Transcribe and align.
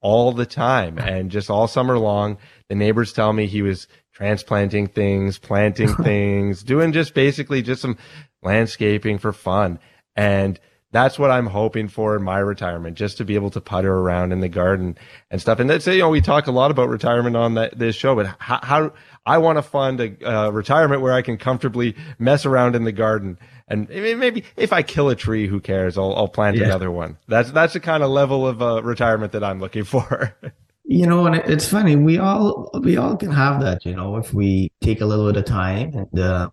all 0.00 0.32
the 0.32 0.46
time 0.46 0.98
and 0.98 1.30
just 1.30 1.50
all 1.50 1.68
summer 1.68 1.98
long. 1.98 2.38
The 2.68 2.74
neighbors 2.74 3.12
tell 3.12 3.32
me 3.32 3.46
he 3.46 3.62
was 3.62 3.86
transplanting 4.12 4.88
things, 4.88 5.38
planting 5.38 5.94
things, 6.02 6.62
doing 6.62 6.92
just 6.92 7.14
basically 7.14 7.62
just 7.62 7.82
some 7.82 7.96
landscaping 8.42 9.18
for 9.18 9.32
fun. 9.32 9.78
And 10.16 10.58
that's 10.92 11.18
what 11.18 11.30
I'm 11.30 11.46
hoping 11.46 11.88
for 11.88 12.14
in 12.14 12.22
my 12.22 12.38
retirement, 12.38 12.98
just 12.98 13.16
to 13.16 13.24
be 13.24 13.34
able 13.34 13.50
to 13.50 13.62
putter 13.62 13.92
around 13.92 14.30
in 14.30 14.40
the 14.40 14.48
garden 14.48 14.98
and 15.30 15.40
stuff. 15.40 15.58
And 15.58 15.68
that's, 15.68 15.86
you 15.86 15.98
know, 15.98 16.10
we 16.10 16.20
talk 16.20 16.46
a 16.46 16.52
lot 16.52 16.70
about 16.70 16.90
retirement 16.90 17.34
on 17.34 17.54
that, 17.54 17.78
this 17.78 17.96
show, 17.96 18.14
but 18.14 18.26
how, 18.38 18.60
how 18.62 18.92
I 19.24 19.38
want 19.38 19.56
to 19.56 19.62
fund 19.62 20.00
a 20.00 20.30
uh, 20.30 20.50
retirement 20.50 21.00
where 21.00 21.14
I 21.14 21.22
can 21.22 21.38
comfortably 21.38 21.96
mess 22.18 22.44
around 22.44 22.76
in 22.76 22.84
the 22.84 22.92
garden. 22.92 23.38
And 23.68 23.88
maybe 23.88 24.44
if 24.56 24.72
I 24.72 24.82
kill 24.82 25.08
a 25.08 25.16
tree, 25.16 25.46
who 25.46 25.60
cares? 25.60 25.96
I'll, 25.96 26.14
I'll 26.14 26.28
plant 26.28 26.56
yeah. 26.56 26.64
another 26.64 26.90
one. 26.90 27.18
That's, 27.28 27.50
that's 27.50 27.72
the 27.72 27.80
kind 27.80 28.02
of 28.02 28.10
level 28.10 28.46
of 28.46 28.62
uh, 28.62 28.82
retirement 28.82 29.32
that 29.32 29.44
I'm 29.44 29.60
looking 29.60 29.84
for. 29.84 30.36
you 30.84 31.06
know, 31.06 31.26
and 31.26 31.36
it's 31.36 31.68
funny. 31.68 31.96
We 31.96 32.18
all, 32.18 32.70
we 32.82 32.96
all 32.96 33.16
can 33.16 33.30
have 33.30 33.60
that, 33.62 33.84
you 33.84 33.94
know, 33.94 34.16
if 34.16 34.34
we 34.34 34.72
take 34.80 35.00
a 35.00 35.06
little 35.06 35.30
bit 35.30 35.38
of 35.38 35.44
time 35.44 35.94
and, 35.94 36.20
uh, 36.20 36.50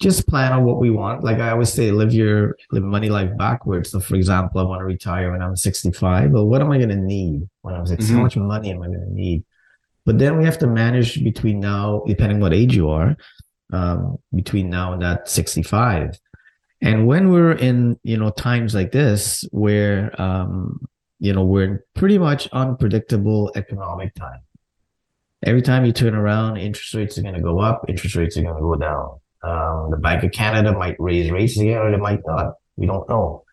just 0.00 0.26
plan 0.26 0.52
on 0.52 0.64
what 0.64 0.80
we 0.80 0.90
want. 0.90 1.24
Like 1.24 1.38
I 1.38 1.50
always 1.50 1.72
say, 1.72 1.90
live 1.90 2.12
your 2.12 2.56
live 2.72 2.82
money 2.82 3.08
life 3.08 3.30
backwards. 3.38 3.90
So, 3.90 4.00
for 4.00 4.16
example, 4.16 4.60
I 4.60 4.64
want 4.64 4.80
to 4.80 4.84
retire 4.84 5.32
when 5.32 5.40
I'm 5.40 5.56
65. 5.56 6.30
Well, 6.30 6.46
what 6.46 6.60
am 6.60 6.70
I 6.70 6.78
going 6.78 6.90
to 6.90 6.96
need 6.96 7.48
when 7.62 7.74
I'm 7.74 7.86
60? 7.86 8.04
Mm-hmm. 8.04 8.16
How 8.16 8.22
much 8.22 8.36
money 8.36 8.70
am 8.70 8.82
I 8.82 8.86
going 8.86 9.00
to 9.00 9.12
need? 9.12 9.44
But 10.04 10.18
then 10.18 10.36
we 10.36 10.44
have 10.44 10.58
to 10.58 10.66
manage 10.66 11.22
between 11.24 11.60
now, 11.60 12.02
depending 12.06 12.40
what 12.40 12.52
age 12.52 12.76
you 12.76 12.90
are, 12.90 13.16
um, 13.72 14.18
between 14.34 14.70
now 14.70 14.92
and 14.92 15.02
that 15.02 15.28
65. 15.28 16.18
And 16.80 17.06
when 17.06 17.30
we're 17.30 17.52
in, 17.52 17.98
you 18.02 18.16
know, 18.16 18.30
times 18.30 18.74
like 18.74 18.92
this 18.92 19.44
where, 19.50 20.20
um, 20.20 20.80
you 21.18 21.32
know, 21.32 21.44
we're 21.44 21.64
in 21.64 21.80
pretty 21.94 22.18
much 22.18 22.48
unpredictable 22.52 23.50
economic 23.56 24.14
time. 24.14 24.40
Every 25.42 25.62
time 25.62 25.84
you 25.84 25.92
turn 25.92 26.14
around, 26.14 26.58
interest 26.58 26.94
rates 26.94 27.18
are 27.18 27.22
going 27.22 27.34
to 27.34 27.40
go 27.40 27.58
up, 27.58 27.84
interest 27.88 28.16
rates 28.16 28.36
are 28.36 28.42
going 28.42 28.54
to 28.54 28.60
go 28.60 28.76
down 28.76 29.20
um, 29.44 29.90
the 29.90 29.98
Bank 29.98 30.24
of 30.24 30.32
Canada 30.32 30.72
might 30.72 30.96
raise 30.98 31.30
rates 31.30 31.58
again, 31.58 31.78
or 31.78 31.90
they 31.90 31.98
might 31.98 32.20
not. 32.24 32.54
We 32.76 32.86
don't 32.86 33.08
know. 33.08 33.44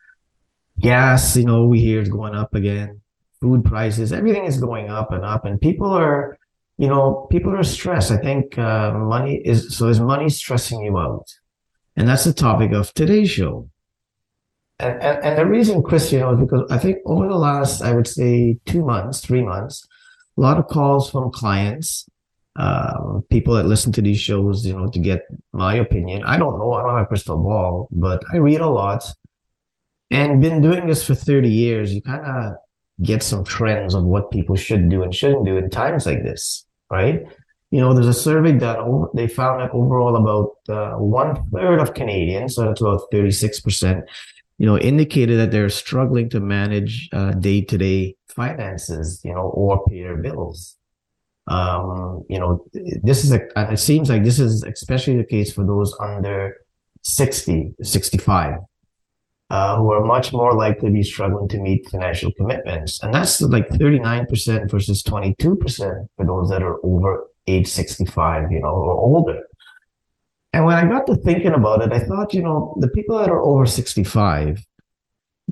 Gas, 0.79 1.35
you 1.35 1.45
know, 1.45 1.65
we 1.65 1.81
hear 1.81 2.01
is 2.01 2.09
going 2.09 2.33
up 2.33 2.55
again. 2.55 3.01
Food 3.41 3.65
prices, 3.65 4.13
everything 4.13 4.45
is 4.45 4.59
going 4.59 4.89
up 4.89 5.11
and 5.11 5.25
up, 5.25 5.45
and 5.45 5.59
people 5.59 5.87
are, 5.87 6.37
you 6.81 6.87
know, 6.87 7.27
people 7.29 7.53
are 7.55 7.63
stressed. 7.63 8.09
I 8.11 8.17
think 8.17 8.57
uh, 8.57 8.91
money 8.93 9.35
is 9.45 9.77
so. 9.77 9.87
Is 9.87 9.99
money 9.99 10.29
stressing 10.29 10.83
you 10.83 10.97
out? 10.97 11.27
And 11.95 12.07
that's 12.07 12.23
the 12.23 12.33
topic 12.33 12.71
of 12.71 12.91
today's 12.93 13.29
show. 13.29 13.69
And, 14.79 14.99
and, 15.01 15.23
and 15.23 15.37
the 15.37 15.45
reason, 15.45 15.83
Chris, 15.83 16.11
you 16.11 16.19
know, 16.19 16.33
is 16.33 16.39
because 16.39 16.63
I 16.71 16.79
think 16.79 16.97
over 17.05 17.27
the 17.27 17.35
last, 17.35 17.83
I 17.83 17.93
would 17.93 18.07
say, 18.07 18.57
two 18.65 18.83
months, 18.83 19.19
three 19.19 19.43
months, 19.43 19.87
a 20.37 20.41
lot 20.41 20.57
of 20.57 20.67
calls 20.67 21.11
from 21.11 21.31
clients 21.31 22.09
um, 22.55 23.23
people 23.29 23.53
that 23.53 23.65
listen 23.65 23.91
to 23.93 24.01
these 24.01 24.19
shows, 24.19 24.65
you 24.65 24.73
know, 24.73 24.89
to 24.89 24.99
get 24.99 25.21
my 25.53 25.75
opinion. 25.75 26.23
I 26.23 26.37
don't 26.37 26.57
know. 26.57 26.73
I 26.73 26.81
don't 26.81 26.95
have 26.95 27.03
a 27.03 27.07
crystal 27.07 27.37
ball, 27.37 27.87
but 27.91 28.23
I 28.33 28.37
read 28.37 28.61
a 28.61 28.69
lot 28.69 29.05
and 30.09 30.41
been 30.41 30.61
doing 30.61 30.87
this 30.87 31.05
for 31.05 31.15
30 31.15 31.47
years. 31.49 31.93
You 31.93 32.01
kind 32.01 32.25
of 32.25 32.55
get 33.03 33.23
some 33.23 33.43
trends 33.43 33.93
of 33.93 34.03
what 34.03 34.31
people 34.31 34.55
should 34.55 34.89
do 34.89 35.03
and 35.03 35.15
shouldn't 35.15 35.45
do 35.45 35.57
in 35.57 35.69
times 35.69 36.05
like 36.05 36.23
this, 36.23 36.65
right? 36.91 37.21
You 37.71 37.79
know, 37.79 37.93
there's 37.93 38.07
a 38.07 38.13
survey 38.13 38.57
done. 38.57 39.07
They 39.13 39.27
found 39.27 39.61
that 39.61 39.71
overall 39.71 40.15
about 40.17 40.75
uh, 40.75 40.97
one 40.97 41.49
third 41.51 41.79
of 41.79 41.93
Canadians, 41.93 42.55
so 42.55 42.65
that's 42.65 42.81
about 42.81 43.09
36%, 43.13 44.03
you 44.57 44.65
know, 44.65 44.77
indicated 44.77 45.39
that 45.39 45.51
they're 45.51 45.69
struggling 45.69 46.29
to 46.29 46.41
manage 46.41 47.09
day 47.39 47.61
to 47.61 47.77
day 47.77 48.15
finances, 48.27 49.21
you 49.23 49.33
know, 49.33 49.51
or 49.55 49.83
pay 49.85 50.03
their 50.03 50.17
bills 50.17 50.77
um, 51.47 52.23
you 52.29 52.39
know, 52.39 52.63
this 52.73 53.23
is 53.23 53.31
a, 53.31 53.41
it 53.71 53.77
seems 53.77 54.09
like 54.09 54.23
this 54.23 54.39
is 54.39 54.63
especially 54.63 55.17
the 55.17 55.23
case 55.23 55.51
for 55.51 55.65
those 55.65 55.95
under 55.99 56.57
60, 57.01 57.73
65, 57.81 58.59
uh, 59.51 59.77
who 59.77 59.91
are 59.91 60.03
much 60.03 60.33
more 60.33 60.53
likely 60.53 60.89
to 60.89 60.93
be 60.93 61.03
struggling 61.03 61.47
to 61.49 61.59
meet 61.59 61.89
financial 61.89 62.31
commitments. 62.33 63.01
And 63.03 63.13
that's 63.13 63.41
like 63.41 63.67
39% 63.69 64.71
versus 64.71 65.03
22% 65.03 66.07
for 66.15 66.25
those 66.25 66.49
that 66.49 66.63
are 66.63 66.77
over 66.83 67.27
age 67.47 67.67
65, 67.67 68.51
you 68.51 68.61
know, 68.61 68.69
or 68.69 68.93
older. 68.93 69.41
And 70.53 70.65
when 70.65 70.75
I 70.75 70.87
got 70.87 71.05
to 71.07 71.15
thinking 71.15 71.53
about 71.53 71.81
it, 71.81 71.91
I 71.91 71.99
thought, 71.99 72.33
you 72.33 72.41
know, 72.41 72.75
the 72.79 72.89
people 72.89 73.17
that 73.19 73.29
are 73.29 73.41
over 73.41 73.65
65, 73.65 74.65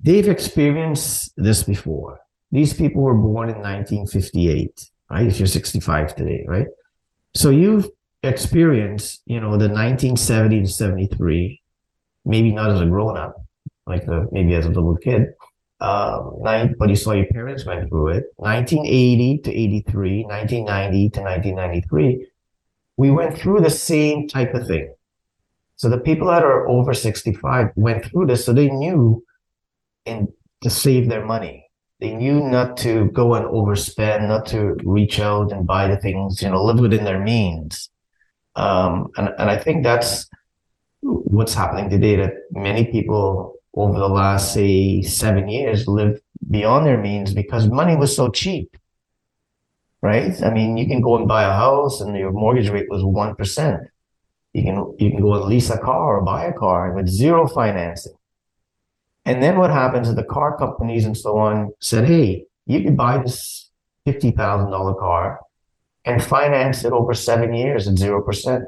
they've 0.01 0.27
experienced 0.27 1.33
this 1.37 1.63
before. 1.63 2.19
These 2.51 2.73
people 2.73 3.01
were 3.01 3.13
born 3.13 3.49
in 3.49 3.61
1958 3.61 4.89
right? 5.09 5.27
If 5.27 5.39
you're 5.39 5.47
65 5.47 6.15
today, 6.15 6.45
right? 6.47 6.67
So 7.33 7.49
you've 7.49 7.89
experienced, 8.23 9.21
you 9.25 9.39
know, 9.39 9.51
the 9.51 9.67
1970 9.67 10.61
to 10.61 10.67
73, 10.67 11.61
maybe 12.25 12.51
not 12.51 12.71
as 12.71 12.81
a 12.81 12.85
grown 12.85 13.17
up, 13.17 13.41
like 13.89 14.03
a, 14.07 14.25
maybe 14.31 14.53
as 14.53 14.65
a 14.65 14.69
little 14.69 14.95
kid, 14.97 15.33
um, 15.81 16.35
nine, 16.41 16.75
but 16.77 16.89
you 16.89 16.95
saw 16.95 17.11
your 17.11 17.25
parents 17.27 17.65
went 17.65 17.89
through 17.89 18.09
it. 18.09 18.25
1980 18.37 19.39
to 19.39 19.51
83, 19.51 20.23
1990 20.23 21.09
to 21.09 21.21
1993, 21.21 22.27
we 22.97 23.11
went 23.11 23.37
through 23.37 23.61
the 23.61 23.69
same 23.69 24.27
type 24.27 24.53
of 24.53 24.67
thing. 24.67 24.93
So 25.75 25.89
the 25.89 25.97
people 25.97 26.27
that 26.27 26.43
are 26.43 26.67
over 26.67 26.93
65 26.93 27.71
went 27.75 28.05
through 28.05 28.27
this, 28.27 28.45
so 28.45 28.53
they 28.53 28.69
knew 28.69 29.23
and 30.05 30.27
to 30.61 30.69
save 30.69 31.09
their 31.09 31.25
money 31.25 31.69
they 31.99 32.13
knew 32.13 32.41
not 32.41 32.77
to 32.77 33.05
go 33.11 33.33
and 33.35 33.45
overspend, 33.45 34.27
not 34.27 34.45
to 34.47 34.77
reach 34.83 35.19
out 35.19 35.51
and 35.51 35.67
buy 35.67 35.87
the 35.87 35.97
things, 35.97 36.41
you 36.41 36.49
know, 36.49 36.63
live 36.63 36.79
within 36.79 37.03
their 37.03 37.19
means. 37.19 37.89
Um, 38.55 39.09
and, 39.17 39.29
and 39.37 39.49
I 39.49 39.57
think 39.57 39.83
that's 39.83 40.27
what's 41.01 41.53
happening 41.53 41.89
today 41.89 42.15
that 42.15 42.33
many 42.51 42.85
people 42.85 43.55
over 43.73 43.97
the 43.97 44.07
last, 44.07 44.53
say, 44.53 45.01
seven 45.01 45.47
years 45.47 45.87
live 45.87 46.19
beyond 46.49 46.85
their 46.85 46.97
means 46.97 47.33
because 47.33 47.67
money 47.67 47.95
was 47.95 48.15
so 48.15 48.29
cheap. 48.29 48.75
Right? 50.01 50.41
I 50.41 50.53
mean, 50.53 50.77
you 50.77 50.87
can 50.87 51.01
go 51.01 51.17
and 51.17 51.27
buy 51.27 51.43
a 51.43 51.53
house 51.53 51.99
and 52.01 52.15
your 52.15 52.31
mortgage 52.31 52.69
rate 52.69 52.89
was 52.89 53.03
1%. 53.03 53.85
You 54.53 54.63
can, 54.63 54.95
you 54.97 55.11
can 55.11 55.21
go 55.21 55.35
and 55.35 55.45
lease 55.45 55.69
a 55.69 55.77
car 55.77 56.17
or 56.17 56.21
buy 56.21 56.45
a 56.45 56.53
car 56.53 56.93
with 56.93 57.07
zero 57.07 57.47
financing. 57.47 58.13
And 59.25 59.43
then 59.43 59.57
what 59.57 59.69
happens 59.69 60.07
is 60.07 60.15
the 60.15 60.23
car 60.23 60.57
companies 60.57 61.05
and 61.05 61.15
so 61.15 61.37
on 61.37 61.71
said, 61.81 62.05
hey, 62.05 62.45
you 62.65 62.81
can 62.81 62.95
buy 62.95 63.17
this 63.17 63.69
$50,000 64.07 64.99
car 64.99 65.39
and 66.05 66.23
finance 66.23 66.83
it 66.83 66.93
over 66.93 67.13
seven 67.13 67.53
years 67.53 67.87
at 67.87 67.97
zero 67.97 68.21
percent. 68.21 68.63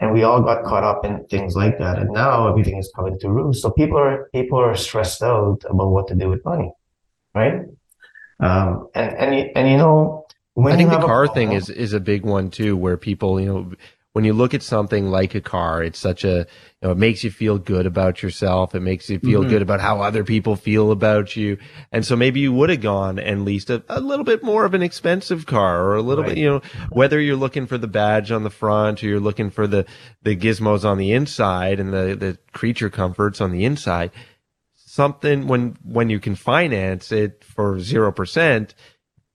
And 0.00 0.12
we 0.12 0.24
all 0.24 0.42
got 0.42 0.64
caught 0.64 0.84
up 0.84 1.04
in 1.06 1.24
things 1.26 1.56
like 1.56 1.78
that. 1.78 1.98
And 1.98 2.10
now 2.10 2.48
everything 2.48 2.76
is 2.76 2.92
coming 2.94 3.18
to 3.20 3.30
roost. 3.30 3.62
So 3.62 3.70
people 3.70 3.98
are 3.98 4.28
people 4.32 4.58
are 4.58 4.74
stressed 4.76 5.22
out 5.22 5.64
about 5.68 5.88
what 5.88 6.06
to 6.08 6.14
do 6.14 6.28
with 6.28 6.44
money, 6.44 6.70
right? 7.34 7.62
Um, 8.40 8.88
and 8.94 9.16
and 9.16 9.50
and 9.56 9.70
you 9.70 9.78
know, 9.78 10.26
I 10.58 10.76
think 10.76 10.90
the 10.90 10.98
car 10.98 11.26
thing 11.26 11.52
is 11.52 11.70
is 11.70 11.92
a 11.92 12.00
big 12.00 12.24
one 12.24 12.50
too, 12.50 12.76
where 12.76 12.96
people 12.96 13.40
you 13.40 13.46
know 13.46 13.72
when 14.16 14.24
you 14.24 14.32
look 14.32 14.54
at 14.54 14.62
something 14.62 15.10
like 15.10 15.34
a 15.34 15.42
car, 15.42 15.82
it's 15.82 15.98
such 15.98 16.24
a, 16.24 16.38
you 16.38 16.46
know, 16.80 16.92
it 16.92 16.96
makes 16.96 17.22
you 17.22 17.30
feel 17.30 17.58
good 17.58 17.84
about 17.84 18.22
yourself. 18.22 18.74
It 18.74 18.80
makes 18.80 19.10
you 19.10 19.18
feel 19.18 19.42
mm-hmm. 19.42 19.50
good 19.50 19.60
about 19.60 19.82
how 19.82 20.00
other 20.00 20.24
people 20.24 20.56
feel 20.56 20.90
about 20.90 21.36
you. 21.36 21.58
And 21.92 22.02
so 22.02 22.16
maybe 22.16 22.40
you 22.40 22.50
would 22.50 22.70
have 22.70 22.80
gone 22.80 23.18
and 23.18 23.44
leased 23.44 23.68
a, 23.68 23.84
a 23.90 24.00
little 24.00 24.24
bit 24.24 24.42
more 24.42 24.64
of 24.64 24.72
an 24.72 24.80
expensive 24.80 25.44
car 25.44 25.84
or 25.84 25.96
a 25.96 26.00
little 26.00 26.24
right. 26.24 26.30
bit, 26.30 26.38
you 26.38 26.48
know, 26.48 26.62
whether 26.88 27.20
you're 27.20 27.36
looking 27.36 27.66
for 27.66 27.76
the 27.76 27.88
badge 27.88 28.32
on 28.32 28.42
the 28.42 28.48
front 28.48 29.04
or 29.04 29.06
you're 29.06 29.20
looking 29.20 29.50
for 29.50 29.66
the, 29.66 29.84
the 30.22 30.34
gizmos 30.34 30.82
on 30.82 30.96
the 30.96 31.12
inside 31.12 31.78
and 31.78 31.92
the, 31.92 32.16
the 32.18 32.38
creature 32.54 32.88
comforts 32.88 33.42
on 33.42 33.52
the 33.52 33.66
inside. 33.66 34.12
Something 34.76 35.46
when, 35.46 35.76
when 35.84 36.08
you 36.08 36.20
can 36.20 36.36
finance 36.36 37.12
it 37.12 37.44
for 37.44 37.76
0%, 37.76 38.70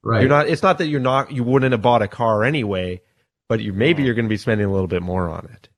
right. 0.02 0.20
you're 0.22 0.28
not, 0.28 0.48
it's 0.48 0.64
not 0.64 0.78
that 0.78 0.88
you're 0.88 0.98
not, 0.98 1.30
you 1.30 1.44
wouldn't 1.44 1.70
have 1.70 1.82
bought 1.82 2.02
a 2.02 2.08
car 2.08 2.42
anyway 2.42 3.00
but 3.52 3.60
you 3.60 3.74
maybe 3.74 4.02
you're 4.02 4.14
going 4.14 4.24
to 4.24 4.30
be 4.30 4.38
spending 4.38 4.66
a 4.66 4.72
little 4.72 4.86
bit 4.86 5.02
more 5.02 5.28
on 5.28 5.44
it. 5.52 5.68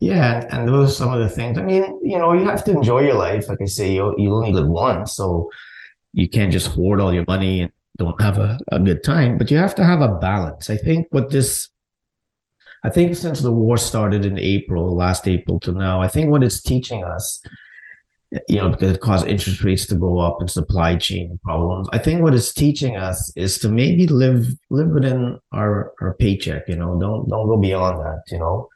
Yeah, 0.00 0.48
and 0.50 0.66
those 0.66 0.88
are 0.88 0.94
some 0.94 1.12
of 1.12 1.20
the 1.20 1.28
things. 1.28 1.58
I 1.58 1.62
mean, 1.62 1.84
you 2.02 2.18
know, 2.18 2.32
you 2.32 2.46
have 2.46 2.64
to 2.64 2.70
enjoy 2.70 3.00
your 3.00 3.16
life. 3.16 3.46
Like 3.46 3.60
I 3.60 3.66
say, 3.66 3.92
you 3.92 4.14
you 4.16 4.34
only 4.34 4.52
live 4.52 4.68
once, 4.68 5.12
so 5.12 5.50
you 6.14 6.30
can't 6.30 6.50
just 6.50 6.68
hoard 6.68 6.98
all 6.98 7.12
your 7.12 7.26
money 7.28 7.60
and 7.60 7.72
don't 7.98 8.18
have 8.22 8.38
a, 8.38 8.58
a 8.72 8.80
good 8.80 9.04
time. 9.04 9.36
But 9.36 9.50
you 9.50 9.58
have 9.58 9.74
to 9.74 9.84
have 9.84 10.00
a 10.00 10.14
balance. 10.14 10.70
I 10.70 10.78
think 10.78 11.08
what 11.10 11.28
this, 11.28 11.68
I 12.84 12.88
think 12.88 13.16
since 13.16 13.42
the 13.42 13.52
war 13.52 13.76
started 13.76 14.24
in 14.24 14.38
April, 14.38 14.96
last 14.96 15.28
April 15.28 15.60
to 15.60 15.72
now, 15.72 16.00
I 16.00 16.08
think 16.08 16.30
what 16.30 16.42
it's 16.42 16.62
teaching 16.62 17.04
us 17.04 17.42
you 18.48 18.56
know, 18.56 18.68
because 18.68 18.92
it 18.92 19.00
caused 19.00 19.26
interest 19.26 19.62
rates 19.64 19.86
to 19.86 19.94
go 19.94 20.18
up 20.18 20.36
and 20.40 20.50
supply 20.50 20.96
chain 20.96 21.38
problems. 21.42 21.88
I 21.92 21.98
think 21.98 22.22
what 22.22 22.34
it's 22.34 22.52
teaching 22.52 22.96
us 22.96 23.32
is 23.36 23.58
to 23.60 23.68
maybe 23.68 24.06
live 24.06 24.46
live 24.70 24.88
within 24.88 25.38
our, 25.52 25.92
our 26.00 26.14
paycheck, 26.14 26.68
you 26.68 26.76
know, 26.76 26.98
don't 27.00 27.28
don't 27.28 27.46
go 27.46 27.56
beyond 27.56 28.00
that, 28.00 28.22
you 28.30 28.38
know, 28.38 28.68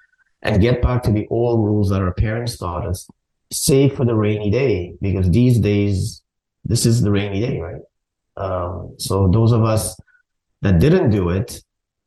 and 0.42 0.62
get 0.62 0.80
back 0.80 1.02
to 1.02 1.12
the 1.12 1.26
old 1.28 1.64
rules 1.64 1.90
that 1.90 2.00
our 2.00 2.14
parents 2.14 2.56
taught 2.56 2.86
us. 2.86 3.08
Save 3.52 3.94
for 3.96 4.06
the 4.06 4.14
rainy 4.14 4.50
day, 4.50 4.94
because 5.02 5.30
these 5.30 5.60
days 5.60 6.22
this 6.64 6.86
is 6.86 7.02
the 7.02 7.10
rainy 7.10 7.40
day, 7.40 7.60
right? 7.60 7.82
Um, 8.38 8.94
so 8.98 9.28
those 9.28 9.52
of 9.52 9.62
us 9.64 9.94
that 10.62 10.78
didn't 10.78 11.10
do 11.10 11.28
it, 11.28 11.62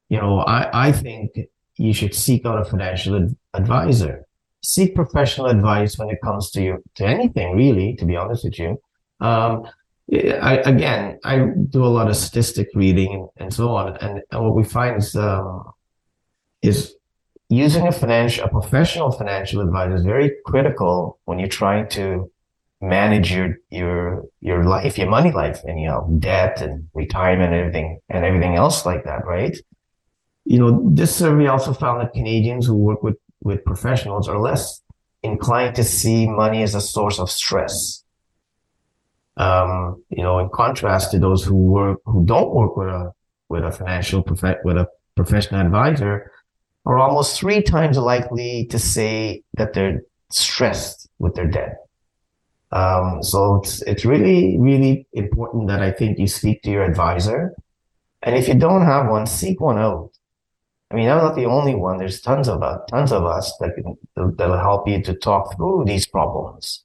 you 0.09 0.18
know, 0.18 0.39
I, 0.39 0.88
I 0.88 0.92
think 0.92 1.38
you 1.77 1.94
should 1.94 2.15
seek 2.15 2.45
out 2.45 2.59
a 2.59 2.65
financial 2.65 3.15
ad- 3.15 3.36
advisor 3.53 4.25
seek 4.65 4.95
professional 4.95 5.47
advice 5.47 5.97
when 5.97 6.09
it 6.09 6.19
comes 6.23 6.50
to 6.51 6.62
you 6.62 6.83
to 6.95 7.06
anything 7.06 7.56
really 7.56 7.95
to 7.97 8.06
be 8.06 8.15
honest 8.15 8.44
with 8.44 8.57
you. 8.59 8.79
Um, 9.21 9.65
I, 10.13 10.57
again 10.65 11.17
i 11.23 11.39
do 11.69 11.83
a 11.83 11.88
lot 11.97 12.07
of 12.07 12.15
statistic 12.15 12.67
reading 12.75 13.27
and, 13.38 13.51
so 13.51 13.69
on. 13.69 13.97
And, 13.97 14.21
and, 14.31 14.44
what 14.44 14.56
we 14.56 14.63
find 14.63 14.97
is 14.97 15.15
um, 15.15 15.63
is 16.62 16.95
using 17.50 17.88
a 17.88 17.91
financial 17.91 18.45
a 18.45 18.50
professional 18.50 19.12
financial 19.12 19.62
advisor 19.62 19.95
is 19.95 20.03
very 20.03 20.31
critical 20.45 21.19
when 21.25 21.39
you're 21.39 21.47
trying 21.47 21.88
to 21.89 22.31
manage 22.81 23.33
your 23.33 23.57
your 23.69 24.23
your 24.41 24.63
life 24.63 24.97
your 24.97 25.09
money 25.09 25.31
life 25.31 25.59
and 25.63 25.79
you 25.79 25.88
know 25.88 26.07
debt 26.19 26.61
and 26.61 26.88
retirement 26.94 27.53
and 27.53 27.61
everything 27.61 28.00
and 28.09 28.25
everything 28.25 28.56
else 28.56 28.85
like 28.85 29.03
that 29.06 29.25
right? 29.25 29.57
You 30.45 30.59
know 30.59 30.89
this 30.94 31.15
survey 31.15 31.47
also 31.47 31.73
found 31.73 32.01
that 32.01 32.13
canadians 32.13 32.68
who 32.68 32.75
work 32.75 33.01
with 33.01 33.18
with 33.45 33.63
professionals 33.63 34.27
are 34.27 34.39
less 34.39 34.81
inclined 35.21 35.75
to 35.75 35.83
see 35.83 36.27
money 36.27 36.63
as 36.63 36.75
a 36.75 36.81
source 36.81 37.19
of 37.19 37.30
stress. 37.30 38.03
Um, 39.38 40.03
you 40.09 40.24
know, 40.24 40.39
in 40.39 40.50
contrast 40.50 41.12
to 41.12 41.19
those 41.19 41.44
who 41.44 41.56
work 41.56 42.00
who 42.06 42.25
don't 42.25 42.53
work 42.53 42.75
with 42.75 42.88
a 42.88 43.13
with 43.47 43.63
a 43.63 43.71
financial 43.71 44.24
prof- 44.24 44.63
with 44.63 44.77
a 44.77 44.88
professional 45.15 45.62
advisor, 45.62 46.31
are 46.86 46.97
almost 46.97 47.39
three 47.39 47.62
times 47.62 47.97
likely 47.97 48.65
to 48.71 48.80
say 48.80 49.44
that 49.57 49.74
they're 49.74 50.01
stressed 50.31 51.07
with 51.19 51.36
their 51.36 51.47
debt. 51.47 51.86
Um, 52.71 53.21
so 53.21 53.57
it's 53.57 53.81
it's 53.83 54.06
really 54.06 54.57
really 54.57 55.06
important 55.13 55.68
that 55.68 55.81
I 55.81 55.92
think 55.92 56.18
you 56.18 56.27
speak 56.27 56.63
to 56.63 56.71
your 56.71 56.83
advisor, 56.83 57.53
and 58.24 58.36
if 58.36 58.47
you 58.47 58.56
don't 58.56 58.86
have 58.86 59.07
one, 59.09 59.27
seek 59.27 59.59
one 59.59 59.77
out. 59.77 60.14
I 60.91 60.95
mean, 60.95 61.09
I'm 61.09 61.17
not 61.17 61.35
the 61.35 61.45
only 61.45 61.75
one. 61.75 61.97
There's 61.97 62.21
tons 62.21 62.47
of 62.47 62.61
us, 62.61 62.81
tons 62.89 63.11
of 63.11 63.25
us 63.25 63.55
that 63.59 63.75
can, 63.75 63.97
that'll 64.35 64.59
help 64.59 64.87
you 64.87 65.01
to 65.03 65.13
talk 65.15 65.55
through 65.55 65.85
these 65.85 66.05
problems 66.05 66.83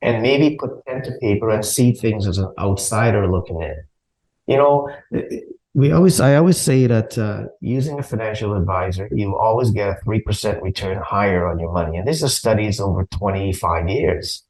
and 0.00 0.22
maybe 0.22 0.56
put 0.56 0.84
pen 0.86 1.02
to 1.02 1.12
paper 1.20 1.50
and 1.50 1.64
see 1.64 1.92
things 1.92 2.26
as 2.26 2.38
an 2.38 2.52
outsider 2.58 3.30
looking 3.30 3.62
in. 3.62 3.76
You 4.46 4.56
know, 4.56 4.90
we 5.74 5.92
always, 5.92 6.20
I 6.20 6.36
always 6.36 6.56
say 6.56 6.86
that 6.86 7.18
uh, 7.18 7.44
using 7.60 7.98
a 7.98 8.02
financial 8.02 8.54
advisor, 8.54 9.08
you 9.12 9.36
always 9.36 9.70
get 9.70 9.88
a 9.88 10.04
3% 10.06 10.62
return 10.62 10.98
higher 11.02 11.46
on 11.46 11.58
your 11.58 11.72
money. 11.72 11.98
And 11.98 12.08
this 12.08 12.22
is 12.22 12.34
studies 12.34 12.80
over 12.80 13.04
25 13.04 13.88
years. 13.88 14.42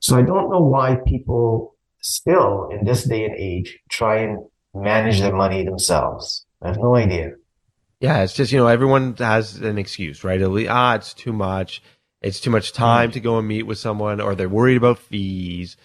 So 0.00 0.18
I 0.18 0.22
don't 0.22 0.50
know 0.50 0.62
why 0.62 0.96
people 1.06 1.76
still 2.00 2.68
in 2.72 2.84
this 2.84 3.04
day 3.04 3.24
and 3.24 3.36
age 3.36 3.78
try 3.88 4.16
and 4.16 4.44
manage 4.74 5.20
their 5.20 5.34
money 5.34 5.64
themselves. 5.64 6.44
I 6.60 6.68
have 6.68 6.78
no 6.78 6.96
idea. 6.96 7.34
Yeah, 8.02 8.24
it's 8.24 8.34
just 8.34 8.50
you 8.50 8.58
know 8.58 8.66
everyone 8.66 9.14
has 9.18 9.56
an 9.56 9.78
excuse, 9.78 10.24
right? 10.24 10.42
Ah, 10.68 10.96
it's 10.96 11.14
too 11.14 11.32
much. 11.32 11.82
It's 12.20 12.40
too 12.40 12.50
much 12.50 12.72
time 12.72 13.10
mm. 13.10 13.12
to 13.14 13.20
go 13.20 13.38
and 13.38 13.46
meet 13.46 13.62
with 13.62 13.78
someone, 13.78 14.20
or 14.20 14.34
they're 14.34 14.48
worried 14.48 14.76
about 14.76 14.98
fees, 14.98 15.76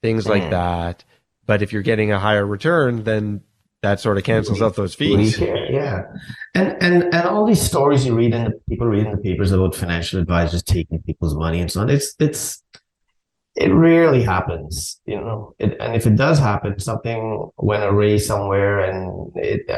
things 0.00 0.24
mm. 0.24 0.30
like 0.30 0.50
that. 0.50 1.04
But 1.46 1.62
if 1.62 1.72
you're 1.72 1.82
getting 1.82 2.12
a 2.12 2.18
higher 2.18 2.46
return, 2.46 3.02
then 3.02 3.42
that 3.82 3.98
sort 3.98 4.18
of 4.18 4.24
cancels 4.24 4.62
out 4.62 4.76
those 4.76 4.94
fees. 4.94 5.38
Yeah, 5.38 6.02
and 6.54 6.76
and 6.80 7.02
and 7.12 7.28
all 7.28 7.44
these 7.44 7.60
stories 7.60 8.06
you 8.06 8.14
read 8.14 8.32
in 8.32 8.44
the 8.44 8.52
people 8.68 8.86
read 8.86 9.06
in 9.06 9.12
the 9.12 9.18
papers 9.18 9.50
about 9.50 9.74
financial 9.74 10.20
advisors 10.20 10.62
taking 10.62 11.02
people's 11.02 11.34
money 11.34 11.60
and 11.60 11.70
so 11.70 11.80
on. 11.80 11.90
It's 11.90 12.14
it's 12.20 12.62
it 13.56 13.72
rarely 13.72 14.22
happens, 14.22 15.00
you 15.06 15.16
know. 15.16 15.54
It, 15.58 15.76
and 15.80 15.94
if 15.94 16.06
it 16.06 16.16
does 16.16 16.38
happen, 16.38 16.78
something 16.78 17.50
went 17.56 17.84
awry 17.84 18.16
somewhere, 18.18 18.78
and 18.80 19.32
it 19.36 19.68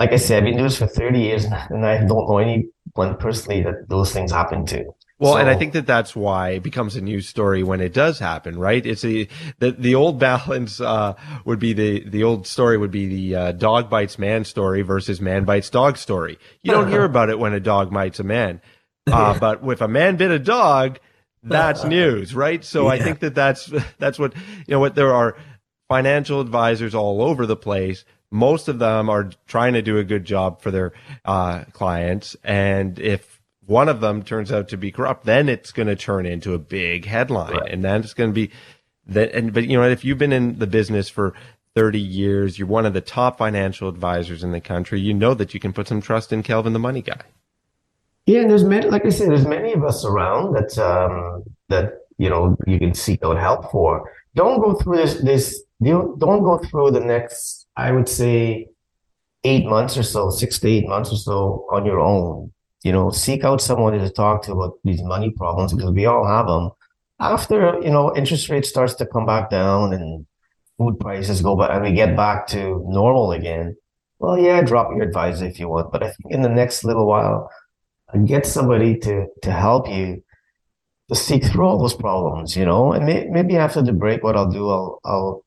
like 0.00 0.12
I 0.12 0.16
said, 0.16 0.38
I've 0.38 0.44
been 0.44 0.54
doing 0.54 0.64
this 0.64 0.78
for 0.78 0.86
30 0.86 1.20
years 1.20 1.44
and 1.44 1.84
I 1.84 1.98
don't 1.98 2.26
know 2.26 2.38
anyone 2.38 3.18
personally 3.18 3.62
that 3.64 3.86
those 3.90 4.14
things 4.14 4.32
happen 4.32 4.64
to. 4.66 4.86
Well, 5.18 5.34
so, 5.34 5.38
and 5.38 5.50
I 5.50 5.56
think 5.56 5.74
that 5.74 5.86
that's 5.86 6.16
why 6.16 6.52
it 6.52 6.62
becomes 6.62 6.96
a 6.96 7.02
news 7.02 7.28
story 7.28 7.62
when 7.62 7.82
it 7.82 7.92
does 7.92 8.18
happen, 8.18 8.58
right? 8.58 8.84
It's 8.84 9.04
a, 9.04 9.28
the, 9.58 9.72
the 9.72 9.94
old 9.94 10.18
balance, 10.18 10.80
uh, 10.80 11.16
would 11.44 11.58
be 11.58 11.74
the, 11.74 12.08
the 12.08 12.24
old 12.24 12.46
story 12.46 12.78
would 12.78 12.90
be 12.90 13.08
the, 13.08 13.36
uh, 13.36 13.52
dog 13.52 13.90
bites 13.90 14.18
man 14.18 14.46
story 14.46 14.80
versus 14.80 15.20
man 15.20 15.44
bites 15.44 15.68
dog 15.68 15.98
story. 15.98 16.38
You 16.62 16.72
don't 16.72 16.88
hear 16.88 17.04
about 17.04 17.28
it 17.28 17.38
when 17.38 17.52
a 17.52 17.60
dog 17.60 17.92
bites 17.92 18.20
a 18.20 18.24
man. 18.24 18.62
Uh, 19.06 19.38
but 19.38 19.60
if 19.64 19.82
a 19.82 19.88
man 19.88 20.16
bit 20.16 20.30
a 20.30 20.38
dog, 20.38 20.98
that's 21.42 21.84
news, 21.84 22.34
right? 22.34 22.64
So 22.64 22.84
yeah. 22.84 22.92
I 22.92 22.98
think 23.00 23.18
that 23.18 23.34
that's, 23.34 23.70
that's 23.98 24.18
what, 24.18 24.34
you 24.34 24.70
know 24.70 24.80
what, 24.80 24.94
there 24.94 25.12
are 25.12 25.36
financial 25.90 26.40
advisors 26.40 26.94
all 26.94 27.20
over 27.20 27.44
the 27.44 27.56
place 27.56 28.06
most 28.30 28.68
of 28.68 28.78
them 28.78 29.08
are 29.08 29.30
trying 29.46 29.72
to 29.72 29.82
do 29.82 29.98
a 29.98 30.04
good 30.04 30.24
job 30.24 30.60
for 30.60 30.70
their 30.70 30.92
uh, 31.24 31.64
clients. 31.72 32.36
And 32.44 32.98
if 32.98 33.40
one 33.66 33.88
of 33.88 34.00
them 34.00 34.22
turns 34.22 34.52
out 34.52 34.68
to 34.68 34.76
be 34.76 34.92
corrupt, 34.92 35.24
then 35.24 35.48
it's 35.48 35.72
going 35.72 35.88
to 35.88 35.96
turn 35.96 36.26
into 36.26 36.54
a 36.54 36.58
big 36.58 37.04
headline. 37.04 37.52
Right. 37.52 37.70
And 37.70 37.84
then 37.84 38.00
it's 38.02 38.14
going 38.14 38.30
to 38.30 38.34
be 38.34 38.50
that. 39.06 39.32
And, 39.32 39.52
but 39.52 39.66
you 39.66 39.76
know, 39.76 39.88
if 39.88 40.04
you've 40.04 40.18
been 40.18 40.32
in 40.32 40.58
the 40.58 40.66
business 40.66 41.08
for 41.08 41.34
30 41.74 42.00
years, 42.00 42.58
you're 42.58 42.68
one 42.68 42.86
of 42.86 42.94
the 42.94 43.00
top 43.00 43.38
financial 43.38 43.88
advisors 43.88 44.42
in 44.44 44.52
the 44.52 44.60
country, 44.60 45.00
you 45.00 45.14
know 45.14 45.34
that 45.34 45.54
you 45.54 45.60
can 45.60 45.72
put 45.72 45.88
some 45.88 46.00
trust 46.00 46.32
in 46.32 46.42
Kelvin, 46.42 46.72
the 46.72 46.78
money 46.78 47.02
guy. 47.02 47.20
Yeah. 48.26 48.40
And 48.40 48.50
there's 48.50 48.64
many, 48.64 48.88
like 48.88 49.06
I 49.06 49.10
said, 49.10 49.30
there's 49.30 49.46
many 49.46 49.72
of 49.72 49.84
us 49.84 50.04
around 50.04 50.54
that, 50.54 50.78
um, 50.78 51.44
that, 51.68 51.94
you 52.18 52.28
know, 52.28 52.56
you 52.66 52.78
can 52.78 52.94
seek 52.94 53.24
out 53.24 53.38
help 53.38 53.70
for. 53.72 54.12
Don't 54.36 54.60
go 54.60 54.74
through 54.74 54.98
this, 54.98 55.14
this, 55.14 55.62
don't 55.82 56.18
go 56.18 56.58
through 56.58 56.92
the 56.92 57.00
next 57.00 57.59
I 57.80 57.92
would 57.92 58.08
say 58.08 58.68
eight 59.44 59.64
months 59.64 59.96
or 59.96 60.02
so, 60.02 60.30
six 60.30 60.58
to 60.60 60.68
eight 60.68 60.86
months 60.86 61.10
or 61.12 61.16
so 61.16 61.66
on 61.72 61.86
your 61.86 62.00
own. 62.00 62.52
You 62.82 62.92
know, 62.92 63.10
seek 63.10 63.44
out 63.44 63.60
someone 63.60 63.98
to 63.98 64.10
talk 64.10 64.42
to 64.44 64.52
about 64.52 64.74
these 64.84 65.02
money 65.02 65.30
problems 65.30 65.72
because 65.72 65.92
we 65.92 66.06
all 66.06 66.26
have 66.26 66.46
them. 66.46 66.70
After, 67.18 67.78
you 67.82 67.90
know, 67.90 68.14
interest 68.16 68.48
rate 68.48 68.66
starts 68.66 68.94
to 68.94 69.06
come 69.06 69.26
back 69.26 69.50
down 69.50 69.92
and 69.92 70.26
food 70.78 70.98
prices 70.98 71.42
go 71.42 71.56
back 71.56 71.70
and 71.72 71.82
we 71.82 71.92
get 71.92 72.16
back 72.16 72.46
to 72.48 72.82
normal 72.86 73.32
again. 73.32 73.76
Well, 74.18 74.38
yeah, 74.38 74.60
drop 74.62 74.90
your 74.94 75.02
advisor 75.02 75.46
if 75.46 75.58
you 75.58 75.68
want. 75.68 75.92
But 75.92 76.02
I 76.02 76.10
think 76.12 76.32
in 76.34 76.42
the 76.42 76.48
next 76.48 76.84
little 76.84 77.06
while, 77.06 77.50
get 78.26 78.46
somebody 78.46 78.98
to, 78.98 79.26
to 79.42 79.52
help 79.52 79.88
you 79.88 80.22
to 81.08 81.14
seek 81.14 81.44
through 81.44 81.66
all 81.66 81.78
those 81.78 81.94
problems, 81.94 82.56
you 82.56 82.64
know, 82.64 82.92
and 82.92 83.06
may, 83.06 83.26
maybe 83.30 83.56
after 83.56 83.82
the 83.82 83.92
break, 83.92 84.22
what 84.22 84.36
I'll 84.36 84.50
do, 84.50 84.68
I'll, 84.68 85.00
I'll 85.04 85.44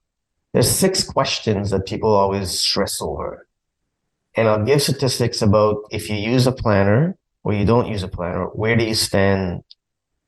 there's 0.53 0.69
six 0.69 1.03
questions 1.03 1.71
that 1.71 1.85
people 1.85 2.11
always 2.13 2.51
stress 2.59 3.01
over. 3.01 3.47
and 4.35 4.47
I'll 4.47 4.63
give 4.65 4.81
statistics 4.81 5.41
about 5.41 5.83
if 5.91 6.09
you 6.09 6.15
use 6.15 6.47
a 6.47 6.51
planner 6.51 7.15
or 7.43 7.53
you 7.53 7.65
don't 7.65 7.87
use 7.87 8.03
a 8.03 8.07
planner, 8.07 8.45
where 8.47 8.75
do 8.75 8.83
you 8.83 8.95
stand 8.95 9.63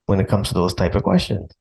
when 0.05 0.19
it 0.19 0.27
comes 0.27 0.49
to 0.49 0.53
those 0.53 0.73
type 0.75 0.93
of 0.95 1.03
questions? 1.03 1.51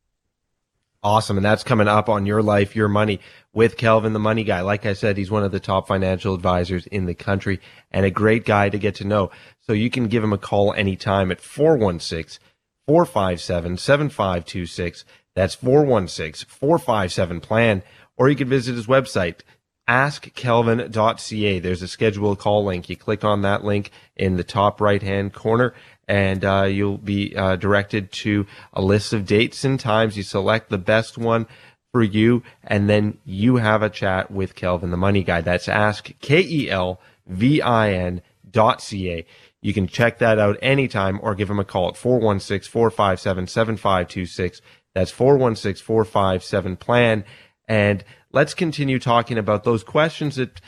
Awesome. 1.03 1.37
And 1.37 1.45
that's 1.45 1.63
coming 1.63 1.89
up 1.89 2.09
on 2.09 2.25
Your 2.27 2.43
Life, 2.43 2.75
Your 2.75 2.89
Money 2.89 3.21
with 3.53 3.77
Kelvin, 3.77 4.15
the 4.15 4.19
money 4.19 4.43
guy. 4.45 4.63
Like 4.63 4.87
I 4.87 4.95
said, 4.95 5.17
he's 5.19 5.31
one 5.31 5.45
of 5.45 5.53
the 5.53 5.61
top 5.61 5.87
financial 5.87 6.35
advisors 6.35 6.87
in 6.87 7.05
the 7.07 7.15
country 7.15 7.61
and 7.91 8.07
a 8.07 8.11
great 8.11 8.45
guy 8.47 8.71
to 8.71 8.79
get 8.79 8.95
to 8.97 9.05
know. 9.05 9.31
So 9.61 9.73
you 9.75 9.91
can 9.91 10.09
give 10.09 10.25
him 10.25 10.33
a 10.33 10.39
call 10.39 10.73
anytime 10.73 11.31
at 11.31 11.41
416 11.43 12.43
457 12.87 13.77
7526. 13.77 15.05
That's 15.35 15.55
416 15.55 16.49
457 16.49 17.41
plan. 17.41 17.83
Or 18.17 18.29
you 18.29 18.37
can 18.37 18.49
visit 18.49 18.77
his 18.77 18.87
website, 18.87 19.41
askkelvin.ca. 19.89 21.59
There's 21.59 21.83
a 21.83 21.89
scheduled 21.89 22.39
call 22.39 22.65
link. 22.65 22.89
You 22.89 22.97
click 22.97 23.25
on 23.25 23.43
that 23.43 23.65
link 23.65 23.91
in 24.17 24.37
the 24.37 24.45
top 24.45 24.81
right 24.81 25.03
hand 25.03 25.33
corner 25.33 25.75
and 26.09 26.45
uh, 26.45 26.65
you'll 26.65 26.99
be 26.99 27.35
uh, 27.37 27.57
directed 27.57 28.13
to 28.13 28.47
a 28.73 28.83
list 28.83 29.13
of 29.13 29.27
dates 29.27 29.65
and 29.65 29.79
times. 29.79 30.17
You 30.17 30.23
select 30.23 30.71
the 30.71 30.79
best 30.79 31.19
one 31.19 31.47
for 31.93 32.03
you, 32.03 32.43
and 32.63 32.89
then 32.89 33.19
you 33.25 33.57
have 33.57 33.83
a 33.83 33.91
chat 33.91 34.31
with 34.31 34.55
Kelvin, 34.55 34.91
the 34.91 34.97
money 34.97 35.23
guy. 35.23 35.41
That's 35.41 35.69
ask 35.69 36.11
K 36.21 36.41
E 36.41 36.71
L 36.71 37.01
V 37.27 37.63
I 37.63 37.93
N 37.93 38.23
dot 38.51 38.83
C 38.83 39.11
A. 39.11 39.27
You 39.63 39.73
can 39.73 39.87
check 39.87 40.19
that 40.19 40.39
out 40.39 40.59
anytime 40.61 41.19
or 41.23 41.35
give 41.35 41.49
him 41.49 41.59
a 41.59 41.65
call 41.65 41.89
at 41.89 41.97
416 41.97 42.71
457 42.71 43.47
7526. 43.47 44.61
That's 44.95 45.11
416 45.11 45.85
457 45.85 46.77
plan. 46.77 47.25
And 47.67 48.05
let's 48.33 48.55
continue 48.55 48.99
talking 48.99 49.39
about 49.39 49.65
those 49.65 49.85
questions 49.85 50.37
that 50.37 50.61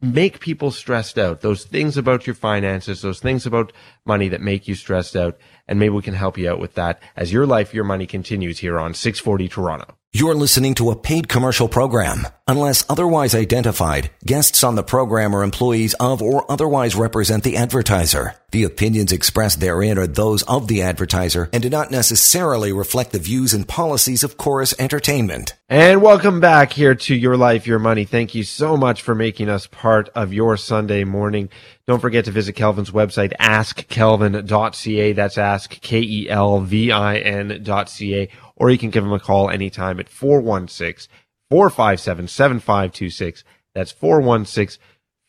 make 0.00 0.40
people 0.40 0.70
stressed 0.70 1.18
out. 1.18 1.40
Those 1.40 1.64
things 1.64 1.96
about 1.96 2.26
your 2.26 2.34
finances, 2.34 3.02
those 3.02 3.20
things 3.20 3.46
about 3.46 3.72
money 4.04 4.28
that 4.28 4.40
make 4.40 4.66
you 4.66 4.74
stressed 4.74 5.16
out. 5.16 5.38
And 5.68 5.78
maybe 5.78 5.94
we 5.94 6.02
can 6.02 6.14
help 6.14 6.36
you 6.36 6.50
out 6.50 6.58
with 6.58 6.74
that 6.74 7.00
as 7.16 7.32
your 7.32 7.46
life, 7.46 7.72
your 7.72 7.84
money 7.84 8.06
continues 8.06 8.58
here 8.58 8.78
on 8.78 8.94
640 8.94 9.48
Toronto. 9.48 9.96
You're 10.14 10.34
listening 10.34 10.74
to 10.74 10.90
a 10.90 10.96
paid 10.96 11.26
commercial 11.26 11.68
program. 11.68 12.28
Unless 12.46 12.84
otherwise 12.86 13.34
identified, 13.34 14.10
guests 14.26 14.62
on 14.62 14.74
the 14.74 14.82
program 14.82 15.34
are 15.34 15.42
employees 15.42 15.94
of 15.94 16.20
or 16.20 16.44
otherwise 16.52 16.94
represent 16.94 17.44
the 17.44 17.56
advertiser. 17.56 18.34
The 18.50 18.64
opinions 18.64 19.10
expressed 19.10 19.60
therein 19.60 19.96
are 19.96 20.06
those 20.06 20.42
of 20.42 20.68
the 20.68 20.82
advertiser 20.82 21.48
and 21.50 21.62
do 21.62 21.70
not 21.70 21.90
necessarily 21.90 22.74
reflect 22.74 23.12
the 23.12 23.18
views 23.18 23.54
and 23.54 23.66
policies 23.66 24.22
of 24.22 24.36
Corus 24.36 24.74
Entertainment. 24.78 25.54
And 25.70 26.02
welcome 26.02 26.40
back 26.40 26.74
here 26.74 26.94
to 26.94 27.14
Your 27.14 27.38
Life, 27.38 27.66
Your 27.66 27.78
Money. 27.78 28.04
Thank 28.04 28.34
you 28.34 28.44
so 28.44 28.76
much 28.76 29.00
for 29.00 29.14
making 29.14 29.48
us 29.48 29.66
part 29.66 30.10
of 30.10 30.34
your 30.34 30.58
Sunday 30.58 31.04
morning. 31.04 31.48
Don't 31.86 32.00
forget 32.00 32.26
to 32.26 32.32
visit 32.32 32.52
Kelvin's 32.52 32.90
website, 32.90 33.32
askkelvin.ca. 33.40 35.12
That's 35.14 35.38
ask, 35.38 35.70
K-E-L-V-I-N 35.80 37.60
dot 37.62 37.88
C-A 37.88 38.28
or 38.62 38.70
you 38.70 38.78
can 38.78 38.90
give 38.90 39.02
them 39.02 39.12
a 39.12 39.18
call 39.18 39.50
anytime 39.50 39.98
at 39.98 40.08
416 40.08 41.12
457 41.50 42.28
7526. 42.28 43.42
That's 43.74 43.90
416 43.90 44.80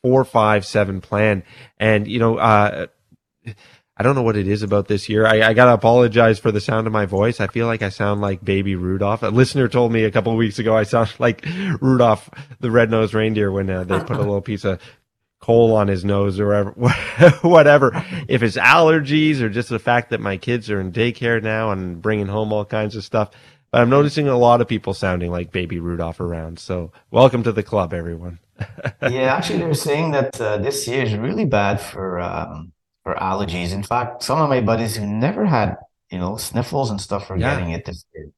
457 0.04 1.02
plan. 1.02 1.44
And, 1.80 2.08
you 2.08 2.20
know, 2.20 2.38
uh, 2.38 2.86
I 3.98 4.04
don't 4.04 4.14
know 4.14 4.22
what 4.22 4.38
it 4.38 4.48
is 4.48 4.62
about 4.62 4.88
this 4.88 5.10
year. 5.10 5.26
I, 5.26 5.50
I 5.50 5.54
got 5.56 5.66
to 5.66 5.74
apologize 5.74 6.38
for 6.38 6.52
the 6.52 6.62
sound 6.62 6.86
of 6.86 6.94
my 6.94 7.08
voice. 7.08 7.42
I 7.42 7.48
feel 7.48 7.66
like 7.66 7.82
I 7.82 7.90
sound 7.90 8.22
like 8.22 8.46
baby 8.46 8.76
Rudolph. 8.76 9.24
A 9.24 9.30
listener 9.30 9.68
told 9.68 9.92
me 9.92 10.04
a 10.04 10.12
couple 10.12 10.32
of 10.32 10.38
weeks 10.38 10.60
ago 10.60 10.78
I 10.78 10.84
sound 10.84 11.12
like 11.20 11.44
Rudolph 11.82 12.30
the 12.60 12.70
red-nosed 12.70 13.16
reindeer 13.16 13.52
when 13.52 13.68
uh, 13.68 13.84
they 13.84 14.00
put 14.00 14.18
a 14.18 14.20
little 14.20 14.42
piece 14.42 14.64
of 14.64 14.80
coal 15.44 15.76
on 15.76 15.90
his 15.90 16.06
nose 16.06 16.40
or 16.40 16.64
whatever. 17.42 17.92
if 18.30 18.42
it's 18.42 18.56
allergies 18.56 19.42
or 19.42 19.50
just 19.50 19.68
the 19.68 19.78
fact 19.78 20.10
that 20.12 20.22
my 20.22 20.38
kids 20.38 20.70
are 20.70 20.80
in 20.80 20.90
daycare 20.90 21.44
now 21.44 21.70
and 21.72 22.02
bringing 22.02 22.28
home 22.28 22.54
all 22.54 22.64
kinds 22.64 22.96
of 22.96 23.04
stuff. 23.04 23.30
But 23.70 23.82
I'm 23.82 23.90
noticing 23.90 24.30
a 24.30 24.38
lot 24.38 24.62
of 24.62 24.70
people 24.70 24.94
sounding 24.94 25.32
like 25.32 25.52
baby 25.52 25.80
Rudolph 25.80 26.22
around. 26.22 26.60
So 26.60 26.94
welcome 27.12 27.44
to 27.44 27.52
the 27.52 27.62
club, 27.62 27.94
everyone. 27.94 28.40
yeah, 29.02 29.36
actually, 29.36 29.60
they're 29.60 29.74
saying 29.74 30.12
that 30.12 30.40
uh, 30.40 30.60
this 30.60 30.88
year 30.88 31.04
is 31.04 31.14
really 31.14 31.46
bad 31.46 31.82
for 31.82 32.22
um, 32.22 32.72
for 33.04 33.14
allergies. 33.16 33.74
In 33.74 33.84
fact, 33.84 34.24
some 34.24 34.40
of 34.40 34.48
my 34.48 34.62
buddies 34.62 34.96
who 34.96 35.06
never 35.06 35.46
had 35.46 35.76
you 36.10 36.20
know 36.20 36.38
sniffles 36.38 36.90
and 36.90 37.02
stuff 37.02 37.30
are 37.30 37.36
yeah. 37.36 37.54
getting 37.54 37.72
it 37.72 37.84
this 37.84 38.06
year. 38.16 38.30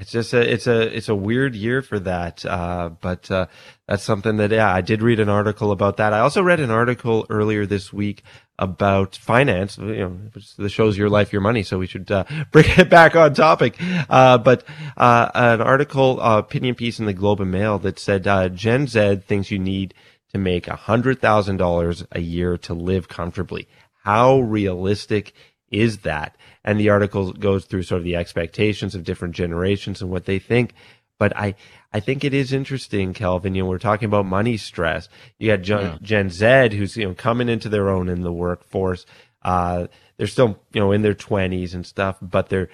It's 0.00 0.10
just 0.10 0.32
a 0.32 0.40
it's 0.40 0.66
a 0.66 0.96
it's 0.96 1.10
a 1.10 1.14
weird 1.14 1.54
year 1.54 1.82
for 1.82 1.98
that, 2.00 2.42
uh, 2.46 2.88
but 3.02 3.30
uh, 3.30 3.46
that's 3.86 4.02
something 4.02 4.38
that 4.38 4.50
yeah 4.50 4.74
I 4.74 4.80
did 4.80 5.02
read 5.02 5.20
an 5.20 5.28
article 5.28 5.72
about 5.72 5.98
that. 5.98 6.14
I 6.14 6.20
also 6.20 6.42
read 6.42 6.58
an 6.58 6.70
article 6.70 7.26
earlier 7.28 7.66
this 7.66 7.92
week 7.92 8.22
about 8.58 9.14
finance. 9.16 9.76
You 9.76 9.94
know, 9.94 10.18
the 10.56 10.70
show's 10.70 10.96
your 10.96 11.10
life, 11.10 11.34
your 11.34 11.42
money, 11.42 11.62
so 11.62 11.78
we 11.78 11.86
should 11.86 12.10
uh, 12.10 12.24
bring 12.50 12.64
it 12.78 12.88
back 12.88 13.14
on 13.14 13.34
topic. 13.34 13.76
Uh, 14.08 14.38
but 14.38 14.64
uh, 14.96 15.30
an 15.34 15.60
article, 15.60 16.18
uh, 16.22 16.38
opinion 16.38 16.76
piece 16.76 16.98
in 16.98 17.04
the 17.04 17.12
Globe 17.12 17.42
and 17.42 17.50
Mail 17.50 17.78
that 17.80 17.98
said 17.98 18.24
Gen 18.56 18.86
Z 18.86 19.16
thinks 19.26 19.50
you 19.50 19.58
need 19.58 19.92
to 20.32 20.38
make 20.38 20.66
a 20.66 20.76
hundred 20.76 21.20
thousand 21.20 21.58
dollars 21.58 22.06
a 22.12 22.20
year 22.20 22.56
to 22.56 22.72
live 22.72 23.08
comfortably. 23.08 23.68
How 24.04 24.40
realistic 24.40 25.34
is 25.70 25.98
that? 25.98 26.36
And 26.64 26.78
the 26.78 26.90
article 26.90 27.32
goes 27.32 27.64
through 27.64 27.82
sort 27.82 28.00
of 28.00 28.04
the 28.04 28.16
expectations 28.16 28.94
of 28.94 29.04
different 29.04 29.34
generations 29.34 30.02
and 30.02 30.10
what 30.10 30.26
they 30.26 30.38
think. 30.38 30.74
But 31.18 31.36
I, 31.36 31.54
I 31.92 32.00
think 32.00 32.24
it 32.24 32.32
is 32.32 32.52
interesting, 32.52 33.12
Kelvin. 33.12 33.54
You 33.54 33.62
know, 33.62 33.68
we're 33.68 33.78
talking 33.78 34.06
about 34.06 34.26
money 34.26 34.56
stress. 34.56 35.08
You 35.38 35.54
got 35.54 35.62
Gen, 35.62 35.80
yeah. 35.80 35.98
Gen 36.00 36.30
Z 36.30 36.76
who's 36.76 36.96
you 36.96 37.06
know 37.06 37.14
coming 37.14 37.48
into 37.48 37.68
their 37.68 37.88
own 37.88 38.08
in 38.08 38.22
the 38.22 38.32
workforce. 38.32 39.04
Uh, 39.42 39.86
they're 40.16 40.26
still 40.26 40.58
you 40.72 40.80
know 40.80 40.92
in 40.92 41.02
their 41.02 41.14
twenties 41.14 41.74
and 41.74 41.86
stuff, 41.86 42.16
but 42.22 42.48
they're 42.48 42.68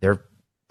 they're 0.00 0.22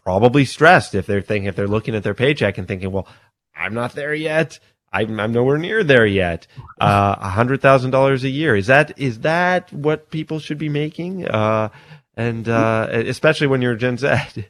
probably 0.03 0.45
stressed 0.45 0.95
if 0.95 1.05
they're 1.05 1.21
thinking 1.21 1.47
if 1.47 1.55
they're 1.55 1.67
looking 1.67 1.95
at 1.95 2.03
their 2.03 2.13
paycheck 2.13 2.57
and 2.57 2.67
thinking, 2.67 2.91
well, 2.91 3.07
I'm 3.55 3.73
not 3.73 3.93
there 3.93 4.13
yet. 4.13 4.59
I'm, 4.91 5.19
I'm 5.19 5.33
nowhere 5.33 5.57
near 5.57 5.83
there 5.83 6.05
yet. 6.05 6.47
Uh, 6.79 7.15
a 7.19 7.29
hundred 7.29 7.61
thousand 7.61 7.91
dollars 7.91 8.23
a 8.23 8.29
year 8.29 8.55
is 8.55 8.67
that 8.67 8.97
is 8.97 9.19
that 9.19 9.71
what 9.73 10.09
people 10.09 10.39
should 10.39 10.57
be 10.57 10.69
making? 10.69 11.27
Uh, 11.27 11.69
and 12.17 12.49
uh, 12.49 12.87
especially 12.91 13.47
when 13.47 13.61
you're 13.61 13.75
Gen 13.75 13.97
Z. 13.97 14.09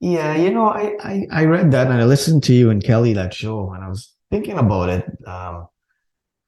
Yeah, 0.00 0.36
you 0.36 0.52
know, 0.52 0.66
I, 0.66 0.94
I, 1.02 1.26
I 1.32 1.44
read 1.46 1.72
that 1.72 1.88
and 1.88 2.00
I 2.00 2.04
listened 2.04 2.44
to 2.44 2.54
you 2.54 2.70
and 2.70 2.80
Kelly 2.80 3.14
that 3.14 3.34
show, 3.34 3.72
and 3.72 3.82
I 3.82 3.88
was 3.88 4.14
thinking 4.30 4.56
about 4.56 4.90
it. 4.90 5.04
Um, 5.26 5.66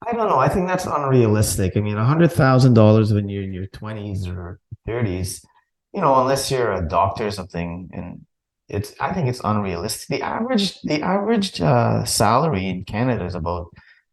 I 0.06 0.12
don't 0.12 0.28
know. 0.28 0.38
I 0.38 0.48
think 0.48 0.68
that's 0.68 0.86
unrealistic. 0.86 1.76
I 1.76 1.80
mean, 1.80 1.96
a 1.96 2.04
hundred 2.04 2.30
thousand 2.30 2.74
dollars 2.74 3.12
when 3.12 3.28
you're 3.28 3.42
in 3.42 3.52
your 3.52 3.66
twenties 3.66 4.28
or 4.28 4.60
thirties, 4.86 5.44
you 5.92 6.00
know, 6.00 6.20
unless 6.20 6.48
you're 6.48 6.72
a 6.72 6.88
doctor 6.88 7.26
or 7.26 7.32
something, 7.32 7.90
and 7.92 8.24
it's 8.68 8.94
I 9.00 9.12
think 9.12 9.28
it's 9.28 9.40
unrealistic. 9.42 10.20
The 10.20 10.24
average 10.24 10.80
the 10.82 11.02
average 11.02 11.60
uh, 11.60 12.04
salary 12.04 12.68
in 12.68 12.84
Canada 12.84 13.24
is 13.24 13.34
about 13.34 13.66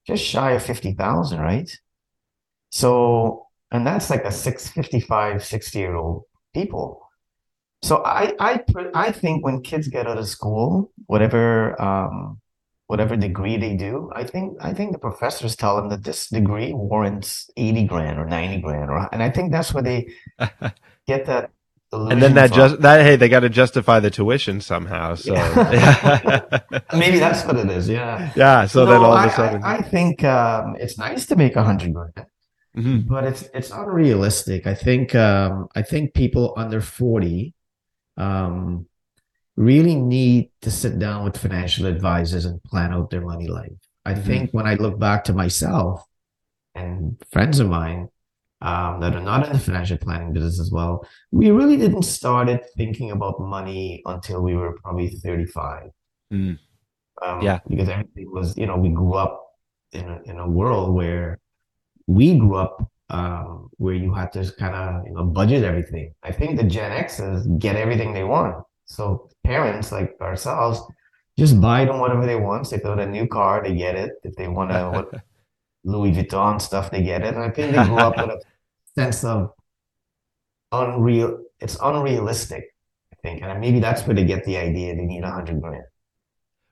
just 0.08 0.24
shy 0.24 0.54
of 0.54 0.64
fifty 0.64 0.94
thousand, 0.94 1.42
right? 1.42 1.70
So, 2.72 3.46
and 3.72 3.86
that's 3.86 4.10
like 4.10 4.26
a 4.26 4.32
six 4.32 4.68
fifty 4.68 5.00
five, 5.00 5.46
60 5.46 5.78
year 5.78 5.96
old 5.96 6.24
people. 6.54 7.08
So 7.82 8.04
I 8.04 8.34
I 8.40 8.64
I 8.94 9.12
think 9.12 9.46
when 9.46 9.62
kids 9.62 9.88
get 9.88 10.08
out 10.08 10.18
of 10.18 10.28
school, 10.28 10.92
whatever 11.06 11.80
um, 11.82 12.40
whatever 12.88 13.16
degree 13.16 13.58
they 13.58 13.76
do, 13.76 14.12
I 14.16 14.24
think 14.24 14.58
I 14.60 14.74
think 14.74 14.94
the 14.94 15.00
professors 15.00 15.56
tell 15.56 15.76
them 15.76 15.90
that 15.90 16.04
this 16.04 16.28
degree 16.28 16.74
warrants 16.74 17.50
eighty 17.56 17.86
grand 17.86 18.18
or 18.20 18.26
ninety 18.26 18.62
grand, 18.62 18.90
or 18.90 19.08
and 19.14 19.22
I 19.22 19.30
think 19.30 19.52
that's 19.52 19.74
where 19.74 19.84
they 19.84 20.08
get 21.08 21.26
that. 21.28 21.52
And 21.94 22.22
then 22.22 22.34
that 22.34 22.52
just 22.52 22.82
that 22.82 23.02
hey, 23.02 23.16
they 23.16 23.30
got 23.30 23.42
to 23.42 23.50
justify 23.50 24.00
the 24.02 24.10
tuition 24.10 24.60
somehow. 24.60 25.16
So 25.16 25.34
yeah. 25.34 26.60
maybe 26.94 27.20
that's 27.20 27.46
what 27.46 27.58
it 27.58 27.70
is. 27.70 27.88
Yeah. 27.88 28.34
Yeah. 28.36 28.66
So 28.66 28.84
no, 28.84 28.92
then 28.92 29.02
all 29.02 29.16
of 29.16 29.32
a 29.32 29.34
sudden, 29.34 29.64
I, 29.64 29.78
I 29.78 29.82
think 29.82 30.24
um, 30.24 30.76
it's 30.78 30.98
nice 30.98 31.26
to 31.28 31.36
make 31.38 31.56
a 31.56 31.64
hundred 31.64 31.94
grand. 31.94 32.26
Mm-hmm. 32.76 33.08
But 33.08 33.26
it's 33.26 33.44
it's 33.54 33.72
unrealistic. 33.72 34.68
I 34.68 34.76
think 34.76 35.16
um, 35.16 35.68
I 35.76 35.82
think 35.82 36.14
people 36.14 36.54
under 36.58 36.82
forty 36.82 37.54
um, 38.18 38.88
really 39.56 39.96
need 39.96 40.52
to 40.62 40.72
sit 40.72 41.00
down 41.00 41.24
with 41.24 41.38
financial 41.38 41.86
advisors 41.88 42.46
and 42.46 42.64
plan 42.64 42.94
out 42.94 43.10
their 43.10 43.22
money 43.22 43.48
life. 43.48 43.72
I 44.06 44.14
mm-hmm. 44.14 44.24
think 44.24 44.52
when 44.52 44.68
I 44.68 44.76
look 44.76 45.00
back 45.00 45.24
to 45.26 45.34
myself 45.34 46.04
and 46.76 47.22
friends 47.32 47.60
of 47.60 47.68
mine 47.68 48.10
um, 48.62 49.02
that 49.02 49.16
are 49.16 49.22
not 49.22 49.46
in 49.46 49.54
the 49.54 49.60
financial 49.60 49.98
planning 49.98 50.34
business 50.34 50.60
as 50.60 50.72
well, 50.72 51.06
we 51.32 51.52
really 51.52 51.78
didn't 51.78 52.04
start 52.04 52.50
it 52.50 52.66
thinking 52.78 53.12
about 53.12 53.40
money 53.40 54.02
until 54.06 54.42
we 54.42 54.56
were 54.56 54.78
probably 54.84 55.10
35. 55.10 55.90
Mm. 56.32 56.60
Um, 57.26 57.42
yeah. 57.42 57.60
Because 57.68 57.90
everything 57.90 58.32
was, 58.32 58.56
you 58.58 58.68
know, 58.68 58.78
we 58.78 58.90
grew 58.90 59.16
up 59.16 59.44
in 59.92 60.08
a, 60.08 60.22
in 60.26 60.38
a 60.38 60.48
world 60.48 60.94
where 60.94 61.40
we 62.08 62.38
grew 62.40 62.56
up 62.56 62.90
um, 63.10 63.70
where 63.78 63.94
you 63.94 64.14
had 64.14 64.32
to 64.34 64.52
kind 64.58 64.76
of 64.76 65.06
you 65.06 65.14
know 65.14 65.24
budget 65.24 65.64
everything. 65.64 66.14
I 66.24 66.32
think 66.32 66.58
the 66.58 66.64
Gen 66.64 66.92
X's 66.92 67.48
get 67.60 67.76
everything 67.76 68.14
they 68.14 68.24
want. 68.24 68.64
So 68.86 69.30
parents 69.44 69.92
like 69.92 70.16
ourselves 70.22 70.82
just 71.38 71.62
buy 71.62 71.86
them 71.86 72.00
whatever 72.00 72.26
they 72.26 72.36
want. 72.36 72.68
So 72.68 72.76
if 72.76 72.84
they 72.84 72.90
want 72.90 73.02
a 73.02 73.06
new 73.06 73.28
car, 73.28 73.64
they 73.64 73.76
get 73.76 73.96
it. 73.96 74.14
If 74.24 74.36
they 74.36 74.48
want 74.48 74.72
to, 74.72 75.24
Louis 75.84 76.12
Vuitton 76.12 76.62
stuff, 76.62 76.92
they 76.92 77.04
get 77.04 77.22
it. 77.22 77.36
And 77.36 77.44
I 77.44 77.50
think 77.50 77.76
they 77.76 77.84
grow 77.86 77.98
up 77.98 78.18
with 78.18 78.30
a 78.30 78.42
sense 78.96 79.24
of 79.24 79.52
unreal. 80.72 81.44
It's 81.60 81.78
unrealistic, 81.82 82.74
I 83.14 83.16
think, 83.22 83.42
and 83.42 83.60
maybe 83.62 83.80
that's 83.80 84.06
where 84.06 84.16
they 84.16 84.26
get 84.26 84.44
the 84.46 84.58
idea 84.58 84.96
they 84.96 85.06
need 85.06 85.24
a 85.24 85.32
hundred 85.32 85.62
grand. 85.62 85.84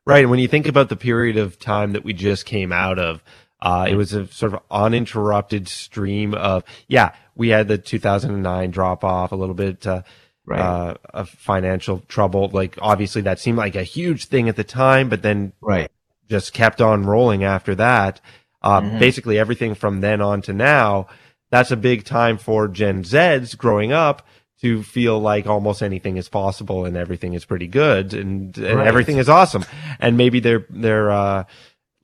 Right. 0.06 0.22
And 0.22 0.30
when 0.30 0.40
you 0.40 0.48
think 0.48 0.68
about 0.68 0.90
the 0.90 0.96
period 0.96 1.38
of 1.38 1.58
time 1.58 1.94
that 1.94 2.04
we 2.04 2.14
just 2.14 2.46
came 2.46 2.72
out 2.72 3.00
of, 3.00 3.24
uh, 3.62 3.88
it 3.90 3.96
was 3.96 4.14
a 4.14 4.28
sort 4.28 4.54
of 4.54 4.62
uninterrupted 4.70 5.68
stream 5.68 6.34
of, 6.34 6.64
yeah, 6.88 7.14
we 7.36 7.50
had 7.50 7.68
the 7.68 7.78
2009 7.78 8.72
drop 8.72 9.04
off 9.04 9.32
a 9.32 9.36
little 9.36 9.56
bit, 9.56 9.86
uh, 9.88 10.02
right. 10.46 10.60
uh, 10.60 10.96
of 11.14 11.30
financial 11.30 12.00
trouble. 12.08 12.50
Like 12.50 12.78
obviously 12.82 13.22
that 13.24 13.40
seemed 13.40 13.58
like 13.58 13.76
a 13.76 13.84
huge 13.84 14.26
thing 14.26 14.50
at 14.50 14.56
the 14.56 14.64
time, 14.64 15.10
but 15.10 15.22
then 15.22 15.54
right. 15.62 15.90
just 16.30 16.54
kept 16.54 16.82
on 16.82 17.06
rolling 17.06 17.44
after 17.44 17.76
that. 17.76 18.22
Uh, 18.62 18.82
mm-hmm. 18.82 19.00
basically 19.00 19.38
everything 19.38 19.76
from 19.76 20.02
then 20.02 20.22
on 20.22 20.42
to 20.42 20.54
now, 20.54 21.08
that's 21.52 21.72
a 21.72 21.78
big 21.78 22.04
time 22.04 22.38
for 22.38 22.68
Gen 22.68 23.04
Zs 23.04 23.56
growing 23.58 23.92
up 23.92 24.26
to 24.62 24.84
feel 24.84 25.20
like 25.20 25.46
almost 25.46 25.84
anything 25.84 26.18
is 26.18 26.30
possible 26.30 26.86
and 26.86 26.98
everything 26.98 27.34
is 27.34 27.46
pretty 27.46 27.68
good 27.68 28.14
and, 28.14 28.58
and 28.58 28.78
right. 28.78 28.88
everything 28.88 29.18
is 29.18 29.30
awesome. 29.30 29.66
And 30.00 30.18
maybe 30.18 30.40
their, 30.40 30.66
their, 30.70 31.12
uh, 31.12 31.44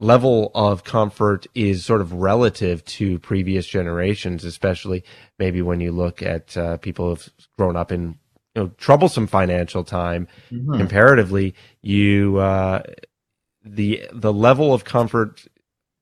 level 0.01 0.51
of 0.55 0.83
comfort 0.83 1.45
is 1.53 1.85
sort 1.85 2.01
of 2.01 2.11
relative 2.11 2.83
to 2.83 3.19
previous 3.19 3.67
generations, 3.67 4.43
especially 4.43 5.03
maybe 5.37 5.61
when 5.61 5.79
you 5.79 5.91
look 5.91 6.21
at, 6.21 6.57
uh, 6.57 6.77
people 6.77 7.09
who've 7.09 7.29
grown 7.57 7.75
up 7.75 7.91
in, 7.91 8.17
you 8.55 8.63
know, 8.63 8.71
troublesome 8.77 9.27
financial 9.27 9.83
time 9.83 10.27
mm-hmm. 10.51 10.75
comparatively, 10.75 11.53
you, 11.81 12.37
uh, 12.37 12.81
the, 13.63 14.07
the 14.11 14.33
level 14.33 14.73
of 14.73 14.83
comfort 14.83 15.45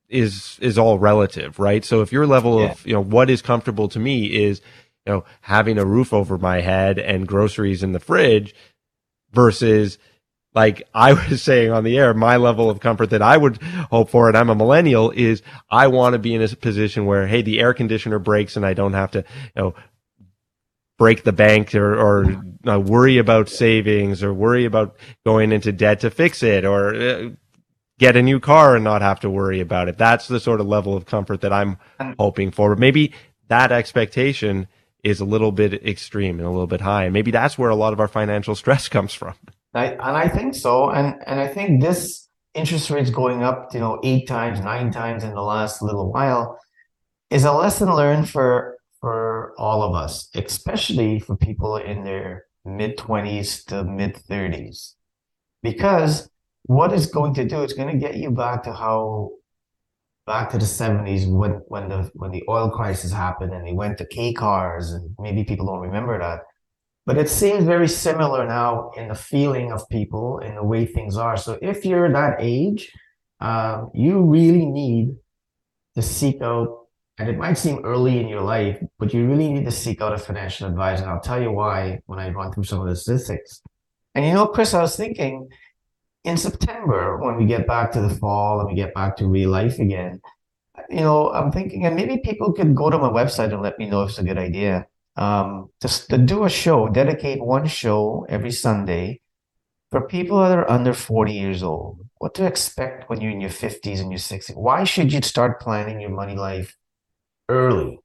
is, 0.07 0.57
is 0.61 0.77
all 0.77 0.97
relative, 0.97 1.59
right? 1.59 1.83
So 1.83 2.01
if 2.01 2.11
your 2.13 2.25
level 2.25 2.61
yeah. 2.61 2.71
of, 2.71 2.87
you 2.87 2.93
know, 2.93 3.03
what 3.03 3.29
is 3.29 3.41
comfortable 3.41 3.89
to 3.89 3.99
me 3.99 4.25
is, 4.25 4.61
you 5.05 5.13
know, 5.13 5.25
having 5.41 5.77
a 5.77 5.85
roof 5.85 6.13
over 6.13 6.37
my 6.37 6.61
head 6.61 6.97
and 6.97 7.27
groceries 7.27 7.83
in 7.83 7.91
the 7.91 7.99
fridge 7.99 8.55
versus 9.31 9.97
like 10.53 10.83
I 10.93 11.13
was 11.29 11.41
saying 11.41 11.71
on 11.71 11.83
the 11.83 11.97
air, 11.97 12.13
my 12.13 12.37
level 12.37 12.69
of 12.69 12.79
comfort 12.79 13.11
that 13.11 13.21
I 13.21 13.37
would 13.37 13.61
hope 13.61 14.09
for, 14.09 14.27
and 14.27 14.37
I'm 14.37 14.49
a 14.49 14.55
millennial, 14.55 15.11
is 15.11 15.41
I 15.69 15.87
want 15.87 16.13
to 16.13 16.19
be 16.19 16.33
in 16.33 16.41
a 16.41 16.47
position 16.49 17.05
where, 17.05 17.27
hey, 17.27 17.41
the 17.41 17.59
air 17.59 17.73
conditioner 17.73 18.19
breaks 18.19 18.55
and 18.55 18.65
I 18.65 18.73
don't 18.73 18.93
have 18.93 19.11
to, 19.11 19.19
you 19.55 19.61
know, 19.61 19.75
break 20.97 21.23
the 21.23 21.31
bank 21.31 21.73
or, 21.75 21.95
or 21.95 22.43
uh, 22.67 22.79
worry 22.79 23.17
about 23.17 23.47
savings 23.47 24.21
or 24.21 24.33
worry 24.33 24.65
about 24.65 24.97
going 25.25 25.51
into 25.51 25.71
debt 25.71 26.01
to 26.01 26.09
fix 26.09 26.43
it 26.43 26.65
or 26.65 26.93
uh, 26.93 27.29
get 27.99 28.17
a 28.17 28.21
new 28.21 28.39
car 28.39 28.75
and 28.75 28.83
not 28.83 29.01
have 29.01 29.21
to 29.21 29.29
worry 29.29 29.61
about 29.61 29.87
it. 29.87 29.97
That's 29.97 30.27
the 30.27 30.41
sort 30.41 30.59
of 30.59 30.67
level 30.67 30.95
of 30.95 31.05
comfort 31.05 31.41
that 31.41 31.53
I'm 31.53 31.77
hoping 32.19 32.51
for. 32.51 32.75
But 32.75 32.79
maybe 32.79 33.13
that 33.47 33.71
expectation 33.71 34.67
is 35.03 35.21
a 35.21 35.25
little 35.25 35.53
bit 35.53 35.73
extreme 35.85 36.39
and 36.39 36.47
a 36.47 36.51
little 36.51 36.67
bit 36.67 36.81
high. 36.81 37.05
And 37.05 37.13
maybe 37.13 37.31
that's 37.31 37.57
where 37.57 37.69
a 37.69 37.75
lot 37.75 37.93
of 37.93 37.99
our 38.01 38.07
financial 38.07 38.55
stress 38.63 38.89
comes 38.89 39.13
from. 39.13 39.35
I, 39.73 39.85
and 39.87 40.17
I 40.17 40.27
think 40.27 40.55
so. 40.55 40.89
And 40.89 41.15
and 41.25 41.39
I 41.39 41.47
think 41.47 41.81
this 41.81 42.27
interest 42.53 42.89
rates 42.89 43.09
going 43.09 43.43
up, 43.43 43.73
you 43.73 43.79
know, 43.79 43.99
eight 44.03 44.27
times, 44.27 44.59
nine 44.59 44.91
times 44.91 45.23
in 45.23 45.33
the 45.33 45.41
last 45.41 45.81
little 45.81 46.11
while 46.11 46.59
is 47.29 47.43
a 47.45 47.51
lesson 47.53 47.93
learned 47.93 48.29
for 48.29 48.77
for 49.01 49.53
all 49.57 49.83
of 49.83 49.95
us, 49.95 50.29
especially 50.35 51.19
for 51.19 51.37
people 51.37 51.77
in 51.77 52.03
their 52.03 52.45
mid 52.65 52.97
20s 52.97 53.65
to 53.65 53.83
mid 53.83 54.15
30s. 54.15 54.93
Because 55.61 56.29
what 56.63 56.93
it's 56.93 57.05
going 57.05 57.33
to 57.35 57.45
do, 57.45 57.63
it's 57.63 57.73
going 57.73 57.91
to 57.91 57.97
get 57.97 58.17
you 58.17 58.31
back 58.31 58.63
to 58.63 58.73
how 58.73 59.31
back 60.25 60.51
to 60.51 60.57
the 60.57 60.65
70s 60.65 61.27
when 61.27 61.53
when 61.67 61.89
the 61.89 62.09
when 62.13 62.31
the 62.31 62.43
oil 62.49 62.69
crisis 62.69 63.11
happened 63.11 63.53
and 63.53 63.65
they 63.65 63.73
went 63.73 63.97
to 63.97 64.05
K 64.05 64.33
cars 64.33 64.91
and 64.91 65.15
maybe 65.19 65.43
people 65.43 65.65
don't 65.65 65.79
remember 65.79 66.19
that. 66.19 66.41
But 67.09 67.17
it 67.17 67.27
seems 67.27 67.63
very 67.63 67.87
similar 67.87 68.45
now 68.45 68.91
in 68.95 69.07
the 69.07 69.15
feeling 69.15 69.71
of 69.71 69.89
people 69.89 70.41
and 70.45 70.55
the 70.55 70.63
way 70.63 70.85
things 70.85 71.17
are. 71.17 71.37
So 71.37 71.57
if 71.59 71.83
you're 71.83 72.07
that 72.13 72.35
age, 72.37 72.91
um, 73.39 73.89
you 73.95 74.21
really 74.21 74.67
need 74.67 75.15
to 75.95 76.03
seek 76.03 76.39
out, 76.43 76.85
and 77.17 77.27
it 77.27 77.35
might 77.35 77.55
seem 77.55 77.83
early 77.83 78.19
in 78.19 78.27
your 78.27 78.43
life, 78.43 78.77
but 78.99 79.11
you 79.11 79.25
really 79.25 79.51
need 79.51 79.65
to 79.65 79.71
seek 79.71 80.03
out 80.03 80.13
a 80.13 80.19
financial 80.19 80.67
advisor. 80.67 81.01
And 81.01 81.11
I'll 81.11 81.19
tell 81.19 81.41
you 81.41 81.51
why 81.51 81.99
when 82.05 82.19
I 82.19 82.29
run 82.29 82.53
through 82.53 82.65
some 82.65 82.79
of 82.79 82.87
the 82.87 82.95
statistics. 82.95 83.63
And 84.13 84.23
you 84.23 84.33
know, 84.33 84.45
Chris, 84.45 84.75
I 84.75 84.81
was 84.83 84.95
thinking 84.95 85.49
in 86.25 86.37
September, 86.37 87.17
when 87.17 87.37
we 87.37 87.47
get 87.47 87.65
back 87.65 87.91
to 87.93 88.01
the 88.01 88.13
fall 88.21 88.59
and 88.59 88.69
we 88.69 88.75
get 88.75 88.93
back 88.93 89.17
to 89.17 89.25
real 89.25 89.49
life 89.49 89.79
again, 89.79 90.21
you 90.91 91.01
know, 91.01 91.31
I'm 91.31 91.51
thinking, 91.51 91.87
and 91.87 91.95
maybe 91.95 92.21
people 92.23 92.53
could 92.53 92.75
go 92.75 92.91
to 92.91 92.99
my 92.99 93.09
website 93.09 93.51
and 93.51 93.63
let 93.63 93.79
me 93.79 93.89
know 93.89 94.03
if 94.03 94.09
it's 94.09 94.19
a 94.19 94.23
good 94.23 94.37
idea. 94.37 94.85
Um, 95.19 95.69
just 95.81 96.09
to 96.11 96.17
do 96.17 96.45
a 96.45 96.49
show, 96.49 96.87
dedicate 96.87 97.43
one 97.43 97.67
show 97.67 98.25
every 98.29 98.51
Sunday 98.51 99.19
for 99.91 100.07
people 100.07 100.39
that 100.39 100.57
are 100.57 100.71
under 100.71 100.93
40 100.93 101.33
years 101.33 101.61
old. 101.61 102.07
What 102.19 102.33
to 102.35 102.45
expect 102.45 103.09
when 103.09 103.19
you're 103.19 103.31
in 103.31 103.41
your 103.41 103.49
50s 103.49 103.99
and 103.99 104.11
your 104.11 104.19
60s? 104.19 104.55
Why 104.55 104.85
should 104.85 105.11
you 105.11 105.21
start 105.21 105.59
planning 105.59 105.99
your 105.99 106.09
money 106.09 106.35
life 106.35 106.77
early? 107.49 107.99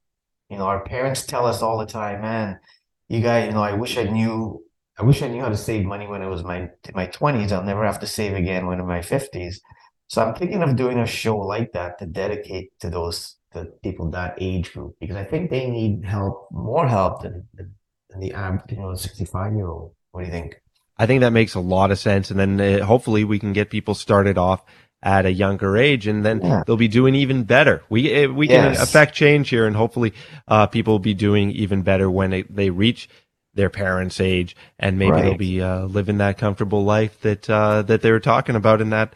You 0.49 0.57
know, 0.57 0.65
our 0.65 0.83
parents 0.83 1.25
tell 1.25 1.45
us 1.45 1.61
all 1.61 1.77
the 1.77 1.85
time, 1.85 2.21
man, 2.21 2.59
you 3.07 3.21
guys, 3.21 3.47
you 3.47 3.53
know, 3.53 3.63
I 3.63 3.73
wish 3.73 3.97
I 3.97 4.03
knew 4.03 4.61
I 4.97 5.03
wish 5.03 5.21
I 5.21 5.27
knew 5.27 5.41
how 5.41 5.49
to 5.49 5.57
save 5.57 5.85
money 5.85 6.07
when 6.07 6.21
it 6.21 6.27
was 6.27 6.43
my 6.43 6.69
my 6.93 7.05
twenties. 7.07 7.51
I'll 7.51 7.63
never 7.63 7.85
have 7.85 7.99
to 7.99 8.07
save 8.07 8.33
again 8.33 8.65
when 8.67 8.79
in 8.79 8.87
my 8.87 9.01
fifties. 9.01 9.61
So 10.07 10.21
I'm 10.21 10.35
thinking 10.35 10.63
of 10.63 10.75
doing 10.75 10.99
a 10.99 11.05
show 11.05 11.37
like 11.37 11.71
that 11.73 11.97
to 11.99 12.05
dedicate 12.05 12.71
to 12.79 12.89
those 12.89 13.35
the 13.55 13.73
people 13.81 14.11
that 14.11 14.35
age 14.39 14.73
group 14.73 14.95
because 14.99 15.15
I 15.15 15.23
think 15.23 15.49
they 15.49 15.67
need 15.67 16.05
help, 16.05 16.47
more 16.51 16.87
help 16.87 17.23
than, 17.23 17.47
than, 17.55 17.73
than 18.11 18.19
the 18.19 18.33
average, 18.33 18.61
you 18.69 18.77
know, 18.77 18.93
65 18.93 19.53
year 19.53 19.67
old. 19.67 19.95
What 20.11 20.21
do 20.21 20.27
you 20.27 20.31
think? 20.31 20.61
I 20.97 21.07
think 21.07 21.21
that 21.21 21.31
makes 21.31 21.55
a 21.55 21.59
lot 21.59 21.91
of 21.91 21.97
sense. 21.97 22.29
And 22.29 22.39
then 22.39 22.61
uh, 22.61 22.85
hopefully 22.85 23.23
we 23.23 23.39
can 23.39 23.53
get 23.53 23.71
people 23.71 23.95
started 23.95 24.37
off 24.37 24.63
at 25.01 25.25
a 25.25 25.31
younger 25.31 25.77
age 25.77 26.05
and 26.05 26.23
then 26.23 26.41
yeah. 26.41 26.63
they'll 26.65 26.77
be 26.77 26.87
doing 26.87 27.15
even 27.15 27.43
better. 27.43 27.83
We, 27.89 28.25
uh, 28.25 28.29
we 28.31 28.47
can 28.47 28.73
yes. 28.73 28.83
affect 28.83 29.15
change 29.15 29.49
here 29.49 29.65
and 29.65 29.75
hopefully, 29.75 30.13
uh, 30.47 30.67
people 30.67 30.93
will 30.93 30.99
be 30.99 31.15
doing 31.15 31.49
even 31.51 31.81
better 31.81 32.11
when 32.11 32.33
it, 32.33 32.55
they 32.55 32.69
reach 32.69 33.09
their 33.55 33.69
parents' 33.69 34.19
age, 34.19 34.55
and 34.77 34.99
maybe 34.99 35.11
right. 35.11 35.23
they'll 35.23 35.37
be 35.37 35.61
uh, 35.61 35.85
living 35.85 36.17
that 36.17 36.37
comfortable 36.37 36.83
life 36.83 37.19
that 37.21 37.49
uh, 37.49 37.81
that 37.83 38.01
they 38.01 38.11
were 38.11 38.19
talking 38.19 38.55
about 38.55 38.81
in 38.81 38.89
that 38.91 39.13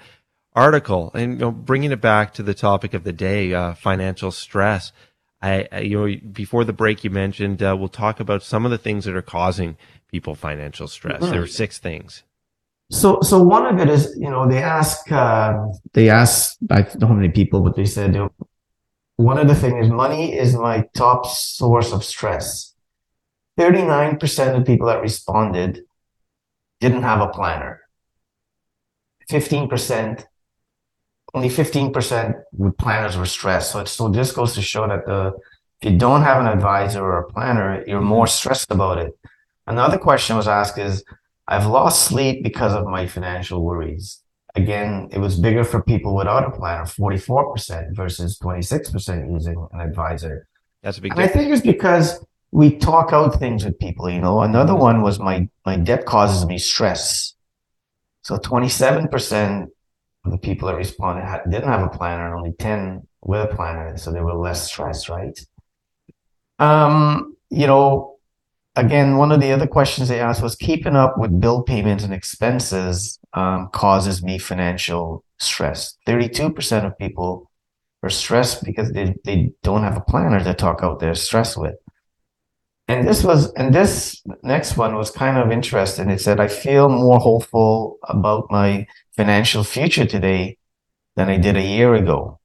article. 0.54 1.12
And 1.14 1.34
you 1.34 1.40
know, 1.40 1.52
bringing 1.52 1.92
it 1.92 2.02
back 2.02 2.34
to 2.36 2.44
the 2.44 2.54
topic 2.54 2.94
of 2.94 3.04
the 3.04 3.14
day, 3.14 3.54
uh, 3.54 3.74
financial 3.74 4.32
stress. 4.32 4.92
I, 5.42 5.68
I, 5.72 5.80
you 5.82 5.98
know, 5.98 6.16
before 6.32 6.66
the 6.66 6.74
break, 6.74 7.04
you 7.04 7.10
mentioned 7.10 7.64
uh, 7.64 7.76
we'll 7.80 7.88
talk 7.88 8.20
about 8.20 8.44
some 8.44 8.66
of 8.66 8.72
the 8.72 8.78
things 8.78 9.06
that 9.06 9.16
are 9.16 9.22
causing 9.22 9.78
people 10.12 10.36
financial 10.36 10.88
stress. 10.88 11.22
Mm-hmm. 11.22 11.32
There 11.32 11.42
are 11.42 11.48
six 11.48 11.78
things. 11.78 12.24
So, 12.92 13.22
so 13.22 13.42
one 13.42 13.66
of 13.68 13.80
it 13.80 13.88
is, 13.88 14.18
you 14.18 14.30
know, 14.30 14.50
they 14.50 14.64
ask, 14.64 15.10
uh, 15.12 15.68
they 15.94 16.10
ask, 16.10 16.58
I 16.72 16.82
don't 16.82 17.02
know 17.02 17.08
how 17.08 17.14
many 17.14 17.30
people, 17.30 17.62
but 17.62 17.76
they 17.76 17.86
said, 17.86 18.14
you 18.16 18.22
know, 18.22 18.32
one 19.16 19.38
of 19.38 19.48
the 19.48 19.56
things 19.56 19.86
is 19.86 19.92
money 19.92 20.36
is 20.36 20.56
my 20.56 20.88
top 20.96 21.26
source 21.26 21.92
of 21.92 22.04
stress 22.04 22.74
39% 23.60 24.58
of 24.58 24.66
people 24.66 24.88
that 24.88 25.02
responded 25.02 25.82
didn't 26.80 27.04
have 27.04 27.20
a 27.20 27.28
planner. 27.28 27.82
15%, 29.30 30.24
only 31.34 31.50
15% 31.50 32.42
with 32.54 32.78
planners 32.78 33.18
were 33.18 33.26
stressed. 33.26 33.72
So 33.72 33.80
it 33.80 33.88
so 33.88 34.10
this 34.10 34.32
goes 34.32 34.54
to 34.56 34.62
show 34.62 34.88
that 34.88 35.06
the 35.06 35.34
if 35.82 35.92
you 35.92 35.98
don't 35.98 36.24
have 36.24 36.42
an 36.42 36.48
advisor 36.48 37.02
or 37.02 37.20
a 37.20 37.32
planner, 37.32 37.84
you're 37.88 38.02
more 38.02 38.26
mm-hmm. 38.26 38.32
stressed 38.32 38.72
about 38.72 38.98
it. 38.98 39.18
Another 39.66 39.98
question 39.98 40.36
was 40.36 40.48
asked 40.48 40.78
is, 40.78 41.04
I've 41.48 41.68
lost 41.68 42.06
sleep 42.06 42.44
because 42.44 42.74
of 42.74 42.86
my 42.86 43.08
financial 43.08 43.64
worries. 43.64 44.22
Again, 44.56 45.10
it 45.12 45.20
was 45.20 45.40
bigger 45.40 45.64
for 45.64 45.82
people 45.82 46.16
without 46.16 46.46
a 46.46 46.52
planner, 46.52 46.84
44% 46.84 47.96
versus 47.96 48.38
26% 48.40 49.32
using 49.32 49.68
an 49.72 49.80
advisor. 49.80 50.48
That's 50.82 50.98
a 50.98 51.02
big 51.02 51.12
and 51.12 51.22
I 51.22 51.28
think 51.28 51.52
it's 51.52 51.62
because 51.62 52.26
we 52.52 52.78
talk 52.78 53.14
out 53.14 53.40
things 53.40 53.64
with 53.64 53.80
people, 53.80 54.10
you 54.10 54.20
know. 54.20 54.42
Another 54.42 54.74
mm-hmm. 54.74 54.82
one 54.82 55.02
was 55.02 55.20
my 55.20 55.48
my 55.66 55.78
debt 55.78 56.06
causes 56.06 56.46
me 56.46 56.58
stress. 56.58 57.36
So 58.24 58.38
27% 58.38 59.64
of 59.64 59.70
the 60.30 60.38
people 60.38 60.68
that 60.68 60.76
responded 60.76 61.26
didn't 61.50 61.70
have 61.70 61.84
a 61.84 61.90
planner, 61.90 62.28
and 62.28 62.36
only 62.36 62.54
10 62.54 63.08
with 63.22 63.52
a 63.52 63.56
planner, 63.56 63.98
so 63.98 64.12
they 64.12 64.22
were 64.22 64.34
less 64.34 64.70
stressed, 64.70 65.10
right? 65.10 65.40
Um, 66.60 67.36
you 67.50 67.68
know, 67.68 68.18
again, 68.76 69.18
one 69.18 69.32
of 69.32 69.42
the 69.42 69.52
other 69.52 69.68
questions 69.68 70.10
they 70.10 70.20
asked 70.20 70.42
was 70.42 70.56
keeping 70.56 70.96
up 70.96 71.18
with 71.18 71.40
bill 71.40 71.64
payments 71.64 72.04
and 72.04 72.14
expenses 72.14 73.20
um, 73.34 73.70
causes 73.74 74.24
me 74.24 74.38
financial 74.38 75.24
stress. 75.38 75.96
32% 76.08 76.86
of 76.86 76.98
people 76.98 77.50
are 78.04 78.10
stressed 78.10 78.64
because 78.64 78.92
they, 78.92 79.16
they 79.26 79.52
don't 79.64 79.84
have 79.84 79.98
a 79.98 80.02
planner 80.02 80.44
to 80.44 80.54
talk 80.54 80.80
out 80.84 81.00
their 81.00 81.16
stress 81.16 81.58
with 81.58 81.76
and 82.90 83.08
this 83.08 83.24
was 83.24 83.54
and 83.54 83.74
this 83.74 84.22
next 84.44 84.78
one 84.78 84.96
was 84.96 85.12
kind 85.12 85.38
of 85.38 85.52
interesting 85.52 86.10
it 86.10 86.22
said 86.22 86.40
i 86.42 86.50
feel 86.50 86.90
more 86.90 87.20
hopeful 87.20 88.00
about 88.04 88.52
my 88.52 88.86
financial 89.16 89.64
future 89.64 90.06
today 90.06 90.58
than 91.16 91.30
i 91.30 91.38
did 91.38 91.58
a 91.58 91.64
year 91.78 91.94
ago 91.96 92.40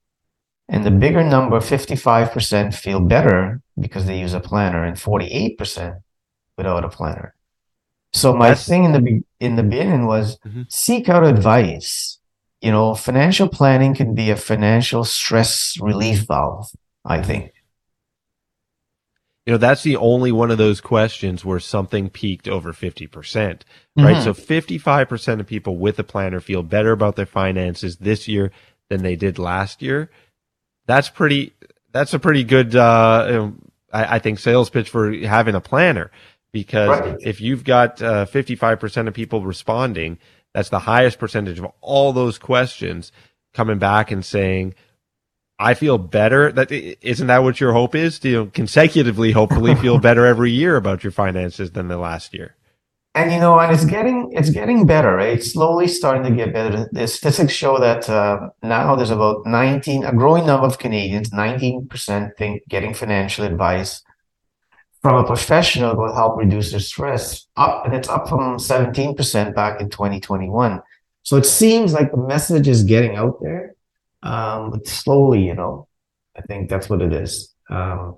And 0.69 0.85
the 0.85 0.91
bigger 0.91 1.23
number, 1.23 1.61
55%, 1.61 2.75
feel 2.75 3.01
better 3.01 3.61
because 3.79 4.07
they 4.07 4.19
use 4.19 4.35
a 4.35 4.41
planner, 4.41 4.85
and 4.85 4.97
48% 4.97 6.01
without 6.57 6.85
a 6.85 6.89
planner. 6.89 7.35
So 8.13 8.33
my 8.35 8.51
That's, 8.51 8.67
thing 8.67 8.85
in 8.85 8.93
the 8.93 9.23
in 9.41 9.57
the 9.57 9.63
beginning 9.63 10.07
was 10.07 10.39
mm-hmm. 10.39 10.63
seek 10.69 11.09
out 11.09 11.25
advice. 11.25 12.19
You 12.61 12.73
know, 12.73 12.95
financial 12.95 13.49
planning 13.49 13.95
can 13.95 14.15
be 14.15 14.31
a 14.31 14.37
financial 14.37 15.05
stress 15.05 15.77
relief 15.81 16.27
valve. 16.27 16.71
I 17.05 17.23
think. 17.23 17.54
You 19.47 19.53
know, 19.53 19.59
that's 19.59 19.83
the 19.83 19.97
only 19.97 20.33
one 20.33 20.51
of 20.51 20.57
those 20.57 20.81
questions 20.81 21.45
where 21.45 21.61
something 21.61 22.09
peaked 22.09 22.49
over 22.49 22.73
50%, 22.73 23.13
right? 23.47 24.17
Mm-hmm. 24.17 24.23
So 24.23 24.33
55% 24.33 25.41
of 25.41 25.47
people 25.47 25.77
with 25.77 25.99
a 25.99 26.05
planner 26.05 26.41
feel 26.41 26.63
better 26.63 26.93
about 26.93 27.17
their 27.17 27.27
finances 27.27 27.99
this 27.99 28.27
year 28.27 28.53
than 28.89 29.03
they 29.03 29.17
did 29.17 29.39
last 29.39 29.83
year. 29.83 30.11
That's 30.87 31.11
pretty, 31.11 31.53
that's 31.93 32.15
a 32.15 32.19
pretty 32.19 32.45
good, 32.45 32.75
uh, 32.75 33.51
I, 33.93 34.17
I 34.17 34.19
think 34.19 34.39
sales 34.39 34.71
pitch 34.71 34.89
for 34.89 35.13
having 35.13 35.55
a 35.55 35.61
planner 35.61 36.11
because 36.51 37.01
right. 37.01 37.19
if 37.21 37.41
you've 37.43 37.65
got 37.65 38.01
uh, 38.01 38.25
55% 38.25 39.09
of 39.09 39.15
people 39.15 39.43
responding, 39.45 40.19
that's 40.55 40.71
the 40.71 40.79
highest 40.79 41.19
percentage 41.19 41.59
of 41.59 41.71
all 41.83 42.15
those 42.15 42.39
questions 42.39 43.13
coming 43.53 43.79
back 43.79 44.11
and 44.11 44.25
saying, 44.25 44.75
I 45.59 45.75
feel 45.75 45.99
better. 45.99 46.51
That 46.53 46.71
isn't 46.71 47.27
that 47.27 47.43
what 47.43 47.61
your 47.61 47.73
hope 47.73 47.95
is 47.95 48.19
to 48.21 48.29
you 48.29 48.37
know, 48.37 48.47
consecutively, 48.47 49.33
hopefully, 49.33 49.75
feel 49.87 49.99
better 49.99 50.27
every 50.27 50.51
year 50.51 50.77
about 50.77 51.05
your 51.05 51.13
finances 51.13 51.73
than 51.73 51.89
the 51.89 51.99
last 51.99 52.35
year. 52.35 52.57
And 53.15 53.31
you 53.31 53.39
know, 53.39 53.59
and 53.61 53.73
it's 53.73 53.85
getting 53.85 54.33
it's 54.33 54.51
getting 54.51 54.87
better. 54.87 55.15
Right? 55.15 55.39
It's 55.39 55.53
slowly 55.53 55.87
starting 55.87 56.25
to 56.25 56.37
get 56.37 56.53
better. 56.53 56.89
The 56.91 57.07
statistics 57.07 57.53
show 57.53 57.79
that 57.79 58.11
uh, 58.11 58.49
now 58.63 58.97
there's 58.97 59.11
about 59.11 59.47
19, 59.47 60.05
a 60.05 60.13
growing 60.13 60.47
number 60.47 60.67
of 60.67 60.79
Canadians, 60.79 61.31
19% 61.31 62.37
think 62.37 62.63
getting 62.69 62.93
financial 62.93 63.45
advice 63.45 64.03
from 65.05 65.23
a 65.23 65.27
professional 65.27 65.95
will 65.97 66.15
help 66.15 66.39
reduce 66.39 66.71
their 66.71 66.81
stress 66.81 67.47
up 67.59 67.85
and 67.85 67.95
it's 67.95 68.09
up 68.09 68.27
from 68.27 68.57
17% 68.57 69.55
back 69.55 69.79
in 69.79 69.91
2021 69.91 70.81
so 71.23 71.37
it 71.37 71.45
seems 71.45 71.93
like 71.93 72.11
the 72.11 72.17
message 72.17 72.67
is 72.67 72.85
getting 72.85 73.15
out 73.15 73.39
there 73.43 73.77
um, 74.25 74.71
but 74.71 74.87
slowly 74.87 75.45
you 75.45 75.55
know 75.55 75.87
i 76.37 76.41
think 76.43 76.69
that's 76.69 76.89
what 76.91 77.03
it 77.03 77.13
is. 77.13 77.55
Um, 77.71 78.17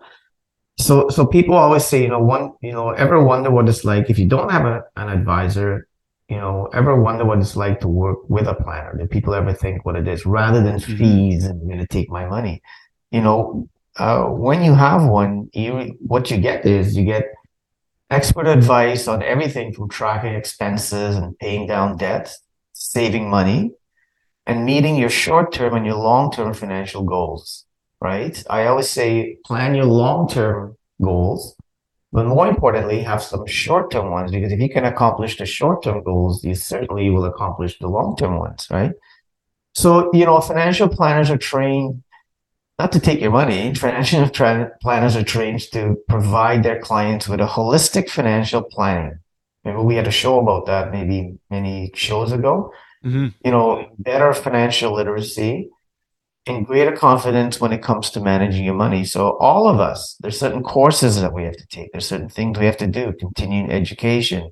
so 0.79 1.09
so 1.09 1.27
people 1.27 1.55
always 1.55 1.85
say 1.85 2.03
you 2.03 2.09
know 2.09 2.21
one 2.21 2.53
you 2.61 2.73
know 2.73 2.91
ever 2.91 3.23
wonder 3.23 3.51
what 3.51 3.69
it's 3.69 3.85
like 3.85 4.11
if 4.11 4.19
you 4.19 4.27
don't 4.27 4.51
have 4.51 4.67
a, 4.67 4.83
an 4.97 5.09
advisor 5.09 5.89
you 6.29 6.37
know 6.37 6.69
ever 6.75 7.01
wonder 7.01 7.25
what 7.25 7.39
it's 7.39 7.57
like 7.57 7.81
to 7.81 7.89
work 7.89 8.19
with 8.29 8.47
a 8.47 8.55
planner? 8.55 8.97
Do 8.99 9.07
people 9.07 9.35
ever 9.35 9.53
think 9.53 9.85
what 9.85 9.97
it 9.97 10.09
is 10.09 10.27
rather 10.27 10.63
than 10.63 10.77
mm-hmm. 10.77 10.97
fees 10.97 11.45
and 11.45 11.61
going 11.67 11.79
to 11.79 11.87
take 11.87 12.11
my 12.11 12.27
money? 12.27 12.63
You 13.11 13.23
know 13.23 13.69
uh, 13.97 14.27
when 14.27 14.63
you 14.63 14.75
have 14.75 15.07
one, 15.07 15.49
you 15.55 15.97
what 16.01 16.31
you 16.31 16.37
get 16.39 16.67
is 16.67 16.97
you 16.97 17.05
get 17.05 17.25
expert 18.11 18.47
advice 18.47 19.09
on 19.09 19.23
everything 19.23 19.73
from 19.73 19.89
tracking 19.89 20.35
expenses 20.35 21.17
and 21.17 21.39
paying 21.39 21.67
down 21.67 21.97
debt, 21.97 22.33
saving 22.73 23.31
money, 23.31 23.73
and 24.47 24.65
meeting 24.65 24.97
your 24.97 25.11
short-term 25.11 25.75
and 25.75 25.85
your 25.85 25.97
long-term 25.97 26.55
financial 26.55 27.03
goals. 27.03 27.65
Right? 28.01 28.43
I 28.51 28.67
always 28.67 28.91
say 28.91 29.39
plan 29.45 29.75
your 29.75 29.87
long-term 29.87 30.77
goals, 31.03 31.57
but 32.13 32.27
more 32.27 32.47
importantly, 32.47 33.03
have 33.03 33.23
some 33.23 33.47
short-term 33.47 34.11
ones 34.11 34.31
because 34.31 34.53
if 34.53 34.61
you 34.61 34.69
can 34.69 34.85
accomplish 34.85 35.39
the 35.39 35.47
short-term 35.47 36.03
goals, 36.03 36.45
you 36.45 36.55
certainly 36.55 37.11
will 37.11 37.25
accomplish 37.25 37.79
the 37.79 37.89
long-term 37.89 38.39
ones. 38.39 38.69
Right? 38.71 38.93
So 39.75 40.11
you 40.15 40.25
know, 40.25 40.41
financial 40.41 40.89
planners 40.89 41.31
are 41.31 41.39
trained 41.39 42.03
not 42.79 42.93
to 42.93 43.01
take 43.01 43.21
your 43.21 43.31
money. 43.31 43.75
Financial 43.75 44.29
planners 44.29 45.17
are 45.17 45.25
trained 45.25 45.63
to 45.73 45.97
provide 46.09 46.63
their 46.63 46.79
clients 46.81 47.27
with 47.29 47.41
a 47.41 47.47
holistic 47.47 48.11
financial 48.11 48.63
planning. 48.63 49.19
Maybe 49.65 49.79
we 49.79 49.97
had 49.97 50.07
a 50.07 50.11
show 50.11 50.39
about 50.39 50.67
that 50.67 50.93
maybe 50.93 51.39
many 51.51 51.91
shows 51.95 52.33
ago. 52.33 52.73
Mm-hmm. 53.05 53.27
You 53.45 53.51
know, 53.51 53.91
better 53.99 54.33
financial 54.33 54.95
literacy 54.95 55.69
and 56.47 56.67
greater 56.67 56.93
confidence 56.93 57.61
when 57.61 57.73
it 57.73 57.83
comes 57.83 58.11
to 58.11 58.21
managing 58.21 58.65
your 58.65 58.75
money. 58.75 59.05
So 59.05 59.37
all 59.39 59.69
of 59.69 59.81
us, 59.81 60.17
there's 60.21 60.39
certain 60.39 60.63
courses 60.63 61.21
that 61.21 61.33
we 61.33 61.45
have 61.45 61.57
to 61.57 61.67
take. 61.67 61.91
There's 61.93 62.07
certain 62.07 62.29
things 62.29 62.59
we 62.59 62.67
have 62.67 62.77
to 62.79 62.87
do, 62.87 63.13
continuing 63.19 63.71
education, 63.71 64.51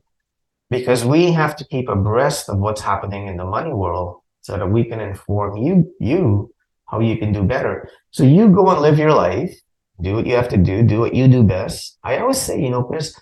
because 0.71 1.05
we 1.05 1.31
have 1.33 1.55
to 1.57 1.65
keep 1.67 1.89
abreast 1.89 2.49
of 2.49 2.59
what's 2.59 2.81
happening 2.81 3.29
in 3.29 3.37
the 3.37 3.45
money 3.45 3.73
world 3.73 4.21
so 4.41 4.59
that 4.59 4.67
we 4.67 4.85
can 4.85 5.01
inform 5.01 5.57
you, 5.57 5.95
you 6.01 6.53
how 6.87 7.01
you 7.01 7.17
can 7.17 7.33
do 7.33 7.43
better. 7.43 7.89
So 8.11 8.25
you 8.25 8.49
go 8.49 8.69
and 8.71 8.81
live 8.81 8.99
your 8.99 9.13
life, 9.13 9.55
do 10.01 10.15
what 10.15 10.27
you 10.27 10.35
have 10.35 10.49
to 10.49 10.57
do, 10.57 10.83
do 10.83 11.01
what 11.01 11.15
you 11.15 11.29
do 11.29 11.43
best. 11.45 11.99
I 12.03 12.19
always 12.19 12.41
say, 12.41 12.61
you 12.61 12.71
know, 12.71 12.83
Chris, 12.83 13.19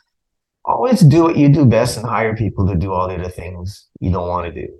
always 0.64 1.00
do 1.00 1.22
what 1.24 1.36
you 1.36 1.48
do 1.48 1.64
best 1.66 1.96
and 1.96 2.06
hire 2.06 2.34
people 2.34 2.66
to 2.68 2.74
do 2.74 2.92
all 2.92 3.08
the 3.08 3.14
other 3.14 3.28
things 3.28 3.86
you 4.00 4.10
don't 4.10 4.28
want 4.28 4.52
to 4.52 4.66
do. 4.66 4.72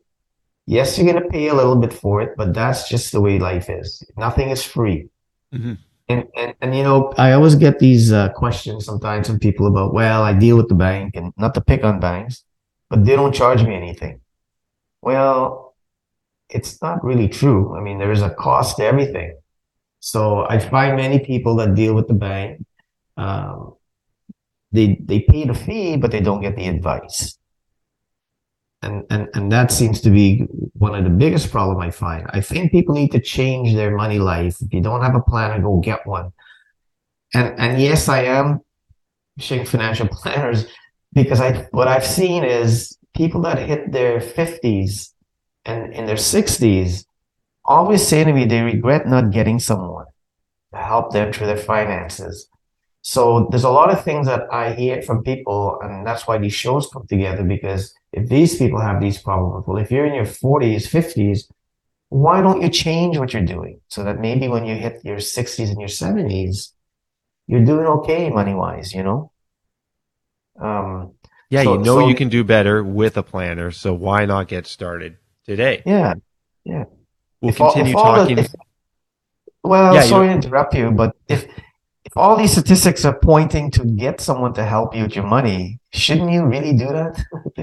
Yes, 0.73 0.97
you're 0.97 1.11
going 1.11 1.23
to 1.23 1.29
pay 1.29 1.49
a 1.49 1.55
little 1.55 1.77
bit 1.77 1.93
for 1.93 2.23
it, 2.23 2.31
but 2.39 2.55
that's 2.55 2.89
just 2.89 3.13
the 3.13 3.21
way 3.21 3.39
life 3.39 3.69
is. 3.69 4.03
Nothing 4.17 4.49
is 4.49 4.65
free. 4.65 5.11
Mm-hmm. 5.53 5.75
And, 6.09 6.25
and, 6.35 6.55
and, 6.63 6.75
you 6.75 6.83
know, 6.83 7.13
I 7.19 7.33
always 7.33 7.57
get 7.57 7.79
these 7.79 8.11
uh, 8.11 8.31
questions 8.31 8.87
sometimes 8.87 9.27
from 9.27 9.39
people 9.39 9.67
about, 9.67 9.93
well, 9.93 10.23
I 10.23 10.33
deal 10.33 10.57
with 10.57 10.69
the 10.69 10.75
bank 10.75 11.15
and 11.15 11.35
not 11.37 11.53
to 11.57 11.61
pick 11.61 11.85
on 11.85 12.01
banks, 12.01 12.45
but 12.89 13.05
they 13.05 13.15
don't 13.17 13.35
charge 13.35 13.63
me 13.63 13.75
anything. 13.75 14.21
Well, 15.03 15.75
it's 16.49 16.81
not 16.81 17.05
really 17.05 17.29
true. 17.29 17.77
I 17.77 17.81
mean, 17.83 17.99
there 17.99 18.13
is 18.13 18.23
a 18.23 18.31
cost 18.31 18.79
to 18.79 18.85
everything. 18.85 19.37
So 20.01 20.47
I 20.49 20.59
find 20.59 20.97
many 20.97 21.19
people 21.19 21.55
that 21.57 21.75
deal 21.75 21.95
with 21.95 22.09
the 22.09 22.15
bank, 22.15 22.65
um, 23.19 23.75
they 24.73 24.99
they 25.05 25.21
pay 25.21 25.45
the 25.45 25.55
fee, 25.55 25.99
but 25.99 26.11
they 26.11 26.21
don't 26.21 26.41
get 26.41 26.57
the 26.57 26.67
advice. 26.67 27.39
And, 28.83 29.05
and 29.11 29.29
and 29.35 29.53
that 29.53 29.71
seems 29.71 30.01
to 30.01 30.11
be 30.11 30.41
one 30.75 30.95
of 30.95 31.05
the 31.05 31.11
biggest 31.11 31.53
problem 31.53 31.79
I 31.79 31.91
find. 31.91 32.27
I 32.31 32.41
think 32.41 32.73
people 32.73 32.95
need 32.95 33.13
to 33.13 33.21
change 33.21 33.75
their 33.75 33.97
money 33.97 34.19
life. 34.19 34.61
If 34.61 34.73
you 34.75 34.81
don't 34.81 35.03
have 35.03 35.15
a 35.15 35.23
plan, 35.23 35.63
go 35.63 35.79
get 35.79 36.05
one. 36.07 36.33
And 37.33 37.59
and 37.59 37.81
yes, 37.81 38.09
I 38.09 38.25
am 38.25 38.61
pushing 39.37 39.65
financial 39.65 40.09
planners 40.13 40.67
because 41.13 41.41
I 41.41 41.69
what 41.71 41.87
I've 41.87 42.07
seen 42.07 42.43
is 42.43 42.99
people 43.15 43.41
that 43.43 43.59
hit 43.59 43.93
their 43.93 44.21
fifties 44.21 45.15
and 45.65 45.93
in 45.93 46.07
their 46.07 46.17
60s 46.17 47.05
always 47.65 48.07
say 48.07 48.25
to 48.25 48.33
me 48.33 48.45
they 48.45 48.63
regret 48.63 49.07
not 49.07 49.31
getting 49.31 49.59
someone 49.61 50.07
to 50.73 50.81
help 50.81 51.13
them 51.13 51.33
through 51.33 51.47
their 51.47 51.57
finances. 51.57 52.49
So 53.03 53.49
there's 53.51 53.65
a 53.65 53.71
lot 53.71 53.91
of 53.91 54.05
things 54.05 54.27
that 54.27 54.53
I 54.53 54.73
hear 54.73 55.03
from 55.03 55.25
people, 55.25 55.79
and 55.83 56.07
that's 56.07 56.27
why 56.27 56.39
these 56.39 56.55
shows 56.55 56.89
come 56.93 57.07
together. 57.07 57.43
Because 57.43 57.93
if 58.13 58.29
these 58.29 58.57
people 58.57 58.81
have 58.81 59.01
these 59.01 59.19
problems, 59.19 59.67
well, 59.67 59.79
if 59.79 59.91
you're 59.91 60.07
in 60.07 60.15
your 60.15 60.25
40s, 60.25 60.87
50s, 60.89 61.51
why 62.09 62.43
don't 62.43 62.61
you 62.61 62.69
change 62.69 63.17
what 63.19 63.33
you're 63.33 63.43
doing 63.43 63.81
so 63.89 64.05
that 64.05 64.21
maybe 64.21 64.49
when 64.49 64.65
you 64.65 64.75
hit 64.75 65.01
your 65.05 65.17
60s 65.17 65.71
and 65.71 65.81
your 65.81 65.89
70s, 65.89 66.73
you're 67.47 67.65
doing 67.65 67.87
okay 67.87 68.29
money 68.31 68.55
wise, 68.55 68.93
you 68.93 69.03
know? 69.03 69.33
Um, 70.61 71.13
yeah, 71.49 71.65
so, 71.65 71.75
you 71.75 71.79
know 71.79 72.01
so, 72.01 72.09
you 72.09 72.15
can 72.15 72.29
do 72.29 72.45
better 72.45 72.85
with 72.85 73.17
a 73.17 73.23
planner, 73.23 73.71
so 73.71 73.95
why 73.95 74.27
not 74.27 74.49
get 74.49 74.67
started? 74.67 75.17
today. 75.45 75.83
Yeah, 75.85 76.15
yeah. 76.65 76.85
We'll 77.41 77.51
if 77.51 77.57
continue 77.57 77.97
all, 77.97 78.17
talking. 78.17 78.37
The, 78.37 78.43
if, 78.43 78.55
well, 79.63 79.95
yeah, 79.95 80.03
sorry 80.03 80.29
to 80.29 80.35
interrupt 80.35 80.75
you, 80.75 80.91
but 80.91 81.17
if 81.29 81.45
if 82.05 82.17
all 82.17 82.37
these 82.37 82.53
statistics 82.53 83.05
are 83.05 83.19
pointing 83.19 83.71
to 83.73 83.85
get 83.85 84.21
someone 84.21 84.53
to 84.55 84.65
help 84.65 84.95
you 84.95 85.05
with 85.05 85.15
your 85.15 85.27
money, 85.27 85.81
shouldn't 85.93 86.31
you 86.31 86.45
really 86.45 86.73
do 86.73 86.87
that? 86.87 87.25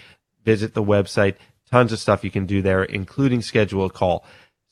Visit 0.44 0.74
the 0.74 0.82
website. 0.82 1.36
Tons 1.70 1.92
of 1.92 1.98
stuff 1.98 2.24
you 2.24 2.30
can 2.30 2.46
do 2.46 2.60
there, 2.62 2.82
including 2.82 3.40
schedule 3.40 3.86
a 3.86 3.90
call 3.90 4.24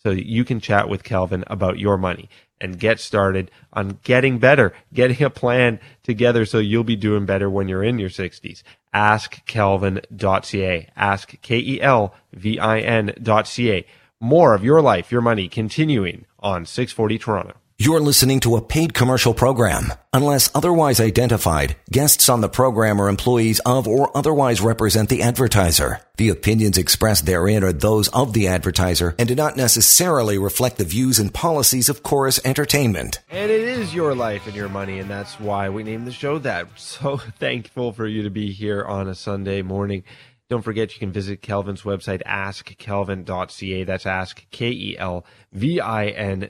so 0.03 0.11
you 0.11 0.44
can 0.44 0.61
chat 0.61 0.88
with 0.88 1.05
Kelvin 1.05 1.44
about 1.46 1.79
your 1.79 1.96
money 1.98 2.29
and 2.61 2.79
get 2.79 3.00
started 3.00 3.50
on 3.72 3.98
getting 4.03 4.38
better, 4.38 4.72
getting 4.92 5.22
a 5.22 5.31
plan 5.31 5.81
together 6.03 6.44
so 6.44 6.59
you'll 6.59 6.85
be 6.85 6.96
doing 6.96 7.24
better 7.26 7.48
when 7.48 7.68
you're 7.68 7.85
in 7.85 7.98
your 7.98 8.11
60s. 8.11 8.62
AskKelvin.ca. 8.94 10.88
Ask 10.96 11.40
K 11.40 11.59
E 11.59 11.81
L 11.81 12.14
V 12.33 12.59
I 12.59 12.81
N.ca. 12.81 13.87
More 14.20 14.55
of 14.55 14.64
your 14.64 14.83
life, 14.83 15.11
your 15.11 15.22
money 15.22 15.48
continuing 15.48 16.26
on 16.40 16.66
640 16.66 17.18
Toronto. 17.18 17.55
You're 17.83 18.01
listening 18.01 18.40
to 18.40 18.57
a 18.57 18.61
paid 18.61 18.93
commercial 18.93 19.33
program. 19.33 19.95
Unless 20.12 20.55
otherwise 20.55 21.01
identified, 21.01 21.77
guests 21.90 22.29
on 22.29 22.43
the 22.43 22.49
program 22.51 23.01
are 23.01 23.09
employees 23.09 23.59
of 23.61 23.88
or 23.88 24.14
otherwise 24.14 24.61
represent 24.61 25.09
the 25.09 25.23
advertiser. 25.23 26.03
The 26.19 26.29
opinions 26.29 26.77
expressed 26.77 27.25
therein 27.25 27.64
are 27.64 27.73
those 27.73 28.09
of 28.09 28.35
the 28.35 28.49
advertiser 28.49 29.14
and 29.19 29.27
do 29.27 29.35
not 29.35 29.57
necessarily 29.57 30.37
reflect 30.37 30.77
the 30.77 30.85
views 30.85 31.19
and 31.19 31.33
policies 31.33 31.88
of 31.88 32.03
Corus 32.03 32.38
Entertainment. 32.45 33.21
And 33.31 33.51
it 33.51 33.62
is 33.62 33.95
your 33.95 34.14
life 34.14 34.47
and 34.47 34.55
your 34.55 34.69
money, 34.69 34.99
and 34.99 35.09
that's 35.09 35.40
why 35.40 35.71
we 35.71 35.83
named 35.83 36.07
the 36.07 36.12
show 36.12 36.38
that. 36.40 36.69
So 36.77 37.16
thankful 37.16 37.95
for 37.95 38.07
you 38.07 38.25
to 38.25 38.31
be 38.31 38.53
here 38.53 38.85
on 38.85 39.09
a 39.09 39.14
Sunday 39.14 39.62
morning. 39.62 40.05
Don't 40.51 40.63
forget 40.63 40.93
you 40.93 40.99
can 40.99 41.13
visit 41.13 41.43
Kelvin's 41.43 41.83
website, 41.83 42.23
askkelvin.ca. 42.25 43.85
That's 43.85 44.05
ask, 44.05 44.45
K-E-L-V-I-N 44.51 45.31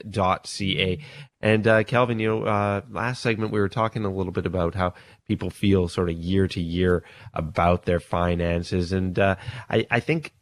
dot 0.09 0.47
C-A. 0.47 0.97
And 1.39 1.67
uh, 1.67 1.83
Kelvin, 1.83 2.17
you 2.17 2.27
know, 2.27 2.43
uh, 2.43 2.81
last 2.89 3.21
segment 3.21 3.51
we 3.51 3.59
were 3.59 3.69
talking 3.69 4.03
a 4.03 4.11
little 4.11 4.31
bit 4.31 4.47
about 4.47 4.73
how 4.73 4.95
people 5.27 5.51
feel 5.51 5.87
sort 5.87 6.09
of 6.09 6.15
year 6.17 6.47
to 6.47 6.59
year 6.59 7.03
about 7.35 7.85
their 7.85 7.99
finances. 7.99 8.91
And 8.91 9.19
uh, 9.19 9.35
I, 9.69 9.85
I 9.91 9.99
think 9.99 10.33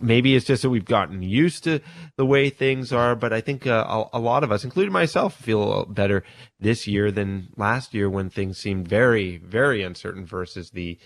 maybe 0.00 0.36
it's 0.36 0.46
just 0.46 0.62
that 0.62 0.70
we've 0.70 0.84
gotten 0.84 1.22
used 1.22 1.64
to 1.64 1.80
the 2.16 2.24
way 2.24 2.50
things 2.50 2.92
are, 2.92 3.16
but 3.16 3.32
I 3.32 3.40
think 3.40 3.66
uh, 3.66 3.84
a, 3.88 4.18
a, 4.18 4.20
lot 4.20 4.44
of 4.44 4.52
us, 4.52 4.62
including 4.62 4.92
myself, 4.92 5.34
feel 5.34 5.86
better 5.86 6.22
this 6.60 6.86
year 6.86 7.10
than 7.10 7.48
last 7.56 7.92
year 7.92 8.08
when 8.08 8.30
things 8.30 8.58
seemed 8.58 8.86
very, 8.86 9.38
very 9.38 9.82
uncertain 9.82 10.24
versus 10.24 10.70
the 10.70 10.98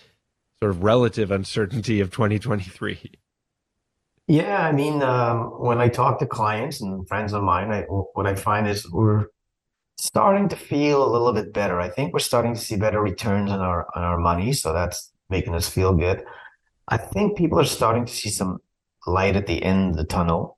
sort 0.61 0.71
of 0.71 0.83
relative 0.83 1.31
uncertainty 1.31 1.99
of 1.99 2.11
2023? 2.11 3.11
Yeah, 4.27 4.65
I 4.65 4.71
mean, 4.71 5.01
um, 5.01 5.59
when 5.59 5.79
I 5.79 5.89
talk 5.89 6.19
to 6.19 6.25
clients 6.25 6.81
and 6.81 7.07
friends 7.07 7.33
of 7.33 7.43
mine, 7.43 7.71
I, 7.71 7.81
what 7.81 8.27
I 8.27 8.35
find 8.35 8.67
is 8.67 8.89
we're 8.89 9.25
starting 9.97 10.47
to 10.49 10.55
feel 10.55 11.03
a 11.03 11.11
little 11.11 11.33
bit 11.33 11.51
better. 11.51 11.79
I 11.79 11.89
think 11.89 12.13
we're 12.13 12.19
starting 12.19 12.53
to 12.53 12.59
see 12.59 12.75
better 12.75 13.01
returns 13.01 13.51
on 13.51 13.59
our 13.59 13.87
on 13.95 14.03
our 14.03 14.17
money, 14.17 14.53
so 14.53 14.71
that's 14.71 15.11
making 15.29 15.55
us 15.55 15.67
feel 15.67 15.93
good. 15.93 16.23
I 16.87 16.97
think 16.97 17.37
people 17.37 17.59
are 17.59 17.65
starting 17.65 18.05
to 18.05 18.13
see 18.13 18.29
some 18.29 18.59
light 19.07 19.35
at 19.35 19.47
the 19.47 19.61
end 19.63 19.91
of 19.91 19.97
the 19.97 20.05
tunnel. 20.05 20.57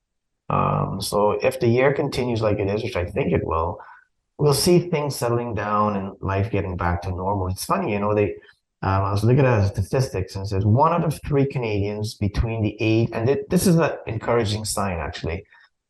Um, 0.50 1.00
so 1.00 1.32
if 1.32 1.58
the 1.58 1.68
year 1.68 1.94
continues 1.94 2.42
like 2.42 2.58
it 2.58 2.68
is, 2.68 2.82
which 2.82 2.96
I 2.96 3.06
think 3.06 3.32
it 3.32 3.44
will, 3.44 3.78
we'll 4.38 4.54
see 4.54 4.90
things 4.90 5.16
settling 5.16 5.54
down 5.54 5.96
and 5.96 6.12
life 6.20 6.50
getting 6.50 6.76
back 6.76 7.02
to 7.02 7.10
normal. 7.10 7.48
It's 7.48 7.64
funny, 7.64 7.92
you 7.92 7.98
know, 7.98 8.14
they 8.14 8.34
um, 8.82 9.02
I 9.02 9.12
was 9.12 9.24
looking 9.24 9.46
at 9.46 9.60
the 9.60 9.82
statistics 9.82 10.34
and 10.34 10.44
it 10.44 10.48
says 10.48 10.66
one 10.66 10.92
out 10.92 11.04
of 11.04 11.18
three 11.26 11.46
Canadians 11.46 12.14
between 12.14 12.62
the 12.62 12.76
age, 12.80 13.08
and 13.12 13.26
th- 13.26 13.46
this 13.48 13.66
is 13.66 13.76
an 13.76 13.92
encouraging 14.06 14.64
sign 14.64 14.98
actually. 14.98 15.44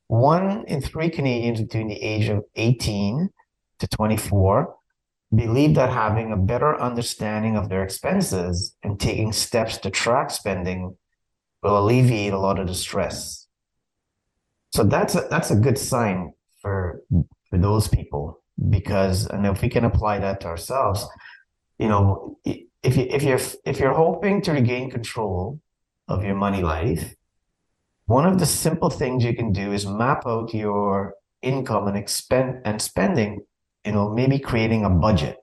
One 0.09 0.65
in 0.69 0.81
three 0.81 1.11
Canadians 1.11 1.61
between 1.61 1.89
the 1.89 2.01
age 2.01 2.29
of 2.29 2.45
18 2.57 3.31
to 3.81 3.89
24 3.89 4.75
believe 5.35 5.75
that 5.75 5.91
having 5.91 6.33
a 6.33 6.37
better 6.37 6.81
understanding 6.81 7.57
of 7.57 7.69
their 7.69 7.83
expenses 7.83 8.77
and 8.83 9.01
taking 9.01 9.33
steps 9.33 9.79
to 9.79 9.91
track 9.91 10.31
spending 10.31 10.97
will 11.63 11.79
alleviate 11.79 12.33
a 12.33 12.39
lot 12.39 12.61
of 12.61 12.69
the 12.69 12.75
stress. 12.75 13.49
So 14.73 14.85
that's 14.85 15.15
a, 15.15 15.27
that's 15.31 15.51
a 15.51 15.57
good 15.57 15.79
sign 15.79 16.33
for 16.61 17.03
for 17.49 17.59
those 17.59 17.89
people 17.89 18.43
because 18.71 19.27
and 19.27 19.47
if 19.47 19.63
we 19.63 19.69
can 19.69 19.85
apply 19.85 20.19
that 20.19 20.41
to 20.41 20.49
ourselves, 20.49 21.07
you 21.79 21.89
know, 21.89 22.39
if 22.85 22.97
you 22.97 23.07
if 23.11 23.23
you're 23.23 23.41
if 23.65 23.81
you're 23.81 23.95
hoping 23.95 24.43
to 24.43 24.53
regain 24.53 24.91
control 24.91 25.61
of 26.07 26.23
your 26.23 26.35
money 26.35 26.63
life, 26.63 27.15
one 28.07 28.27
of 28.27 28.39
the 28.39 28.47
simple 28.47 28.91
things 28.91 29.25
you 29.25 29.35
can 29.35 29.53
do 29.53 29.73
is 29.73 29.87
map 29.87 30.27
out 30.27 30.53
your 30.53 31.15
income 31.41 31.89
and 31.89 31.97
expend 31.97 32.61
and 32.65 32.81
spending. 32.81 33.41
You 33.85 33.93
know, 33.93 34.11
maybe 34.11 34.39
creating 34.39 34.85
a 34.85 34.91
budget. 34.91 35.43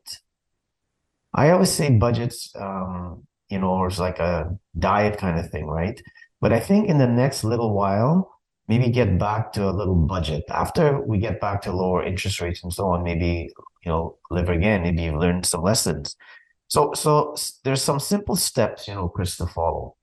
I 1.34 1.52
always 1.52 1.72
say 1.72 1.90
budgets, 1.92 2.52
um, 2.56 3.28
you 3.50 3.60
know, 3.60 3.86
is 3.86 4.00
like 4.00 4.20
a 4.20 4.58
diet 4.78 5.18
kind 5.18 5.40
of 5.40 5.50
thing, 5.50 5.68
right? 5.68 6.02
But 6.42 6.52
I 6.52 6.60
think 6.60 6.90
in 6.90 6.98
the 6.98 7.08
next 7.08 7.44
little 7.44 7.74
while, 7.74 8.32
maybe 8.68 8.90
get 8.90 9.20
back 9.20 9.54
to 9.54 9.70
a 9.70 9.72
little 9.72 9.96
budget. 9.96 10.44
After 10.50 11.00
we 11.02 11.20
get 11.20 11.40
back 11.40 11.62
to 11.64 11.72
lower 11.72 12.04
interest 12.04 12.42
rates 12.42 12.64
and 12.64 12.74
so 12.74 12.88
on, 12.88 13.04
maybe 13.04 13.52
you 13.86 13.92
know 13.92 14.18
live 14.30 14.50
again. 14.50 14.84
Maybe 14.84 15.04
you've 15.04 15.22
learned 15.22 15.46
some 15.46 15.62
lessons. 15.62 16.16
So, 16.72 16.94
so 16.94 17.36
there's 17.66 17.82
some 17.82 18.00
simple 18.00 18.38
steps, 18.38 18.88
you 18.88 18.94
know, 18.94 19.10
Chris, 19.10 19.36
to 19.36 19.46
follow. 19.46 19.98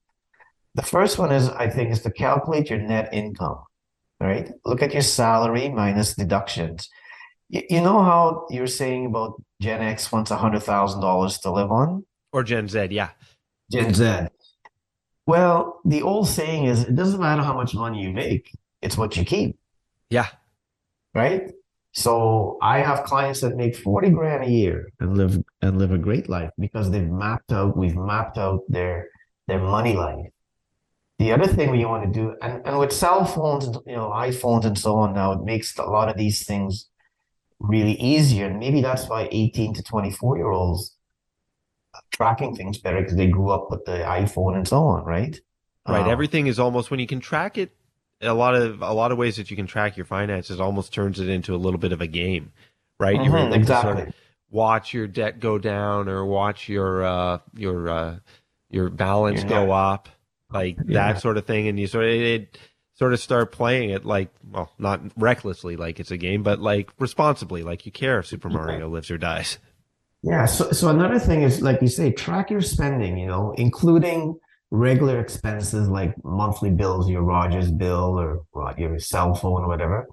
The 0.74 0.82
first 0.82 1.18
one 1.18 1.32
is, 1.32 1.48
I 1.48 1.70
think, 1.70 1.90
is 1.90 2.02
to 2.02 2.10
calculate 2.10 2.68
your 2.68 2.78
net 2.78 3.08
income, 3.10 3.60
right? 4.20 4.52
Look 4.66 4.82
at 4.82 4.92
your 4.92 5.00
salary 5.00 5.70
minus 5.70 6.14
deductions. 6.14 6.90
You, 7.48 7.62
you 7.70 7.80
know 7.80 8.02
how 8.02 8.46
you're 8.50 8.66
saying 8.66 9.06
about 9.06 9.42
Gen 9.62 9.80
X 9.80 10.12
wants 10.12 10.30
$100,000 10.30 11.40
to 11.40 11.50
live 11.50 11.72
on? 11.72 12.04
Or 12.34 12.42
Gen 12.42 12.68
Z, 12.68 12.88
yeah. 12.90 13.12
Gen 13.72 13.94
Z. 13.94 14.26
Well, 15.26 15.80
the 15.86 16.02
old 16.02 16.28
saying 16.28 16.66
is 16.66 16.82
it 16.82 16.96
doesn't 16.96 17.18
matter 17.18 17.42
how 17.42 17.54
much 17.54 17.74
money 17.74 18.02
you 18.02 18.12
make, 18.12 18.52
it's 18.82 18.98
what 18.98 19.16
you 19.16 19.24
keep. 19.24 19.58
Yeah. 20.10 20.26
Right? 21.14 21.50
So 21.94 22.58
I 22.60 22.80
have 22.80 23.04
clients 23.04 23.40
that 23.40 23.56
make 23.56 23.74
40 23.74 24.10
grand 24.10 24.44
a 24.44 24.50
year 24.50 24.92
and 25.00 25.16
live 25.16 25.42
and 25.62 25.78
live 25.78 25.92
a 25.92 25.98
great 25.98 26.28
life 26.28 26.50
because 26.58 26.90
they've 26.90 27.10
mapped 27.10 27.52
out, 27.52 27.76
we've 27.76 27.96
mapped 27.96 28.38
out 28.38 28.60
their 28.68 29.08
their 29.46 29.60
money 29.60 29.94
life. 29.94 30.26
The 31.18 31.32
other 31.32 31.46
thing 31.46 31.70
we 31.70 31.84
want 31.84 32.04
to 32.04 32.20
do, 32.20 32.36
and, 32.40 32.64
and 32.64 32.78
with 32.78 32.92
cell 32.92 33.24
phones, 33.24 33.66
and 33.66 33.76
you 33.86 33.96
know, 33.96 34.10
iPhones 34.10 34.64
and 34.64 34.78
so 34.78 34.96
on 34.96 35.14
now, 35.14 35.32
it 35.32 35.42
makes 35.42 35.76
a 35.76 35.82
lot 35.82 36.08
of 36.08 36.16
these 36.16 36.46
things 36.46 36.86
really 37.58 37.94
easier. 37.94 38.46
And 38.46 38.60
maybe 38.60 38.80
that's 38.80 39.08
why 39.08 39.28
18 39.32 39.74
to 39.74 39.82
24 39.82 40.36
year 40.36 40.50
olds 40.50 40.94
tracking 42.12 42.54
things 42.54 42.78
better 42.78 43.00
because 43.00 43.16
they 43.16 43.26
grew 43.26 43.50
up 43.50 43.68
with 43.70 43.84
the 43.84 43.98
iPhone 43.98 44.54
and 44.54 44.68
so 44.68 44.84
on, 44.84 45.04
right? 45.04 45.40
Right. 45.88 46.02
Um, 46.02 46.10
Everything 46.10 46.46
is 46.46 46.60
almost 46.60 46.90
when 46.90 47.00
you 47.00 47.06
can 47.06 47.20
track 47.20 47.58
it 47.58 47.72
a 48.20 48.34
lot 48.34 48.54
of 48.54 48.82
a 48.82 48.92
lot 48.92 49.12
of 49.12 49.18
ways 49.18 49.36
that 49.36 49.50
you 49.50 49.56
can 49.56 49.66
track 49.66 49.96
your 49.96 50.06
finances 50.06 50.60
almost 50.60 50.92
turns 50.92 51.20
it 51.20 51.28
into 51.28 51.54
a 51.54 51.56
little 51.56 51.78
bit 51.78 51.92
of 51.92 52.00
a 52.00 52.06
game, 52.06 52.52
right? 52.98 53.18
Mm-hmm, 53.18 53.52
exactly. 53.52 53.92
sort 53.92 54.08
of 54.08 54.14
watch 54.50 54.94
your 54.94 55.06
debt 55.06 55.40
go 55.40 55.58
down 55.58 56.08
or 56.08 56.24
watch 56.24 56.68
your 56.68 57.04
uh, 57.04 57.38
your 57.54 57.88
uh, 57.88 58.18
your 58.70 58.90
balance 58.90 59.42
yeah. 59.42 59.48
go 59.48 59.72
up, 59.72 60.08
like 60.50 60.76
yeah. 60.86 61.12
that 61.12 61.20
sort 61.20 61.36
of 61.36 61.46
thing, 61.46 61.68
and 61.68 61.78
you 61.78 61.86
sort 61.86 62.04
of 62.04 62.10
it, 62.10 62.58
sort 62.94 63.12
of 63.12 63.20
start 63.20 63.52
playing 63.52 63.90
it 63.90 64.04
like 64.04 64.30
well, 64.50 64.72
not 64.78 65.00
recklessly 65.16 65.76
like 65.76 66.00
it's 66.00 66.10
a 66.10 66.16
game, 66.16 66.42
but 66.42 66.60
like 66.60 66.90
responsibly, 66.98 67.62
like 67.62 67.86
you 67.86 67.92
care 67.92 68.18
if 68.20 68.26
Super 68.26 68.48
Mario 68.48 68.78
yeah. 68.80 68.84
lives 68.86 69.10
or 69.10 69.18
dies. 69.18 69.58
Yeah. 70.22 70.46
So 70.46 70.72
so 70.72 70.88
another 70.88 71.18
thing 71.18 71.42
is 71.42 71.60
like 71.62 71.80
you 71.82 71.88
say, 71.88 72.12
track 72.12 72.50
your 72.50 72.60
spending. 72.60 73.18
You 73.18 73.26
know, 73.26 73.54
including 73.56 74.38
regular 74.70 75.20
expenses 75.20 75.88
like 75.88 76.12
monthly 76.24 76.70
bills, 76.70 77.08
your 77.08 77.22
Rogers 77.22 77.70
bill 77.70 78.18
or 78.18 78.44
your 78.76 78.98
cell 78.98 79.34
phone 79.34 79.62
or 79.62 79.68
whatever, 79.68 80.06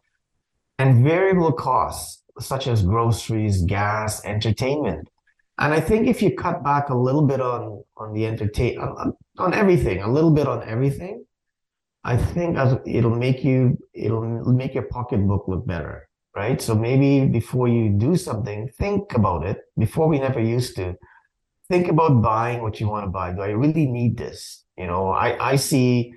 and 0.77 1.03
variable 1.03 1.51
costs 1.51 2.21
such 2.39 2.67
as 2.67 2.83
groceries, 2.83 3.63
gas, 3.63 4.23
entertainment. 4.25 5.09
And 5.57 5.73
I 5.73 5.79
think 5.79 6.07
if 6.07 6.21
you 6.21 6.35
cut 6.35 6.63
back 6.63 6.89
a 6.89 6.95
little 6.95 7.25
bit 7.25 7.39
on 7.39 7.83
on 7.97 8.13
the 8.13 8.25
entertain 8.25 8.77
on, 8.77 9.13
on 9.37 9.53
everything, 9.53 10.01
a 10.01 10.11
little 10.11 10.31
bit 10.31 10.47
on 10.47 10.67
everything, 10.67 11.25
I 12.03 12.17
think 12.17 12.57
as 12.57 12.77
it'll 12.85 13.15
make 13.15 13.43
you 13.43 13.77
it'll 13.93 14.53
make 14.53 14.73
your 14.73 14.83
pocketbook 14.83 15.47
look 15.47 15.65
better, 15.65 16.09
right? 16.35 16.61
So 16.61 16.75
maybe 16.75 17.25
before 17.31 17.67
you 17.67 17.89
do 17.89 18.15
something, 18.17 18.69
think 18.77 19.13
about 19.13 19.45
it. 19.45 19.59
Before 19.77 20.07
we 20.09 20.19
never 20.19 20.41
used 20.41 20.75
to 20.75 20.95
think 21.69 21.87
about 21.87 22.21
buying 22.21 22.61
what 22.61 22.79
you 22.79 22.87
want 22.89 23.05
to 23.05 23.09
buy. 23.09 23.31
Do 23.33 23.41
I 23.41 23.49
really 23.49 23.87
need 23.87 24.17
this? 24.17 24.65
You 24.77 24.87
know, 24.87 25.09
I, 25.09 25.53
I 25.53 25.55
see 25.55 26.13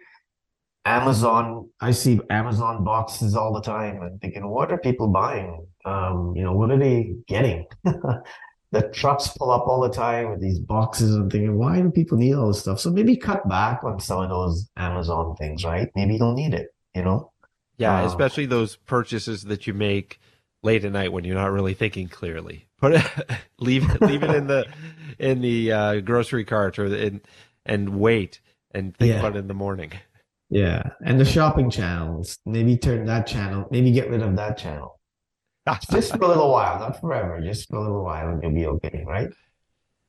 Amazon, 0.84 1.70
I 1.80 1.92
see 1.92 2.20
Amazon 2.30 2.84
boxes 2.84 3.36
all 3.36 3.52
the 3.52 3.62
time 3.62 4.02
and 4.02 4.20
thinking, 4.20 4.48
what 4.48 4.72
are 4.72 4.78
people 4.78 5.08
buying? 5.08 5.66
Um, 5.84 6.34
you 6.36 6.42
know, 6.42 6.52
what 6.52 6.70
are 6.70 6.78
they 6.78 7.14
getting? 7.26 7.66
the 7.84 8.82
trucks 8.92 9.28
pull 9.38 9.50
up 9.50 9.66
all 9.66 9.80
the 9.80 9.90
time 9.90 10.30
with 10.30 10.40
these 10.40 10.58
boxes 10.58 11.14
and 11.14 11.30
thinking, 11.30 11.56
why 11.56 11.80
do 11.80 11.90
people 11.90 12.18
need 12.18 12.34
all 12.34 12.48
this 12.48 12.60
stuff? 12.60 12.80
So 12.80 12.90
maybe 12.90 13.16
cut 13.16 13.48
back 13.48 13.82
on 13.84 13.98
some 14.00 14.22
of 14.22 14.28
those 14.28 14.68
Amazon 14.76 15.36
things, 15.36 15.64
right? 15.64 15.88
Maybe 15.96 16.14
you 16.14 16.18
don't 16.18 16.34
need 16.34 16.54
it, 16.54 16.68
you 16.94 17.02
know? 17.02 17.32
Yeah, 17.78 18.00
um, 18.00 18.06
especially 18.06 18.46
those 18.46 18.76
purchases 18.76 19.44
that 19.44 19.66
you 19.66 19.72
make 19.72 20.20
late 20.62 20.84
at 20.84 20.92
night 20.92 21.12
when 21.12 21.24
you're 21.24 21.36
not 21.36 21.52
really 21.52 21.74
thinking 21.74 22.08
clearly. 22.08 22.68
Put 22.78 22.92
it, 22.92 23.04
leave 23.58 23.90
it, 23.90 24.00
leave 24.02 24.22
it 24.22 24.30
in 24.30 24.46
the 24.46 24.66
in 25.18 25.40
the 25.40 25.72
uh, 25.72 26.00
grocery 26.00 26.44
cart 26.44 26.78
or 26.78 26.86
in, 26.86 27.20
and 27.66 27.98
wait 27.98 28.40
and 28.72 28.96
think 28.96 29.10
yeah. 29.10 29.18
about 29.18 29.34
it 29.34 29.40
in 29.40 29.48
the 29.48 29.54
morning. 29.54 29.92
Yeah, 30.48 30.90
and 31.04 31.18
the 31.18 31.24
shopping 31.24 31.70
channels. 31.70 32.38
Maybe 32.46 32.76
turn 32.76 33.06
that 33.06 33.26
channel. 33.26 33.66
Maybe 33.72 33.90
get 33.90 34.10
rid 34.10 34.22
of 34.22 34.36
that 34.36 34.58
channel. 34.58 34.97
just 35.90 36.12
for 36.12 36.24
a 36.24 36.28
little 36.28 36.50
while, 36.50 36.78
not 36.78 37.00
forever. 37.00 37.40
Just 37.40 37.68
for 37.68 37.76
a 37.76 37.80
little 37.80 38.04
while, 38.04 38.28
and 38.28 38.42
you'll 38.42 38.52
be 38.52 38.66
okay, 38.66 39.04
right? 39.06 39.30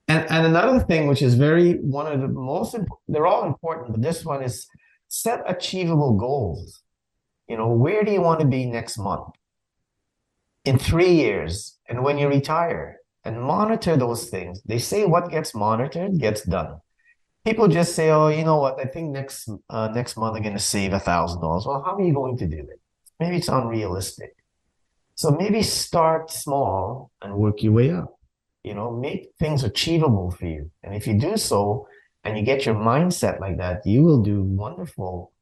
And 0.07 0.29
and 0.29 0.45
another 0.47 0.79
thing, 0.79 1.07
which 1.07 1.21
is 1.21 1.35
very 1.35 1.73
one 1.73 2.11
of 2.11 2.21
the 2.21 2.27
most. 2.27 2.75
They're 3.07 3.27
all 3.27 3.45
important, 3.45 3.91
but 3.91 4.01
this 4.01 4.25
one 4.25 4.43
is 4.43 4.67
set 5.07 5.41
achievable 5.45 6.13
goals. 6.13 6.81
You 7.47 7.57
know, 7.57 7.69
where 7.69 8.03
do 8.03 8.11
you 8.11 8.21
want 8.21 8.39
to 8.41 8.45
be 8.45 8.65
next 8.65 8.97
month? 8.97 9.29
In 10.65 10.77
three 10.77 11.13
years, 11.13 11.77
and 11.87 12.03
when 12.03 12.17
you 12.17 12.27
retire, 12.27 12.99
and 13.23 13.41
monitor 13.41 13.97
those 13.97 14.29
things. 14.29 14.61
They 14.65 14.79
say 14.79 15.05
what 15.05 15.29
gets 15.29 15.53
monitored 15.53 16.19
gets 16.19 16.43
done. 16.43 16.79
People 17.45 17.67
just 17.67 17.95
say, 17.95 18.09
"Oh, 18.09 18.27
you 18.27 18.43
know 18.43 18.57
what? 18.57 18.79
I 18.79 18.85
think 18.85 19.11
next 19.11 19.49
uh, 19.69 19.89
next 19.93 20.17
month 20.17 20.35
I'm 20.35 20.43
going 20.43 20.55
to 20.55 20.59
save 20.75 20.93
a 20.93 20.99
thousand 20.99 21.41
dollars." 21.41 21.65
Well, 21.65 21.81
how 21.85 21.95
are 21.95 22.01
you 22.01 22.13
going 22.13 22.37
to 22.37 22.47
do 22.47 22.57
it? 22.57 22.79
Maybe 23.19 23.37
it's 23.37 23.47
unrealistic. 23.47 24.35
So 25.19 25.31
maybe 25.31 25.63
start 25.63 26.31
small 26.31 27.11
and 27.21 27.35
work 27.35 27.61
your 27.61 27.73
way 27.73 27.91
up. 27.91 28.17
You 28.63 28.73
know, 28.73 28.89
make 28.89 29.31
things 29.37 29.65
achievable 29.65 30.31
for 30.31 30.45
you. 30.45 30.71
And 30.81 30.95
if 30.95 31.07
you 31.07 31.19
do 31.19 31.35
so, 31.35 31.89
and 32.23 32.37
you 32.37 32.45
get 32.45 32.65
your 32.65 32.75
mindset 32.75 33.41
like 33.41 33.57
that, 33.57 33.85
you 33.85 34.03
will 34.03 34.21
do 34.23 34.41
wonderful 34.41 35.33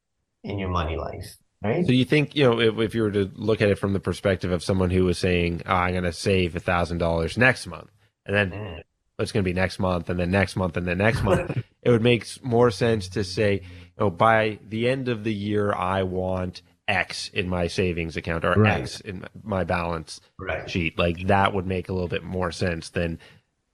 in 0.44 0.58
your 0.58 0.70
money 0.70 0.96
life. 0.96 1.38
Right. 1.62 1.86
So 1.86 1.92
you 1.92 2.06
think, 2.06 2.36
you 2.36 2.46
know, 2.46 2.60
if, 2.60 2.80
if 2.80 2.96
you 2.96 3.04
were 3.04 3.12
to 3.12 3.30
look 3.36 3.62
at 3.62 3.70
it 3.70 3.78
from 3.78 3.94
the 3.94 4.00
perspective 4.00 4.50
of 4.50 4.64
someone 4.64 4.90
who 4.90 5.06
was 5.06 5.20
saying, 5.20 5.62
oh, 5.68 5.76
I'm 5.76 5.92
going 5.92 6.06
to 6.06 6.12
save 6.12 6.56
a 6.56 6.60
thousand 6.60 6.98
dollars 6.98 7.38
next 7.38 7.68
month, 7.68 7.92
and 8.26 8.36
then 8.36 8.50
mm. 8.50 8.82
it's 9.20 9.32
going 9.32 9.44
to 9.44 9.48
be 9.48 9.54
next 9.54 9.78
month, 9.78 10.10
and 10.10 10.20
then 10.20 10.32
next 10.32 10.56
month, 10.56 10.76
and 10.76 10.88
then 10.88 10.98
next 10.98 11.22
month, 11.22 11.56
it 11.84 11.92
would 11.92 12.02
make 12.02 12.26
more 12.44 12.72
sense 12.72 13.10
to 13.10 13.24
say, 13.24 13.62
you 13.62 14.00
know, 14.00 14.10
by 14.10 14.58
the 14.68 14.90
end 14.90 15.08
of 15.08 15.24
the 15.24 15.34
year, 15.34 15.72
I 15.72 16.02
want 16.02 16.64
X 16.88 17.30
in 17.34 17.50
my 17.50 17.68
savings 17.68 18.16
account 18.18 18.46
or 18.46 18.54
right. 18.54 18.82
X 18.82 19.02
in 19.02 19.26
my 19.44 19.64
balance 19.64 20.22
right. 20.40 20.70
sheet. 20.70 20.98
Like 20.98 21.28
that 21.28 21.54
would 21.54 21.68
make 21.68 21.90
a 21.90 21.94
little 21.94 22.08
bit 22.08 22.24
more 22.24 22.52
sense 22.52 22.90
than, 22.90 23.20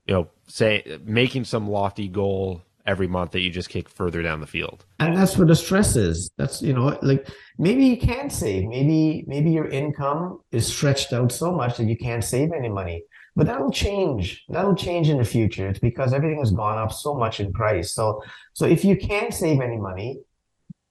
you 0.06 0.14
know, 0.14 0.28
say 0.48 1.00
making 1.06 1.46
some 1.46 1.70
lofty 1.70 2.08
goal 2.08 2.62
every 2.86 3.08
month 3.08 3.32
that 3.32 3.42
you 3.42 3.50
just 3.50 3.70
kick 3.70 3.88
further 3.88 4.22
down 4.22 4.42
the 4.42 4.48
field. 4.48 4.86
And 5.00 5.16
that's 5.16 5.38
where 5.38 5.48
the 5.48 5.56
stress 5.56 5.96
is. 5.96 6.32
That's 6.38 6.62
you 6.62 6.74
know, 6.74 6.98
like 7.02 7.28
maybe 7.58 7.86
you 7.86 7.98
can't 7.98 8.32
save. 8.32 8.68
Maybe 8.68 9.24
maybe 9.28 9.52
your 9.52 9.68
income 9.68 10.40
is 10.52 10.68
stretched 10.68 11.14
out 11.14 11.32
so 11.32 11.52
much 11.52 11.78
that 11.78 11.86
you 11.86 11.98
can't 11.98 12.24
save 12.24 12.52
any 12.52 12.70
money. 12.70 13.04
But 13.36 13.48
that'll 13.48 13.72
change. 13.72 14.44
That'll 14.50 14.76
change 14.76 15.10
in 15.10 15.18
the 15.18 15.26
future. 15.26 15.68
It's 15.68 15.80
because 15.80 16.14
everything 16.14 16.40
has 16.40 16.52
gone 16.52 16.78
up 16.78 16.92
so 16.92 17.16
much 17.16 17.40
in 17.40 17.52
price. 17.52 17.94
So 17.94 18.22
so 18.54 18.66
if 18.66 18.86
you 18.86 18.98
can't 18.98 19.34
save 19.34 19.60
any 19.62 19.78
money, 19.78 20.20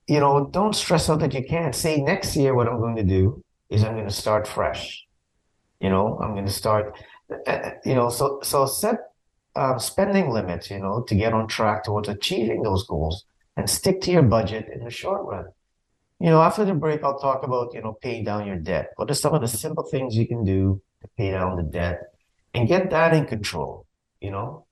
you 0.08 0.20
know, 0.20 0.48
don't 0.50 0.74
stress 0.74 1.08
out 1.08 1.20
that 1.20 1.34
you 1.34 1.44
can't. 1.44 1.74
Say 1.74 2.00
next 2.00 2.36
year 2.36 2.54
what 2.54 2.68
I'm 2.68 2.78
going 2.78 2.96
to 2.96 3.04
do 3.04 3.42
is 3.70 3.84
I'm 3.84 3.94
going 3.94 4.08
to 4.08 4.14
start 4.14 4.46
fresh. 4.46 5.04
You 5.80 5.90
know, 5.90 6.18
I'm 6.20 6.32
going 6.32 6.46
to 6.46 6.52
start 6.52 6.94
uh, 7.46 7.70
you 7.84 7.94
know, 7.94 8.08
so 8.08 8.40
so 8.42 8.66
set 8.66 9.12
uh, 9.56 9.78
spending 9.78 10.30
limits, 10.30 10.70
you 10.70 10.78
know, 10.78 11.02
to 11.02 11.14
get 11.14 11.32
on 11.32 11.46
track 11.46 11.84
towards 11.84 12.08
achieving 12.08 12.62
those 12.62 12.86
goals 12.86 13.24
and 13.56 13.68
stick 13.68 14.00
to 14.02 14.10
your 14.10 14.22
budget 14.22 14.68
in 14.72 14.84
the 14.84 14.90
short 14.90 15.24
run. 15.24 15.46
You 16.20 16.30
know, 16.30 16.40
after 16.40 16.64
the 16.64 16.74
break, 16.74 17.02
I'll 17.02 17.18
talk 17.18 17.42
about, 17.42 17.74
you 17.74 17.82
know, 17.82 17.98
paying 18.00 18.24
down 18.24 18.46
your 18.46 18.56
debt. 18.56 18.90
What 18.96 19.10
are 19.10 19.14
some 19.14 19.34
of 19.34 19.40
the 19.40 19.48
simple 19.48 19.84
things 19.84 20.16
you 20.16 20.26
can 20.26 20.44
do 20.44 20.80
to 21.02 21.08
pay 21.18 21.32
down 21.32 21.56
the 21.56 21.64
debt 21.64 22.00
and 22.54 22.68
get 22.68 22.90
that 22.90 23.12
in 23.12 23.26
control, 23.26 23.86
you 24.20 24.30
know? 24.30 24.66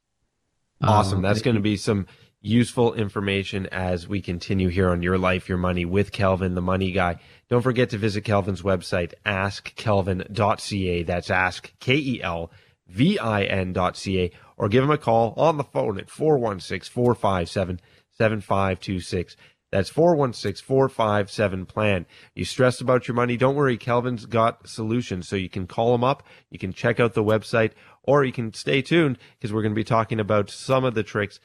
Awesome. 0.80 1.18
Um, 1.18 1.22
That's 1.22 1.42
going 1.42 1.56
to 1.56 1.62
be 1.62 1.76
some 1.76 2.06
useful 2.40 2.94
information 2.94 3.66
as 3.66 4.08
we 4.08 4.20
continue 4.20 4.68
here 4.68 4.90
on 4.90 5.02
Your 5.02 5.18
Life, 5.18 5.48
Your 5.48 5.58
Money 5.58 5.84
with 5.84 6.12
Kelvin, 6.12 6.54
the 6.54 6.62
money 6.62 6.92
guy. 6.92 7.16
Don't 7.48 7.62
forget 7.62 7.90
to 7.90 7.98
visit 7.98 8.22
Kelvin's 8.22 8.62
website, 8.62 9.12
askkelvin.ca. 9.26 11.02
That's 11.02 11.30
ask, 11.30 11.72
K 11.80 11.94
E 11.94 12.22
L 12.22 12.50
V 12.88 13.18
I 13.18 13.44
N.ca 13.44 14.32
or 14.60 14.68
give 14.68 14.84
him 14.84 14.90
a 14.90 14.98
call 14.98 15.32
on 15.38 15.56
the 15.56 15.64
phone 15.64 15.98
at 15.98 16.10
416 16.10 16.92
457 16.92 17.80
7526. 18.10 19.36
That's 19.72 19.88
416 19.88 20.66
457 20.66 21.64
plan. 21.64 22.04
You 22.34 22.44
stressed 22.44 22.82
about 22.82 23.08
your 23.08 23.14
money? 23.14 23.38
Don't 23.38 23.56
worry. 23.56 23.78
Kelvin's 23.78 24.26
got 24.26 24.68
solutions. 24.68 25.28
So 25.28 25.36
you 25.36 25.48
can 25.48 25.66
call 25.66 25.94
him 25.94 26.04
up. 26.04 26.24
You 26.50 26.58
can 26.58 26.74
check 26.74 27.00
out 27.00 27.14
the 27.14 27.24
website 27.24 27.72
or 28.02 28.22
you 28.22 28.32
can 28.32 28.52
stay 28.52 28.82
tuned 28.82 29.16
because 29.38 29.50
we're 29.50 29.62
going 29.62 29.72
to 29.72 29.80
be 29.80 29.82
talking 29.84 30.20
about 30.20 30.50
some 30.50 30.84
of 30.84 30.92
the 30.92 31.02
tricks 31.02 31.40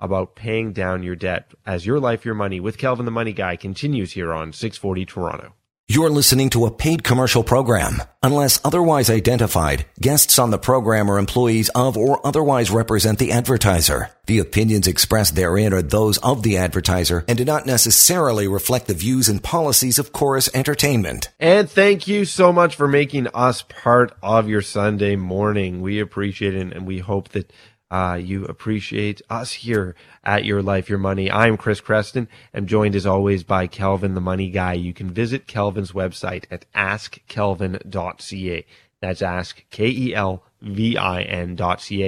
about 0.00 0.34
paying 0.34 0.72
down 0.72 1.02
your 1.02 1.16
debt 1.16 1.52
as 1.64 1.86
your 1.86 2.00
life, 2.00 2.24
your 2.24 2.34
money 2.34 2.60
with 2.60 2.78
Kelvin 2.78 3.04
the 3.04 3.10
Money 3.10 3.32
Guy 3.32 3.56
continues 3.56 4.12
here 4.12 4.32
on 4.32 4.52
640 4.52 5.06
Toronto. 5.06 5.52
You're 5.88 6.10
listening 6.10 6.50
to 6.50 6.66
a 6.66 6.72
paid 6.72 7.04
commercial 7.04 7.44
program. 7.44 8.02
Unless 8.20 8.58
otherwise 8.64 9.08
identified, 9.08 9.86
guests 10.00 10.36
on 10.36 10.50
the 10.50 10.58
program 10.58 11.08
are 11.08 11.16
employees 11.16 11.68
of 11.76 11.96
or 11.96 12.26
otherwise 12.26 12.72
represent 12.72 13.20
the 13.20 13.30
advertiser. 13.30 14.10
The 14.26 14.40
opinions 14.40 14.88
expressed 14.88 15.36
therein 15.36 15.72
are 15.72 15.82
those 15.82 16.18
of 16.18 16.42
the 16.42 16.56
advertiser 16.56 17.24
and 17.28 17.38
do 17.38 17.44
not 17.44 17.66
necessarily 17.66 18.48
reflect 18.48 18.88
the 18.88 18.94
views 18.94 19.28
and 19.28 19.40
policies 19.40 20.00
of 20.00 20.12
Corus 20.12 20.50
Entertainment. 20.52 21.28
And 21.38 21.70
thank 21.70 22.08
you 22.08 22.24
so 22.24 22.52
much 22.52 22.74
for 22.74 22.88
making 22.88 23.28
us 23.28 23.62
part 23.62 24.12
of 24.24 24.48
your 24.48 24.62
Sunday 24.62 25.14
morning. 25.14 25.82
We 25.82 26.00
appreciate 26.00 26.56
it 26.56 26.72
and 26.74 26.84
we 26.84 26.98
hope 26.98 27.28
that 27.28 27.52
uh, 27.90 28.18
you 28.20 28.44
appreciate 28.44 29.22
us 29.30 29.52
here 29.52 29.94
at 30.24 30.44
Your 30.44 30.62
Life, 30.62 30.88
Your 30.88 30.98
Money. 30.98 31.30
I'm 31.30 31.56
Chris 31.56 31.80
Chreston. 31.80 32.26
I'm 32.52 32.66
joined 32.66 32.96
as 32.96 33.06
always 33.06 33.44
by 33.44 33.68
Kelvin, 33.68 34.14
the 34.14 34.20
money 34.20 34.50
guy. 34.50 34.72
You 34.72 34.92
can 34.92 35.10
visit 35.10 35.46
Kelvin's 35.46 35.92
website 35.92 36.46
at 36.50 36.66
askkelvin.ca. 36.72 38.66
That's 39.00 39.22
ask, 39.22 39.64
K-E-L-V-I-N.ca. 39.70 40.44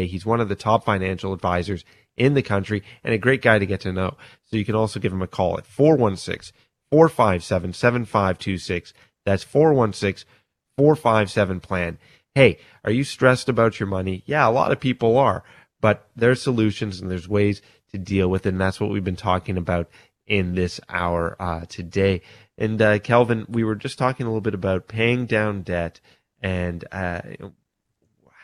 He's 0.06 0.26
one 0.26 0.40
of 0.40 0.48
the 0.48 0.56
top 0.56 0.84
financial 0.84 1.32
advisors 1.32 1.84
in 2.16 2.34
the 2.34 2.42
country 2.42 2.82
and 3.04 3.14
a 3.14 3.18
great 3.18 3.42
guy 3.42 3.58
to 3.60 3.66
get 3.66 3.80
to 3.82 3.92
know. 3.92 4.16
So 4.46 4.56
you 4.56 4.64
can 4.64 4.74
also 4.74 4.98
give 4.98 5.12
him 5.12 5.22
a 5.22 5.28
call 5.28 5.58
at 5.58 5.66
416 5.66 6.52
457 6.90 7.72
7526. 7.72 8.94
That's 9.24 9.44
416 9.44 10.28
457 10.76 11.60
plan. 11.60 11.98
Hey, 12.34 12.58
are 12.84 12.90
you 12.90 13.04
stressed 13.04 13.48
about 13.48 13.78
your 13.78 13.88
money? 13.88 14.22
Yeah, 14.26 14.48
a 14.48 14.50
lot 14.50 14.72
of 14.72 14.80
people 14.80 15.16
are 15.18 15.44
but 15.80 16.08
there's 16.16 16.42
solutions 16.42 17.00
and 17.00 17.10
there's 17.10 17.28
ways 17.28 17.62
to 17.92 17.98
deal 17.98 18.28
with 18.28 18.46
it. 18.46 18.50
And 18.50 18.60
that's 18.60 18.80
what 18.80 18.90
we've 18.90 19.04
been 19.04 19.16
talking 19.16 19.56
about 19.56 19.88
in 20.26 20.54
this 20.54 20.80
hour 20.88 21.36
uh, 21.40 21.64
today. 21.68 22.22
And 22.56 22.80
uh, 22.82 22.98
Kelvin, 22.98 23.46
we 23.48 23.64
were 23.64 23.76
just 23.76 23.98
talking 23.98 24.26
a 24.26 24.28
little 24.28 24.40
bit 24.40 24.54
about 24.54 24.88
paying 24.88 25.26
down 25.26 25.62
debt 25.62 26.00
and 26.40 26.84
uh, 26.92 27.20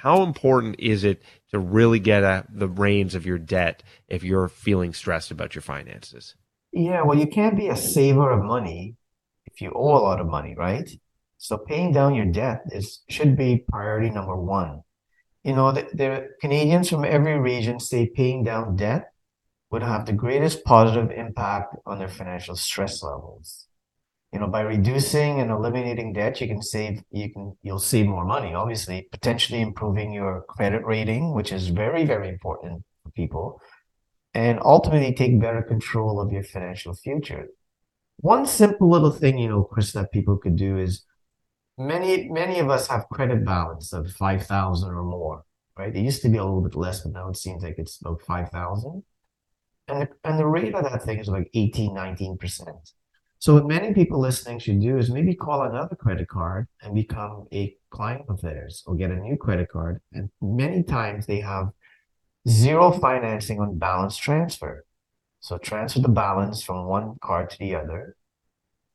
how 0.04 0.22
important 0.22 0.76
is 0.78 1.02
it 1.02 1.22
to 1.50 1.58
really 1.58 1.98
get 1.98 2.24
at 2.24 2.46
the 2.50 2.68
reins 2.68 3.14
of 3.14 3.24
your 3.24 3.38
debt 3.38 3.82
if 4.06 4.22
you're 4.22 4.48
feeling 4.48 4.92
stressed 4.92 5.30
about 5.30 5.54
your 5.54 5.62
finances? 5.62 6.34
Yeah, 6.72 7.02
well, 7.02 7.18
you 7.18 7.26
can't 7.26 7.56
be 7.56 7.68
a 7.68 7.76
saver 7.76 8.30
of 8.30 8.44
money 8.44 8.96
if 9.46 9.60
you 9.60 9.72
owe 9.74 9.96
a 9.96 10.02
lot 10.02 10.20
of 10.20 10.26
money, 10.26 10.54
right? 10.54 10.90
So 11.38 11.56
paying 11.56 11.92
down 11.92 12.14
your 12.14 12.26
debt 12.26 12.64
is 12.70 13.02
should 13.08 13.36
be 13.36 13.64
priority 13.68 14.10
number 14.10 14.36
one 14.36 14.83
you 15.44 15.54
know, 15.54 15.72
the, 15.72 15.86
the 15.92 16.28
Canadians 16.40 16.88
from 16.88 17.04
every 17.04 17.38
region 17.38 17.78
say 17.78 18.08
paying 18.08 18.42
down 18.42 18.76
debt 18.76 19.12
would 19.70 19.82
have 19.82 20.06
the 20.06 20.12
greatest 20.12 20.64
positive 20.64 21.10
impact 21.10 21.76
on 21.84 21.98
their 21.98 22.08
financial 22.08 22.56
stress 22.56 23.02
levels. 23.02 23.66
You 24.32 24.40
know, 24.40 24.48
by 24.48 24.62
reducing 24.62 25.40
and 25.40 25.50
eliminating 25.50 26.12
debt, 26.12 26.40
you 26.40 26.48
can 26.48 26.62
save, 26.62 27.02
you 27.12 27.30
can, 27.32 27.56
you'll 27.62 27.78
save 27.78 28.06
more 28.06 28.24
money, 28.24 28.54
obviously, 28.54 29.06
potentially 29.12 29.60
improving 29.60 30.12
your 30.12 30.44
credit 30.48 30.84
rating, 30.84 31.34
which 31.34 31.52
is 31.52 31.68
very, 31.68 32.04
very 32.04 32.28
important 32.30 32.82
for 33.02 33.10
people, 33.10 33.60
and 34.32 34.58
ultimately 34.64 35.14
take 35.14 35.40
better 35.40 35.62
control 35.62 36.20
of 36.20 36.32
your 36.32 36.42
financial 36.42 36.94
future. 36.94 37.46
One 38.16 38.46
simple 38.46 38.90
little 38.90 39.12
thing, 39.12 39.38
you 39.38 39.48
know, 39.48 39.62
Chris, 39.64 39.92
that 39.92 40.10
people 40.10 40.36
could 40.36 40.56
do 40.56 40.78
is 40.78 41.04
many 41.78 42.28
many 42.28 42.58
of 42.58 42.70
us 42.70 42.86
have 42.88 43.08
credit 43.10 43.44
balance 43.44 43.92
of 43.92 44.10
5000 44.12 44.90
or 44.90 45.02
more 45.02 45.44
right? 45.76 45.94
It 45.94 46.00
used 46.00 46.22
to 46.22 46.28
be 46.28 46.38
a 46.38 46.44
little 46.44 46.62
bit 46.62 46.76
less 46.76 47.00
but 47.00 47.12
now 47.12 47.28
it 47.28 47.36
seems 47.36 47.62
like 47.62 47.76
it's 47.78 48.00
about 48.00 48.22
5000 48.22 49.02
and 49.88 50.02
the, 50.02 50.08
and 50.24 50.38
the 50.38 50.46
rate 50.46 50.74
of 50.74 50.84
that 50.84 51.02
thing 51.02 51.18
is 51.18 51.28
like 51.28 51.50
18 51.52 51.90
19% 51.94 52.92
so 53.44 53.52
what 53.52 53.66
many 53.66 53.92
people 53.92 54.20
listening 54.20 54.58
should 54.58 54.80
do 54.80 54.96
is 54.96 55.10
maybe 55.10 55.34
call 55.34 55.64
another 55.64 55.94
credit 55.96 56.28
card 56.28 56.66
and 56.80 56.94
become 56.94 57.46
a 57.52 57.76
client 57.90 58.24
of 58.30 58.40
theirs 58.40 58.82
or 58.86 58.94
get 58.94 59.10
a 59.10 59.16
new 59.16 59.36
credit 59.36 59.68
card. 59.68 60.00
And 60.14 60.30
many 60.40 60.82
times 60.82 61.26
they 61.26 61.40
have 61.40 61.68
zero 62.48 62.90
financing 62.90 63.60
on 63.60 63.76
balance 63.76 64.16
transfer. 64.16 64.86
So 65.40 65.58
transfer 65.58 66.00
the 66.00 66.08
balance 66.08 66.62
from 66.62 66.86
one 66.86 67.16
card 67.20 67.50
to 67.50 67.58
the 67.58 67.74
other. 67.74 68.16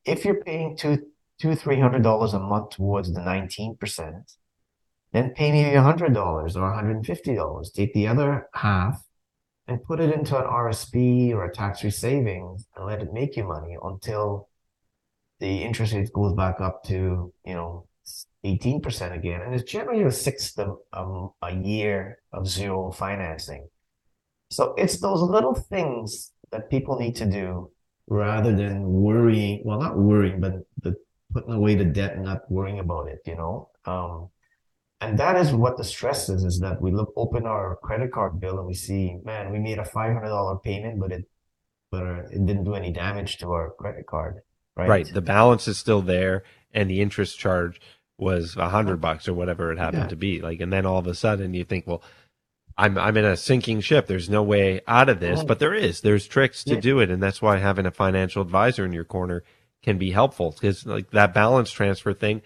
If 0.04 0.26
you're 0.26 0.44
paying 0.44 0.76
two 0.76 1.06
two, 1.40 1.56
three 1.56 1.80
hundred 1.80 2.04
dollars 2.04 2.34
a 2.34 2.40
month 2.40 2.72
towards 2.72 3.14
the 3.14 3.22
19%, 3.22 4.36
then 5.12 5.34
pay 5.34 5.76
hundred 5.76 6.14
dollars 6.14 6.56
or 6.56 6.70
$150. 6.72 7.74
Take 7.74 7.94
the 7.94 8.08
other 8.08 8.48
half 8.54 9.04
and 9.68 9.84
put 9.84 10.00
it 10.00 10.14
into 10.14 10.38
an 10.38 10.46
RSP 10.46 11.32
or 11.32 11.46
a 11.46 11.54
tax-free 11.54 11.92
savings 11.92 12.66
and 12.76 12.86
let 12.86 13.02
it 13.02 13.14
make 13.14 13.38
you 13.38 13.44
money 13.44 13.78
until 13.84 14.50
the 15.40 15.64
interest 15.64 15.94
rate 15.94 16.12
goes 16.12 16.34
back 16.34 16.60
up 16.60 16.84
to, 16.86 17.32
you 17.46 17.54
know, 17.54 17.88
18% 18.46 19.16
again. 19.16 19.42
And 19.42 19.54
it's 19.54 19.72
generally 19.72 20.04
a 20.04 20.12
sixth 20.12 20.58
of 20.60 20.80
um, 20.94 21.32
a 21.42 21.54
year 21.54 22.20
of 22.34 22.48
zero 22.48 22.92
financing. 22.92 23.68
So 24.50 24.74
it's 24.78 25.00
those 25.00 25.22
little 25.22 25.54
things 25.54 26.32
that 26.52 26.70
people 26.70 26.98
need 26.98 27.16
to 27.18 27.26
do 27.26 27.72
rather 28.08 28.56
than 28.56 28.84
worrying. 28.84 29.62
Well, 29.64 29.80
not 29.80 29.98
worrying, 29.98 30.42
but 30.42 30.54
the 30.82 30.96
putting 31.34 31.54
away 31.54 31.76
the 31.76 31.86
debt 31.86 32.16
and 32.16 32.26
not 32.26 32.50
worrying 32.52 32.80
about 32.80 33.08
it, 33.08 33.22
you 33.26 33.36
know. 33.36 33.70
Um, 33.86 34.30
and 35.02 35.18
that 35.18 35.38
is 35.38 35.52
what 35.52 35.78
the 35.78 35.84
stress 35.84 36.30
is: 36.30 36.44
is 36.44 36.60
that 36.60 36.82
we 36.82 36.92
look 36.92 37.14
open 37.16 37.46
our 37.46 37.78
credit 37.84 38.12
card 38.12 38.40
bill 38.40 38.58
and 38.58 38.68
we 38.68 38.74
see, 38.74 39.18
man, 39.24 39.52
we 39.52 39.60
made 39.60 39.78
a 39.78 39.86
five 39.86 40.14
hundred 40.14 40.30
dollar 40.30 40.58
payment, 40.58 41.00
but 41.00 41.12
it 41.12 41.26
but 41.92 42.04
it 42.32 42.46
didn't 42.46 42.66
do 42.66 42.76
any 42.76 42.92
damage 42.92 43.38
to 43.38 43.52
our 43.52 43.72
credit 43.72 44.06
card, 44.06 44.42
right? 44.76 44.90
Right. 44.90 45.14
The 45.14 45.22
balance 45.22 45.68
is 45.68 45.78
still 45.78 46.02
there, 46.02 46.44
and 46.74 46.90
the 46.90 47.02
interest 47.02 47.40
charge 47.40 47.80
was 48.18 48.58
a 48.58 48.70
hundred 48.70 49.00
bucks 49.00 49.28
or 49.28 49.34
whatever 49.34 49.72
it 49.72 49.78
happened 49.78 50.04
yeah. 50.04 50.10
to 50.10 50.16
be. 50.16 50.42
Like, 50.42 50.60
and 50.60 50.72
then 50.72 50.86
all 50.86 51.00
of 51.00 51.08
a 51.08 51.16
sudden 51.16 51.54
you 51.54 51.64
think, 51.64 51.88
well, 51.88 52.04
I'm 52.78 52.98
I'm 52.98 53.18
in 53.18 53.26
a 53.26 53.38
sinking 53.38 53.82
ship. 53.82 54.08
There's 54.08 54.30
no 54.30 54.44
way 54.44 54.82
out 54.88 55.10
of 55.10 55.20
this, 55.20 55.44
but 55.44 55.60
there 55.60 55.74
is. 55.74 56.02
There's 56.02 56.28
tricks 56.28 56.64
to 56.66 56.76
yeah. 56.76 56.80
do 56.82 57.00
it, 57.00 57.10
and 57.10 57.22
that's 57.22 57.42
why 57.42 57.58
having 57.58 57.86
a 57.86 57.92
financial 57.92 58.42
advisor 58.42 58.86
in 58.86 58.94
your 58.94 59.06
corner 59.06 59.44
can 59.84 59.98
be 59.98 60.12
helpful 60.12 60.52
because 60.52 60.86
like 60.86 61.12
that 61.12 61.34
balance 61.34 61.72
transfer 61.72 62.14
thing. 62.14 62.42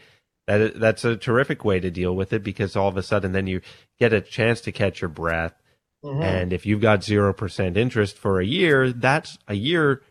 That 0.48 0.80
that's 0.80 1.06
a 1.06 1.16
terrific 1.16 1.64
way 1.64 1.80
to 1.80 1.90
deal 1.90 2.16
with 2.16 2.34
it 2.34 2.44
because 2.44 2.76
all 2.76 2.90
of 2.90 2.98
a 2.98 3.04
sudden 3.04 3.32
then 3.32 3.48
you 3.48 3.62
get 4.00 4.12
a 4.14 4.22
chance 4.22 4.62
to 4.62 4.72
catch 4.72 5.02
your 5.02 5.10
breath. 5.10 5.54
Mm-hmm. 6.04 6.22
And 6.22 6.54
if 6.54 6.66
you've 6.66 6.82
got 6.82 7.04
zero 7.04 7.34
percent 7.34 7.78
interest 7.78 8.18
for 8.18 8.42
a 8.42 8.46
year, 8.46 8.92
that's 8.92 9.38
a 9.48 9.54
year 9.54 10.02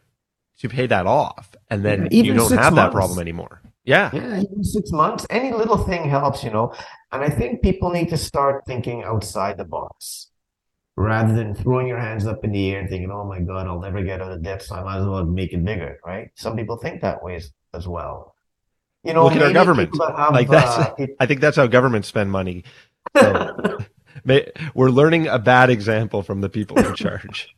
to 0.58 0.68
pay 0.68 0.86
that 0.86 1.06
off, 1.06 1.54
and 1.68 1.84
then 1.84 2.08
yeah, 2.10 2.22
you 2.22 2.34
don't 2.34 2.50
have 2.52 2.72
months. 2.72 2.76
that 2.76 2.92
problem 2.92 3.18
anymore. 3.18 3.60
Yeah. 3.84 4.10
Yeah, 4.12 4.40
even 4.40 4.62
six 4.62 4.92
months. 4.92 5.26
Any 5.28 5.52
little 5.52 5.76
thing 5.76 6.08
helps, 6.08 6.44
you 6.44 6.50
know. 6.50 6.72
And 7.10 7.22
I 7.22 7.28
think 7.28 7.62
people 7.62 7.90
need 7.90 8.10
to 8.10 8.16
start 8.16 8.64
thinking 8.64 9.02
outside 9.02 9.56
the 9.56 9.64
box 9.64 10.28
rather 11.02 11.34
than 11.34 11.54
throwing 11.54 11.86
your 11.86 11.98
hands 11.98 12.26
up 12.26 12.44
in 12.44 12.52
the 12.52 12.70
air 12.70 12.80
and 12.80 12.88
thinking, 12.88 13.10
oh 13.10 13.24
my 13.24 13.40
God, 13.40 13.66
I'll 13.66 13.80
never 13.80 14.02
get 14.02 14.20
out 14.20 14.32
of 14.32 14.42
debt, 14.42 14.62
so 14.62 14.76
I 14.76 14.82
might 14.82 14.98
as 14.98 15.06
well 15.06 15.24
make 15.24 15.52
it 15.52 15.64
bigger, 15.64 15.98
right? 16.04 16.30
Some 16.34 16.56
people 16.56 16.76
think 16.76 17.02
that 17.02 17.22
way 17.22 17.36
as, 17.36 17.52
as 17.74 17.86
well. 17.86 18.34
You 19.04 19.12
know, 19.14 19.24
look 19.24 19.34
at 19.34 19.42
our 19.42 19.52
government. 19.52 19.90
Have, 20.00 20.32
like 20.32 20.48
that's, 20.48 20.78
uh, 20.78 20.94
it, 20.98 21.16
I 21.18 21.26
think 21.26 21.40
that's 21.40 21.56
how 21.56 21.66
governments 21.66 22.08
spend 22.08 22.30
money. 22.30 22.64
So, 23.16 23.78
we're 24.74 24.90
learning 24.90 25.26
a 25.26 25.38
bad 25.38 25.70
example 25.70 26.22
from 26.22 26.40
the 26.40 26.48
people 26.48 26.78
in 26.78 26.94
charge. 26.94 27.54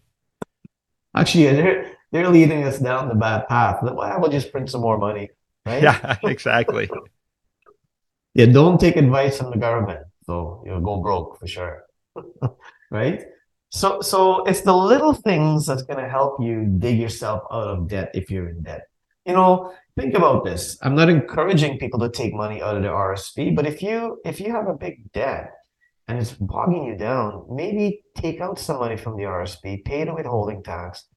Actually, 1.15 1.53
they're, 1.53 1.93
they're 2.11 2.31
leading 2.31 2.65
us 2.65 2.79
down 2.79 3.09
the 3.09 3.15
bad 3.15 3.47
path. 3.49 3.83
Well, 3.83 3.95
we'll 4.21 4.31
just 4.31 4.51
print 4.51 4.71
some 4.71 4.81
more 4.81 4.99
money 4.99 5.31
right? 5.67 5.83
Yeah, 5.83 6.17
exactly. 6.25 6.91
yeah, 8.35 8.47
don't 8.47 8.81
take 8.81 8.97
advice 8.97 9.39
from 9.39 9.51
the 9.51 9.59
government. 9.59 10.07
So 10.27 10.63
you'll 10.67 10.81
go 10.81 11.01
broke 11.01 11.39
for 11.39 11.47
sure. 11.47 11.85
right? 12.91 13.25
So 13.75 14.01
so 14.01 14.45
it's 14.45 14.61
the 14.61 14.77
little 14.77 15.15
things 15.15 15.67
that's 15.67 15.83
gonna 15.83 16.09
help 16.09 16.41
you 16.41 16.65
dig 16.79 16.97
yourself 16.97 17.43
out 17.51 17.67
of 17.67 17.89
debt 17.89 18.13
if 18.15 18.31
you're 18.31 18.49
in 18.49 18.63
debt. 18.63 18.83
You 19.27 19.33
know, 19.33 19.75
think 19.99 20.15
about 20.15 20.45
this. 20.45 20.79
I'm 20.83 20.95
not 20.95 21.09
encouraging 21.09 21.79
people 21.79 21.99
to 21.99 22.09
take 22.09 22.33
money 22.33 22.63
out 22.63 22.77
of 22.77 22.83
their 22.83 22.93
RSP, 22.93 23.57
but 23.57 23.67
if 23.67 23.83
you 23.83 24.21
if 24.25 24.39
you 24.39 24.53
have 24.53 24.69
a 24.69 24.75
big 24.75 25.11
debt 25.13 25.51
and 26.07 26.21
it's 26.21 26.31
bogging 26.31 26.85
you 26.85 26.97
down, 26.97 27.47
maybe 27.51 28.05
take 28.15 28.41
out 28.41 28.61
some 28.61 28.79
money 28.79 28.97
from 28.97 29.17
the 29.17 29.25
RSP, 29.25 29.85
pay 29.85 30.05
the 30.05 30.15
withholding 30.15 30.63
tax, 30.63 31.09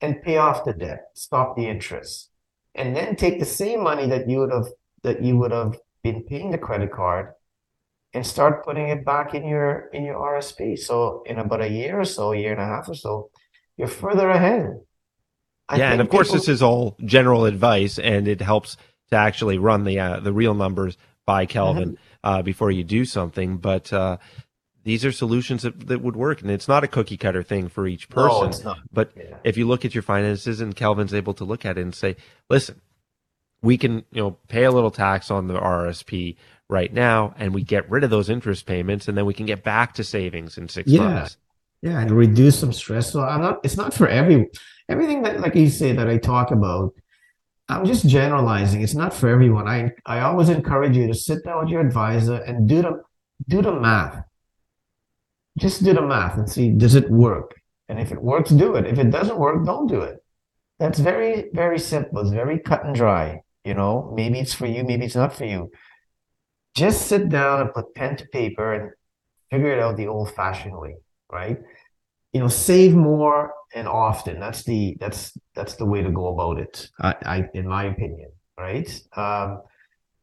and 0.00 0.20
pay 0.22 0.38
off 0.38 0.64
the 0.64 0.72
debt. 0.72 1.10
Stop 1.14 1.56
the 1.56 1.68
interest 1.68 2.30
and 2.74 2.96
then 2.96 3.14
take 3.14 3.38
the 3.38 3.52
same 3.62 3.80
money 3.82 4.08
that 4.08 4.28
you 4.28 4.40
would 4.40 4.52
have 4.52 4.68
that 5.04 5.22
you 5.22 5.36
would 5.38 5.52
have 5.52 5.78
been 6.02 6.24
paying 6.24 6.50
the 6.50 6.58
credit 6.58 6.90
card 6.90 7.32
and 8.16 8.26
start 8.26 8.64
putting 8.64 8.88
it 8.88 9.04
back 9.04 9.34
in 9.34 9.46
your 9.46 9.90
in 9.92 10.02
your 10.02 10.16
RSP. 10.16 10.78
So 10.78 11.22
in 11.26 11.38
about 11.38 11.60
a 11.60 11.68
year 11.68 12.00
or 12.00 12.06
so, 12.06 12.32
a 12.32 12.36
year 12.36 12.52
and 12.52 12.60
a 12.60 12.64
half 12.64 12.88
or 12.88 12.94
so, 12.94 13.30
you're 13.76 13.88
further 13.88 14.30
ahead. 14.30 14.80
I 15.68 15.76
yeah, 15.76 15.92
and 15.92 16.00
of 16.00 16.08
course, 16.08 16.32
this 16.32 16.48
is 16.48 16.62
all 16.62 16.96
general 17.04 17.44
advice, 17.44 17.98
and 17.98 18.26
it 18.26 18.40
helps 18.40 18.78
to 19.10 19.16
actually 19.16 19.58
run 19.58 19.84
the 19.84 20.00
uh, 20.00 20.20
the 20.20 20.32
real 20.32 20.54
numbers 20.54 20.96
by 21.26 21.44
Kelvin 21.44 21.92
mm-hmm. 21.92 22.02
uh, 22.24 22.40
before 22.40 22.70
you 22.70 22.84
do 22.84 23.04
something. 23.04 23.58
But 23.58 23.92
uh, 23.92 24.16
these 24.84 25.04
are 25.04 25.12
solutions 25.12 25.62
that, 25.62 25.88
that 25.88 26.00
would 26.00 26.16
work, 26.16 26.40
and 26.40 26.50
it's 26.50 26.68
not 26.68 26.84
a 26.84 26.88
cookie 26.88 27.18
cutter 27.18 27.42
thing 27.42 27.68
for 27.68 27.86
each 27.86 28.08
person. 28.08 28.40
No, 28.40 28.48
it's 28.48 28.64
not. 28.64 28.78
But 28.90 29.12
yeah. 29.14 29.36
if 29.44 29.58
you 29.58 29.66
look 29.66 29.84
at 29.84 29.94
your 29.94 30.02
finances, 30.02 30.62
and 30.62 30.74
Kelvin's 30.74 31.12
able 31.12 31.34
to 31.34 31.44
look 31.44 31.66
at 31.66 31.76
it 31.76 31.82
and 31.82 31.94
say, 31.94 32.16
"Listen, 32.48 32.80
we 33.60 33.76
can 33.76 34.04
you 34.10 34.22
know 34.22 34.38
pay 34.48 34.64
a 34.64 34.70
little 34.70 34.90
tax 34.90 35.30
on 35.30 35.48
the 35.48 35.58
RSP 35.58 36.36
right 36.68 36.92
now, 36.92 37.34
and 37.38 37.54
we 37.54 37.62
get 37.62 37.88
rid 37.90 38.04
of 38.04 38.10
those 38.10 38.28
interest 38.28 38.66
payments, 38.66 39.08
and 39.08 39.16
then 39.16 39.26
we 39.26 39.34
can 39.34 39.46
get 39.46 39.64
back 39.64 39.94
to 39.94 40.04
savings 40.04 40.58
in 40.58 40.68
six 40.68 40.90
yeah. 40.90 41.00
months." 41.00 41.36
Yeah, 41.82 42.00
and 42.00 42.10
reduce 42.10 42.58
some 42.58 42.72
stress. 42.72 43.12
So 43.12 43.22
I'm 43.22 43.42
not. 43.42 43.60
It's 43.64 43.76
not 43.76 43.94
for 43.94 44.08
every 44.08 44.48
everything 44.88 45.22
that, 45.22 45.40
like 45.40 45.54
you 45.54 45.68
say, 45.68 45.92
that 45.92 46.08
I 46.08 46.18
talk 46.18 46.50
about. 46.50 46.94
I'm 47.68 47.84
just 47.84 48.06
generalizing. 48.06 48.82
It's 48.82 48.94
not 48.94 49.12
for 49.12 49.28
everyone. 49.28 49.68
I 49.68 49.92
I 50.04 50.20
always 50.20 50.48
encourage 50.48 50.96
you 50.96 51.06
to 51.06 51.14
sit 51.14 51.44
down 51.44 51.64
with 51.64 51.68
your 51.68 51.80
advisor 51.80 52.36
and 52.36 52.68
do 52.68 52.82
the 52.82 53.02
do 53.48 53.62
the 53.62 53.72
math 53.72 54.24
just 55.58 55.84
do 55.84 55.92
the 55.92 56.02
math 56.02 56.36
and 56.36 56.48
see 56.48 56.70
does 56.70 56.94
it 56.94 57.10
work 57.10 57.54
and 57.88 57.98
if 57.98 58.12
it 58.12 58.22
works 58.22 58.50
do 58.50 58.76
it 58.76 58.86
if 58.86 58.98
it 58.98 59.10
doesn't 59.10 59.38
work 59.38 59.64
don't 59.64 59.86
do 59.86 60.00
it 60.00 60.22
that's 60.78 60.98
very 60.98 61.48
very 61.52 61.78
simple 61.78 62.20
it's 62.20 62.30
very 62.30 62.58
cut 62.58 62.84
and 62.84 62.94
dry 62.94 63.40
you 63.64 63.74
know 63.74 64.12
maybe 64.14 64.38
it's 64.38 64.54
for 64.54 64.66
you 64.66 64.84
maybe 64.84 65.04
it's 65.04 65.16
not 65.16 65.34
for 65.34 65.44
you 65.44 65.70
just 66.76 67.06
sit 67.08 67.28
down 67.28 67.62
and 67.62 67.72
put 67.72 67.94
pen 67.94 68.16
to 68.16 68.26
paper 68.26 68.74
and 68.74 68.90
figure 69.50 69.72
it 69.72 69.80
out 69.80 69.96
the 69.96 70.06
old 70.06 70.32
fashioned 70.34 70.76
way 70.78 70.96
right? 71.32 71.58
You 72.32 72.40
know 72.40 72.48
save 72.48 72.94
more 72.94 73.52
and 73.74 73.88
often. 73.88 74.38
That's 74.38 74.62
the 74.64 74.96
that's 75.00 75.36
that's 75.54 75.74
the 75.76 75.86
way 75.86 76.02
to 76.02 76.10
go 76.10 76.28
about 76.28 76.58
it 76.58 76.88
i, 77.00 77.14
I 77.24 77.50
in 77.54 77.66
my 77.66 77.84
opinion 77.84 78.30
right? 78.58 78.88
Um, 79.16 79.62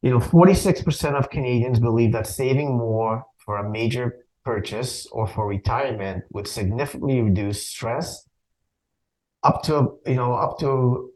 you 0.01 0.09
know 0.09 0.19
46% 0.19 1.13
of 1.15 1.29
canadians 1.29 1.79
believe 1.79 2.11
that 2.13 2.27
saving 2.27 2.77
more 2.77 3.25
for 3.37 3.57
a 3.57 3.69
major 3.69 4.25
purchase 4.43 5.05
or 5.11 5.27
for 5.27 5.47
retirement 5.47 6.23
would 6.31 6.47
significantly 6.47 7.21
reduce 7.21 7.67
stress 7.67 8.27
up 9.43 9.63
to 9.63 9.97
you 10.05 10.15
know 10.15 10.33
up 10.33 10.59
to 10.59 11.11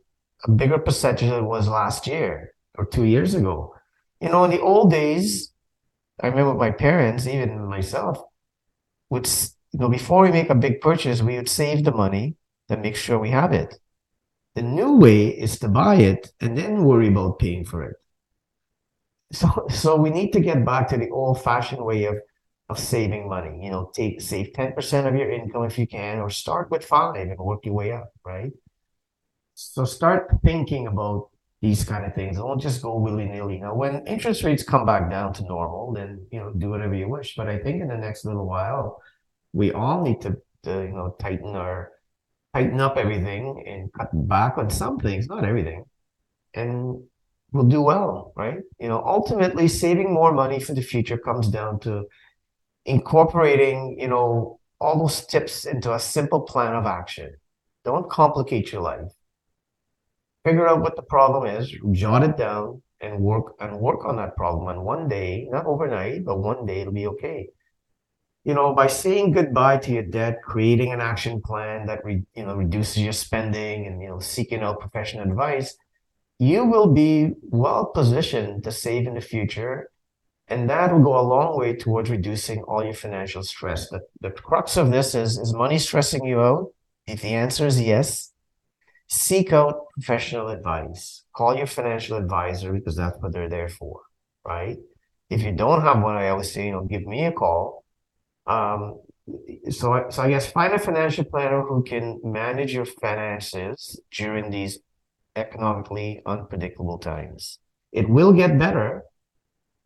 a 0.46 0.52
bigger 0.52 0.78
percentage 0.78 1.30
than 1.30 1.40
it 1.44 1.48
was 1.48 1.68
last 1.68 2.08
year 2.08 2.54
or 2.78 2.86
two 2.86 3.06
years 3.06 3.34
ago. 3.34 3.74
You 4.22 4.30
know, 4.30 4.44
in 4.46 4.52
the 4.52 4.62
old 4.62 4.92
days, 4.92 5.52
I 6.22 6.28
remember 6.28 6.54
my 6.56 6.72
parents, 6.72 7.28
even 7.28 7.66
myself, 7.68 8.20
would 9.10 9.28
you 9.74 9.80
know 9.80 9.90
before 9.90 10.24
we 10.24 10.32
make 10.32 10.50
a 10.50 10.56
big 10.56 10.82
purchase, 10.82 11.22
we 11.22 11.36
would 11.38 11.50
save 11.50 11.84
the 11.84 11.92
money 11.92 12.38
and 12.70 12.82
make 12.82 12.96
sure 12.96 13.20
we 13.20 13.32
have 13.32 13.54
it. 13.54 13.76
The 14.56 14.64
new 14.64 14.98
way 14.98 15.28
is 15.28 15.60
to 15.60 15.70
buy 15.70 15.96
it 15.96 16.34
and 16.42 16.58
then 16.58 16.84
worry 16.84 17.10
about 17.10 17.40
paying 17.40 17.66
for 17.66 17.84
it. 17.84 17.98
So, 19.32 19.68
so 19.70 19.96
we 19.98 20.10
need 20.10 20.32
to 20.34 20.40
get 20.40 20.66
back 20.66 20.88
to 20.90 20.98
the 20.98 21.10
old-fashioned 21.10 21.84
way 21.84 22.06
of 22.06 22.18
of 22.70 22.80
saving 22.80 23.30
money. 23.30 23.64
You 23.64 23.72
know, 23.72 23.92
take 23.94 24.22
save 24.22 24.54
10% 24.54 25.08
of 25.08 25.16
your 25.16 25.32
income 25.32 25.64
if 25.64 25.78
you 25.78 25.88
can, 25.88 26.20
or 26.20 26.30
start 26.30 26.70
with 26.72 26.84
five 26.86 27.16
and 27.16 27.38
work 27.38 27.66
your 27.66 27.74
way 27.76 27.92
up, 27.94 28.12
right? 28.26 28.52
So 29.56 29.84
start 29.86 30.30
thinking 30.44 30.88
about 30.88 31.30
these 31.62 31.84
kind 31.84 32.06
of 32.06 32.14
things. 32.14 32.38
Don't 32.38 32.60
just 32.60 32.82
go 32.82 32.98
willy-nilly. 32.98 33.60
Now, 33.60 33.74
when 33.76 34.06
interest 34.06 34.44
rates 34.44 34.64
come 34.64 34.86
back 34.86 35.10
down 35.10 35.34
to 35.34 35.44
normal, 35.44 35.94
then 35.94 36.26
you 36.32 36.40
know, 36.40 36.52
do 36.52 36.70
whatever 36.70 36.94
you 36.94 37.10
wish. 37.10 37.36
But 37.36 37.48
I 37.48 37.58
think 37.58 37.82
in 37.82 37.88
the 37.88 37.98
next 37.98 38.26
little 38.26 38.48
while, 38.48 39.02
we 39.54 39.72
all 39.72 40.04
need 40.04 40.22
to, 40.22 40.38
to 40.64 40.82
you 40.84 40.94
know, 40.94 41.16
tighten 41.20 41.56
our 41.56 41.92
tighten 42.54 42.80
up 42.80 42.98
everything 42.98 43.64
and 43.68 43.92
cut 43.94 44.10
back 44.28 44.58
on 44.58 44.70
some 44.70 45.00
things, 45.00 45.28
not 45.28 45.46
everything. 45.46 45.84
And 46.54 47.04
we'll 47.52 47.66
do 47.66 47.82
well, 47.82 48.34
right? 48.36 48.60
You 48.80 48.88
know, 48.88 49.04
ultimately 49.06 49.68
saving 49.68 50.12
more 50.12 50.34
money 50.34 50.60
for 50.60 50.74
the 50.74 50.82
future 50.82 51.18
comes 51.18 51.50
down 51.50 51.80
to 51.82 52.06
incorporating, 52.86 54.00
you 54.00 54.08
know, 54.08 54.60
all 54.80 54.98
those 55.00 55.26
tips 55.26 55.66
into 55.66 55.94
a 55.94 56.00
simple 56.00 56.42
plan 56.42 56.74
of 56.74 56.86
action. 56.86 57.36
Don't 57.84 58.10
complicate 58.10 58.72
your 58.72 58.82
life. 58.82 59.12
Figure 60.48 60.66
out 60.66 60.80
what 60.80 60.96
the 60.96 61.02
problem 61.02 61.46
is, 61.46 61.76
jot 61.92 62.24
it 62.24 62.38
down, 62.38 62.82
and 63.02 63.20
work 63.20 63.56
and 63.60 63.82
work 63.82 64.06
on 64.06 64.16
that 64.16 64.38
problem. 64.38 64.70
And 64.70 64.86
one 64.86 65.10
day, 65.10 65.46
not 65.52 65.66
overnight, 65.66 66.24
but 66.24 66.40
one 66.40 66.66
day 66.66 66.80
it'll 66.80 66.94
be 66.94 67.08
okay. 67.08 67.50
You 68.46 68.54
know, 68.54 68.74
by 68.74 68.88
saying 68.88 69.34
goodbye 69.34 69.80
to 69.80 69.92
your 69.92 70.04
debt, 70.04 70.38
creating 70.42 70.94
an 70.94 71.02
action 71.02 71.42
plan 71.42 71.86
that 71.88 72.06
re, 72.06 72.24
you 72.34 72.46
know 72.46 72.56
reduces 72.56 73.00
your 73.00 73.12
spending, 73.12 73.88
and 73.88 74.02
you 74.02 74.08
know 74.08 74.20
seeking 74.20 74.62
out 74.62 74.80
professional 74.80 75.30
advice, 75.30 75.76
you 76.40 76.64
will 76.64 76.94
be 76.94 77.34
well 77.42 77.88
positioned 77.88 78.64
to 78.64 78.72
save 78.72 79.06
in 79.06 79.16
the 79.16 79.28
future 79.34 79.90
and 80.48 80.70
that 80.70 80.94
will 80.94 81.04
go 81.04 81.20
a 81.20 81.28
long 81.36 81.58
way 81.58 81.76
towards 81.76 82.10
reducing 82.10 82.64
all 82.64 82.82
your 82.82 82.94
financial 82.94 83.44
stress. 83.44 83.90
The, 83.90 84.00
the 84.22 84.32
crux 84.32 84.78
of 84.78 84.92
this 84.92 85.14
is 85.14 85.38
is 85.38 85.54
money 85.54 85.78
stressing 85.78 86.24
you 86.24 86.40
out? 86.40 86.72
If 87.06 87.22
the 87.22 87.34
answer 87.34 87.68
is 87.68 87.82
yes, 87.82 88.32
seek 89.08 89.54
out 89.54 89.86
professional 89.94 90.50
advice. 90.50 91.24
Call 91.34 91.56
your 91.56 91.68
financial 91.68 92.18
advisor 92.18 92.74
because 92.74 92.96
that's 92.96 93.18
what 93.20 93.34
they're 93.34 93.50
there 93.50 93.70
for, 93.70 94.02
right? 94.46 94.78
If 95.30 95.42
you 95.42 95.52
don't 95.52 95.82
have 95.82 96.02
one, 96.02 96.16
I 96.16 96.30
always 96.30 96.52
say, 96.52 96.68
you 96.68 96.72
know, 96.72 96.84
give 96.84 97.06
me 97.06 97.26
a 97.26 97.32
call. 97.32 97.84
Um, 98.46 99.02
so, 99.70 100.06
so 100.10 100.24
I 100.24 100.30
guess 100.30 100.50
find 100.52 100.74
a 100.74 100.80
financial 100.80 101.26
planner 101.26 101.62
who 101.62 101.84
can 101.84 102.22
manage 102.24 102.74
your 102.74 102.86
finances 102.86 104.00
during 104.12 104.52
these 104.52 104.80
economically 105.36 106.22
unpredictable 106.26 106.98
times. 106.98 107.60
it 107.92 108.10
will 108.10 108.34
get 108.34 108.60
better, 108.60 109.04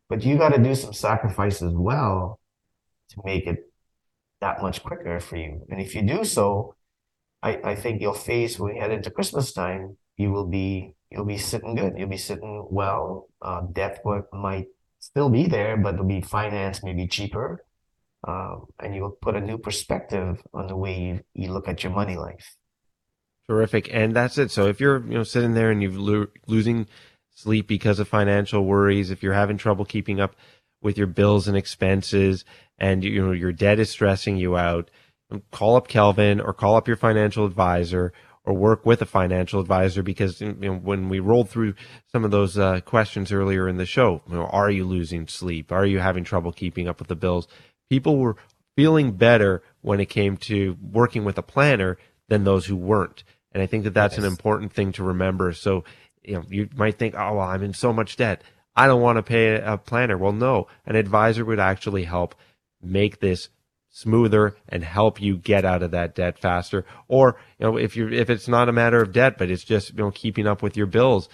but 0.08 0.22
you 0.24 0.36
got 0.36 0.52
to 0.54 0.62
do 0.62 0.74
some 0.74 0.92
sacrifice 0.92 1.62
as 1.62 1.72
well 1.72 2.40
to 3.10 3.22
make 3.24 3.46
it 3.46 3.72
that 4.40 4.60
much 4.60 4.82
quicker 4.82 5.20
for 5.20 5.36
you. 5.36 5.64
And 5.70 5.80
if 5.80 5.94
you 5.94 6.02
do 6.02 6.24
so, 6.24 6.74
I, 7.42 7.60
I 7.64 7.74
think 7.74 8.00
you'll 8.00 8.14
face 8.14 8.58
when 8.58 8.74
we 8.74 8.80
head 8.80 8.92
into 8.92 9.10
Christmas 9.10 9.52
time, 9.52 9.96
you 10.16 10.30
will 10.30 10.46
be 10.46 10.94
you'll 11.10 11.24
be 11.24 11.38
sitting 11.38 11.74
good. 11.74 11.94
You'll 11.96 12.08
be 12.08 12.16
sitting 12.16 12.66
well. 12.70 13.28
Uh, 13.40 13.62
debt 13.72 14.02
might 14.32 14.66
still 14.98 15.28
be 15.28 15.46
there, 15.46 15.76
but 15.76 15.94
it'll 15.94 16.06
be 16.06 16.20
financed 16.20 16.84
maybe 16.84 17.06
cheaper. 17.06 17.64
Um, 18.26 18.66
and 18.78 18.94
you'll 18.94 19.10
put 19.10 19.34
a 19.34 19.40
new 19.40 19.58
perspective 19.58 20.40
on 20.54 20.68
the 20.68 20.76
way 20.76 21.00
you, 21.00 21.20
you 21.34 21.52
look 21.52 21.68
at 21.68 21.82
your 21.82 21.92
money 21.92 22.16
life. 22.16 22.56
Terrific. 23.48 23.92
And 23.92 24.14
that's 24.14 24.38
it. 24.38 24.52
So 24.52 24.68
if 24.68 24.80
you're, 24.80 25.04
you 25.04 25.14
know, 25.14 25.24
sitting 25.24 25.54
there 25.54 25.72
and 25.72 25.82
you're 25.82 25.92
lo- 25.92 26.26
losing 26.46 26.86
sleep 27.34 27.66
because 27.66 27.98
of 27.98 28.06
financial 28.06 28.64
worries, 28.64 29.10
if 29.10 29.22
you're 29.22 29.32
having 29.32 29.58
trouble 29.58 29.84
keeping 29.84 30.20
up 30.20 30.36
with 30.80 30.96
your 30.96 31.08
bills 31.08 31.48
and 31.48 31.56
expenses 31.56 32.44
and 32.78 33.04
you 33.04 33.24
know 33.24 33.32
your 33.32 33.52
debt 33.52 33.78
is 33.78 33.90
stressing 33.90 34.36
you 34.36 34.56
out, 34.56 34.90
call 35.50 35.76
up 35.76 35.88
Kelvin 35.88 36.40
or 36.40 36.52
call 36.52 36.76
up 36.76 36.88
your 36.88 36.96
financial 36.96 37.44
advisor 37.44 38.12
or 38.44 38.54
work 38.54 38.84
with 38.84 39.00
a 39.00 39.06
financial 39.06 39.60
advisor 39.60 40.02
because 40.02 40.40
you 40.40 40.52
know, 40.52 40.74
when 40.74 41.08
we 41.08 41.20
rolled 41.20 41.48
through 41.48 41.74
some 42.10 42.24
of 42.24 42.30
those 42.30 42.58
uh, 42.58 42.80
questions 42.80 43.30
earlier 43.30 43.68
in 43.68 43.76
the 43.76 43.86
show, 43.86 44.20
you 44.28 44.34
know, 44.34 44.46
are 44.46 44.70
you 44.70 44.84
losing 44.84 45.28
sleep? 45.28 45.70
Are 45.70 45.86
you 45.86 46.00
having 46.00 46.24
trouble 46.24 46.52
keeping 46.52 46.88
up 46.88 46.98
with 46.98 47.08
the 47.08 47.16
bills? 47.16 47.46
People 47.88 48.18
were 48.18 48.36
feeling 48.76 49.12
better 49.12 49.62
when 49.80 50.00
it 50.00 50.06
came 50.06 50.36
to 50.36 50.76
working 50.80 51.24
with 51.24 51.38
a 51.38 51.42
planner 51.42 51.98
than 52.28 52.44
those 52.44 52.66
who 52.66 52.76
weren't. 52.76 53.22
And 53.52 53.62
I 53.62 53.66
think 53.66 53.84
that 53.84 53.94
that's 53.94 54.16
yes. 54.16 54.24
an 54.24 54.30
important 54.30 54.72
thing 54.72 54.92
to 54.92 55.04
remember. 55.04 55.52
So, 55.52 55.84
you 56.22 56.34
know, 56.34 56.44
you 56.48 56.68
might 56.74 56.98
think, 56.98 57.14
oh, 57.14 57.34
well, 57.34 57.48
I'm 57.48 57.62
in 57.62 57.74
so 57.74 57.92
much 57.92 58.16
debt. 58.16 58.42
I 58.74 58.86
don't 58.86 59.02
want 59.02 59.18
to 59.18 59.22
pay 59.22 59.56
a 59.56 59.76
planner. 59.76 60.16
Well, 60.16 60.32
no, 60.32 60.66
an 60.86 60.96
advisor 60.96 61.44
would 61.44 61.60
actually 61.60 62.04
help 62.04 62.34
make 62.80 63.20
this 63.20 63.50
smoother 63.92 64.56
and 64.68 64.82
help 64.82 65.20
you 65.20 65.36
get 65.36 65.64
out 65.64 65.84
of 65.84 65.92
that 65.92 66.16
debt 66.16 66.36
faster. 66.38 66.84
Or, 67.06 67.36
you 67.58 67.66
know, 67.66 67.76
if 67.76 67.96
you 67.96 68.08
if 68.08 68.28
it's 68.30 68.48
not 68.48 68.68
a 68.68 68.72
matter 68.72 69.00
of 69.00 69.12
debt, 69.12 69.38
but 69.38 69.48
it's 69.50 69.62
just, 69.62 69.90
you 69.90 69.98
know, 69.98 70.10
keeping 70.10 70.48
up 70.48 70.62
with 70.62 70.76
your 70.76 70.86
bills, 70.86 71.28